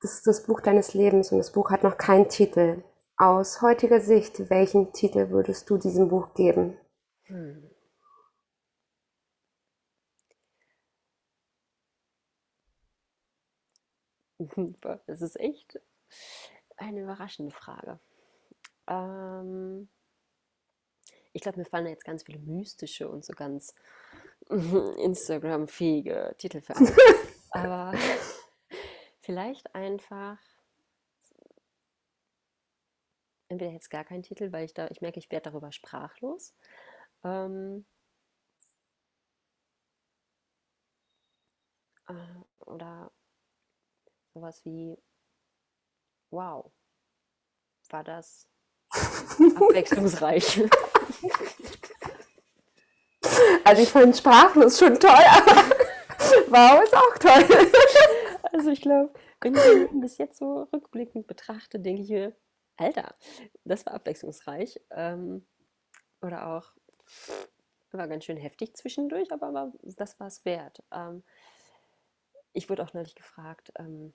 Das 0.00 0.14
ist 0.14 0.26
das 0.26 0.44
Buch 0.44 0.62
deines 0.62 0.94
Lebens, 0.94 1.32
und 1.32 1.38
das 1.38 1.52
Buch 1.52 1.70
hat 1.70 1.82
noch 1.82 1.98
keinen 1.98 2.30
Titel. 2.30 2.82
Aus 3.18 3.60
heutiger 3.60 4.00
Sicht, 4.00 4.48
welchen 4.48 4.94
Titel 4.94 5.28
würdest 5.28 5.68
du 5.68 5.76
diesem 5.76 6.08
Buch 6.08 6.32
geben? 6.32 6.78
Hm. 7.24 7.71
Das 15.06 15.22
ist 15.22 15.38
echt 15.38 15.78
eine 16.76 17.02
überraschende 17.02 17.52
Frage. 17.52 18.00
Ähm, 18.86 19.88
ich 21.32 21.42
glaube, 21.42 21.58
mir 21.58 21.64
fallen 21.64 21.86
jetzt 21.86 22.04
ganz 22.04 22.24
viele 22.24 22.38
mystische 22.38 23.08
und 23.08 23.24
so 23.24 23.32
ganz 23.32 23.74
Instagram-fähige 24.48 26.34
Titel 26.38 26.60
für 26.60 26.76
ein. 26.76 26.88
Aber 27.50 27.92
vielleicht 29.20 29.74
einfach 29.74 30.38
entweder 33.48 33.72
jetzt 33.72 33.90
gar 33.90 34.04
keinen 34.04 34.22
Titel, 34.22 34.52
weil 34.52 34.64
ich 34.64 34.74
da, 34.74 34.88
ich 34.88 35.00
merke, 35.00 35.18
ich 35.18 35.30
werde 35.30 35.50
darüber 35.50 35.72
sprachlos. 35.72 36.54
Ähm, 37.24 37.86
äh, 42.08 42.64
oder 42.64 43.12
sowas 44.34 44.64
wie, 44.64 44.96
wow, 46.30 46.70
war 47.90 48.04
das 48.04 48.48
abwechslungsreich. 48.90 50.62
Also 53.64 53.82
ich 53.82 53.88
fand 53.88 54.16
sprachlos 54.16 54.78
schon 54.78 54.98
toll, 54.98 55.10
aber 55.10 55.54
wow 56.48 56.82
ist 56.82 56.94
auch 56.94 57.18
toll. 57.18 57.70
Also 58.52 58.70
ich 58.70 58.80
glaube, 58.80 59.12
wenn 59.40 59.54
ich 59.54 59.88
bis 59.92 60.18
jetzt 60.18 60.38
so 60.38 60.68
rückblickend 60.72 61.26
betrachte, 61.26 61.78
denke 61.78 62.02
ich 62.02 62.10
mir, 62.10 62.36
Alter, 62.76 63.14
das 63.64 63.86
war 63.86 63.94
abwechslungsreich. 63.94 64.80
Ähm, 64.90 65.46
oder 66.20 66.48
auch, 66.48 66.72
war 67.92 68.08
ganz 68.08 68.24
schön 68.24 68.36
heftig 68.36 68.74
zwischendurch, 68.74 69.30
aber, 69.32 69.48
aber 69.48 69.72
das 69.82 70.18
war 70.18 70.26
es 70.26 70.44
wert. 70.44 70.82
Ähm, 70.90 71.22
ich 72.52 72.68
wurde 72.68 72.82
auch 72.84 72.92
neulich 72.94 73.14
gefragt, 73.14 73.72
ähm, 73.78 74.12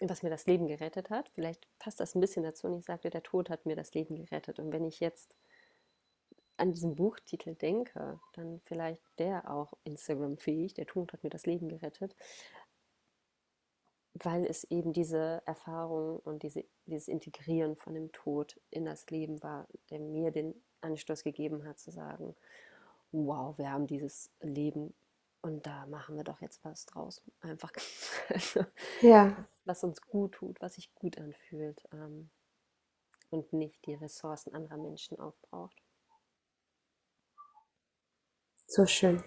was 0.00 0.22
mir 0.22 0.30
das 0.30 0.46
Leben 0.46 0.66
gerettet 0.66 1.10
hat. 1.10 1.28
Vielleicht 1.30 1.66
passt 1.78 2.00
das 2.00 2.14
ein 2.14 2.20
bisschen 2.20 2.42
dazu 2.42 2.66
und 2.66 2.78
ich 2.78 2.84
sagte, 2.84 3.10
der 3.10 3.22
Tod 3.22 3.50
hat 3.50 3.66
mir 3.66 3.76
das 3.76 3.92
Leben 3.92 4.16
gerettet. 4.16 4.58
Und 4.58 4.72
wenn 4.72 4.84
ich 4.84 5.00
jetzt 5.00 5.36
an 6.56 6.72
diesen 6.72 6.94
Buchtitel 6.94 7.54
denke, 7.54 8.20
dann 8.34 8.60
vielleicht 8.64 9.02
der 9.18 9.50
auch 9.50 9.72
Instagram-fähig, 9.84 10.74
der 10.74 10.86
Tod 10.86 11.12
hat 11.12 11.22
mir 11.22 11.30
das 11.30 11.46
Leben 11.46 11.68
gerettet, 11.68 12.14
weil 14.14 14.44
es 14.44 14.64
eben 14.64 14.92
diese 14.92 15.42
Erfahrung 15.46 16.18
und 16.20 16.42
diese, 16.42 16.64
dieses 16.86 17.08
Integrieren 17.08 17.76
von 17.76 17.94
dem 17.94 18.12
Tod 18.12 18.60
in 18.70 18.84
das 18.84 19.08
Leben 19.10 19.42
war, 19.42 19.66
der 19.90 20.00
mir 20.00 20.30
den 20.30 20.54
Anstoß 20.82 21.24
gegeben 21.24 21.64
hat 21.66 21.78
zu 21.78 21.90
sagen, 21.90 22.34
wow, 23.12 23.56
wir 23.58 23.70
haben 23.70 23.86
dieses 23.86 24.30
Leben 24.40 24.94
Und 25.42 25.66
da 25.66 25.86
machen 25.86 26.16
wir 26.16 26.24
doch 26.24 26.40
jetzt 26.40 26.62
was 26.64 26.84
draus. 26.86 27.22
Einfach, 27.40 27.72
also, 28.28 28.64
Ja, 29.00 29.46
was 29.64 29.82
uns 29.84 30.02
gut 30.02 30.32
tut, 30.32 30.60
was 30.60 30.74
sich 30.74 30.94
gut 30.94 31.18
anfühlt 31.18 31.82
ähm, 31.92 32.30
und 33.30 33.52
nicht 33.52 33.84
die 33.86 33.94
Ressourcen 33.94 34.54
anderer 34.54 34.76
Menschen 34.76 35.18
aufbraucht. 35.18 35.80
so 38.70 38.86
schön. 38.86 39.22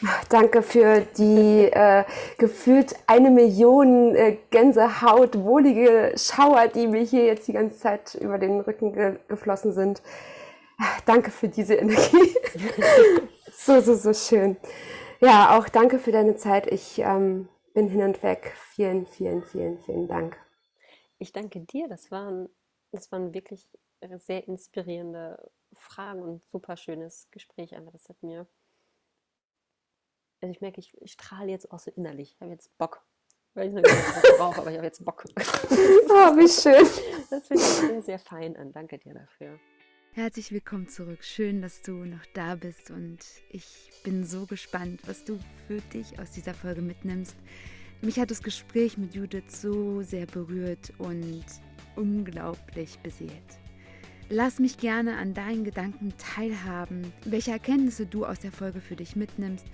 Danke 0.28 0.62
für 0.62 1.02
die 1.18 1.70
äh, 1.70 2.04
gefühlt 2.38 2.96
eine 3.06 3.30
Million 3.30 4.14
äh, 4.14 4.38
Gänsehaut, 4.50 5.38
wohlige 5.38 6.14
Schauer, 6.16 6.68
die 6.68 6.86
mir 6.86 7.02
hier 7.02 7.26
jetzt 7.26 7.46
die 7.46 7.52
ganze 7.52 7.78
Zeit 7.78 8.14
über 8.14 8.38
den 8.38 8.60
Rücken 8.60 8.92
ge 8.92 9.18
geflossen 9.28 9.72
sind. 9.72 10.02
Danke 11.04 11.30
für 11.30 11.48
diese 11.48 11.74
Energie. 11.76 12.34
so, 13.52 13.80
so, 13.80 13.94
so 13.94 14.12
schön. 14.12 14.56
Ja, 15.20 15.58
auch 15.58 15.68
danke 15.68 15.98
für 15.98 16.12
deine 16.12 16.36
Zeit. 16.36 16.66
Ich 16.66 16.98
ähm, 16.98 17.48
bin 17.74 17.88
hin 17.88 18.02
und 18.02 18.22
weg. 18.22 18.54
Vielen, 18.56 19.06
vielen, 19.06 19.42
vielen, 19.42 19.78
vielen 19.80 20.08
Dank. 20.08 20.38
Ich 21.18 21.32
danke 21.32 21.60
dir. 21.60 21.88
Das 21.88 22.10
waren, 22.10 22.48
das 22.92 23.10
waren 23.12 23.32
wirklich 23.32 23.68
sehr 24.18 24.46
inspirierende 24.46 25.50
Fragen 25.72 26.22
und 26.22 26.48
super 26.48 26.76
schönes 26.76 27.28
Gespräch. 27.30 27.74
Das 27.92 28.08
hat 28.08 28.22
mir. 28.22 28.46
Also 30.42 30.52
ich 30.52 30.60
merke, 30.60 30.80
ich, 30.80 30.94
ich 31.00 31.12
strahle 31.12 31.50
jetzt 31.50 31.72
auch 31.72 31.78
so 31.78 31.90
innerlich. 31.90 32.34
Ich 32.34 32.40
habe 32.40 32.50
jetzt 32.50 32.76
Bock. 32.76 33.02
Weil 33.54 33.68
ich 33.68 33.74
noch 33.74 33.82
nicht 33.82 33.94
was 33.94 34.36
brauche, 34.36 34.60
aber 34.60 34.70
ich 34.70 34.76
habe 34.76 34.86
jetzt 34.86 35.02
Bock. 35.04 35.24
Oh, 36.08 36.36
wie 36.36 36.48
schön. 36.48 36.86
Das 37.30 37.46
finde 37.46 37.62
ich 37.62 37.68
sehr, 37.68 38.02
sehr 38.02 38.18
fein 38.18 38.56
an. 38.56 38.72
Danke 38.72 38.98
dir 38.98 39.14
dafür. 39.14 39.58
Herzlich 40.16 40.50
willkommen 40.50 40.88
zurück. 40.88 41.22
Schön, 41.22 41.60
dass 41.60 41.82
du 41.82 41.92
noch 41.92 42.24
da 42.32 42.54
bist 42.54 42.90
und 42.90 43.18
ich 43.50 43.90
bin 44.02 44.24
so 44.24 44.46
gespannt, 44.46 45.02
was 45.04 45.24
du 45.24 45.38
für 45.68 45.82
dich 45.92 46.18
aus 46.18 46.30
dieser 46.30 46.54
Folge 46.54 46.80
mitnimmst. 46.80 47.36
Mich 48.00 48.18
hat 48.18 48.30
das 48.30 48.42
Gespräch 48.42 48.96
mit 48.96 49.14
Judith 49.14 49.60
so 49.60 50.00
sehr 50.00 50.24
berührt 50.24 50.94
und 50.96 51.44
unglaublich 51.96 52.98
beseelt. 53.00 53.30
Lass 54.30 54.58
mich 54.58 54.78
gerne 54.78 55.18
an 55.18 55.34
deinen 55.34 55.64
Gedanken 55.64 56.14
teilhaben, 56.16 57.12
welche 57.26 57.50
Erkenntnisse 57.50 58.06
du 58.06 58.24
aus 58.24 58.38
der 58.38 58.52
Folge 58.52 58.80
für 58.80 58.96
dich 58.96 59.16
mitnimmst, 59.16 59.66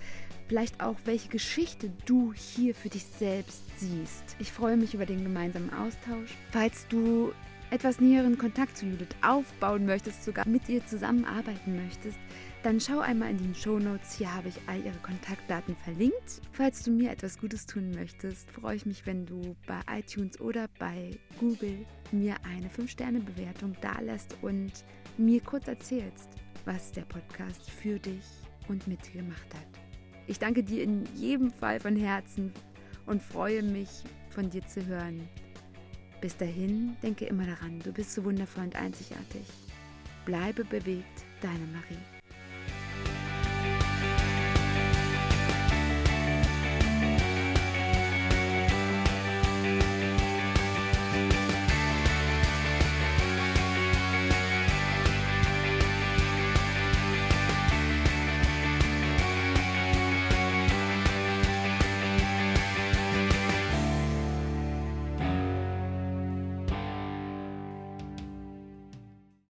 vielleicht 0.49 0.83
auch 0.83 0.97
welche 1.05 1.29
Geschichte 1.29 1.89
du 2.05 2.33
hier 2.33 2.75
für 2.75 2.89
dich 2.89 3.05
selbst 3.05 3.63
siehst. 3.77 4.35
Ich 4.39 4.51
freue 4.51 4.75
mich 4.75 4.93
über 4.93 5.05
den 5.05 5.23
gemeinsamen 5.23 5.71
Austausch. 5.73 6.35
Falls 6.51 6.85
du 6.89 7.31
etwas 7.73 7.99
näheren 7.99 8.37
Kontakt 8.37 8.77
zu 8.77 8.85
Judith 8.85 9.15
aufbauen 9.23 9.87
möchtest, 9.87 10.23
sogar 10.23 10.47
mit 10.47 10.69
ihr 10.69 10.85
zusammenarbeiten 10.85 11.75
möchtest, 11.75 12.19
dann 12.61 12.79
schau 12.79 12.99
einmal 12.99 13.31
in 13.31 13.39
den 13.39 13.55
Show 13.55 13.79
Notes. 13.79 14.15
Hier 14.15 14.31
habe 14.31 14.49
ich 14.49 14.59
all 14.67 14.77
ihre 14.85 14.99
Kontaktdaten 15.01 15.75
verlinkt. 15.77 16.39
Falls 16.51 16.83
du 16.83 16.91
mir 16.91 17.09
etwas 17.09 17.39
Gutes 17.39 17.65
tun 17.65 17.89
möchtest, 17.89 18.51
freue 18.51 18.75
ich 18.75 18.85
mich, 18.85 19.07
wenn 19.07 19.25
du 19.25 19.55
bei 19.65 19.79
iTunes 19.91 20.39
oder 20.39 20.67
bei 20.77 21.17
Google 21.39 21.83
mir 22.11 22.35
eine 22.45 22.69
5-Sterne-Bewertung 22.69 23.75
dalässt 23.81 24.37
und 24.43 24.71
mir 25.17 25.41
kurz 25.41 25.67
erzählst, 25.67 26.29
was 26.65 26.91
der 26.91 27.05
Podcast 27.05 27.71
für 27.71 27.97
dich 27.97 28.23
und 28.67 28.87
mit 28.87 28.99
dir 29.07 29.23
gemacht 29.23 29.51
hat. 29.51 29.67
Ich 30.27 30.37
danke 30.37 30.61
dir 30.61 30.83
in 30.83 31.05
jedem 31.15 31.49
Fall 31.49 31.79
von 31.79 31.95
Herzen 31.95 32.53
und 33.07 33.23
freue 33.23 33.63
mich, 33.63 33.89
von 34.29 34.51
dir 34.51 34.65
zu 34.67 34.85
hören. 34.85 35.27
Bis 36.23 36.37
dahin, 36.37 36.95
denke 37.03 37.25
immer 37.25 37.45
daran, 37.45 37.81
du 37.83 37.91
bist 37.91 38.13
so 38.13 38.23
wundervoll 38.23 38.63
und 38.63 38.77
einzigartig. 38.77 39.45
Bleibe 40.23 40.63
bewegt, 40.63 41.25
deine 41.41 41.65
Marie. 41.73 42.12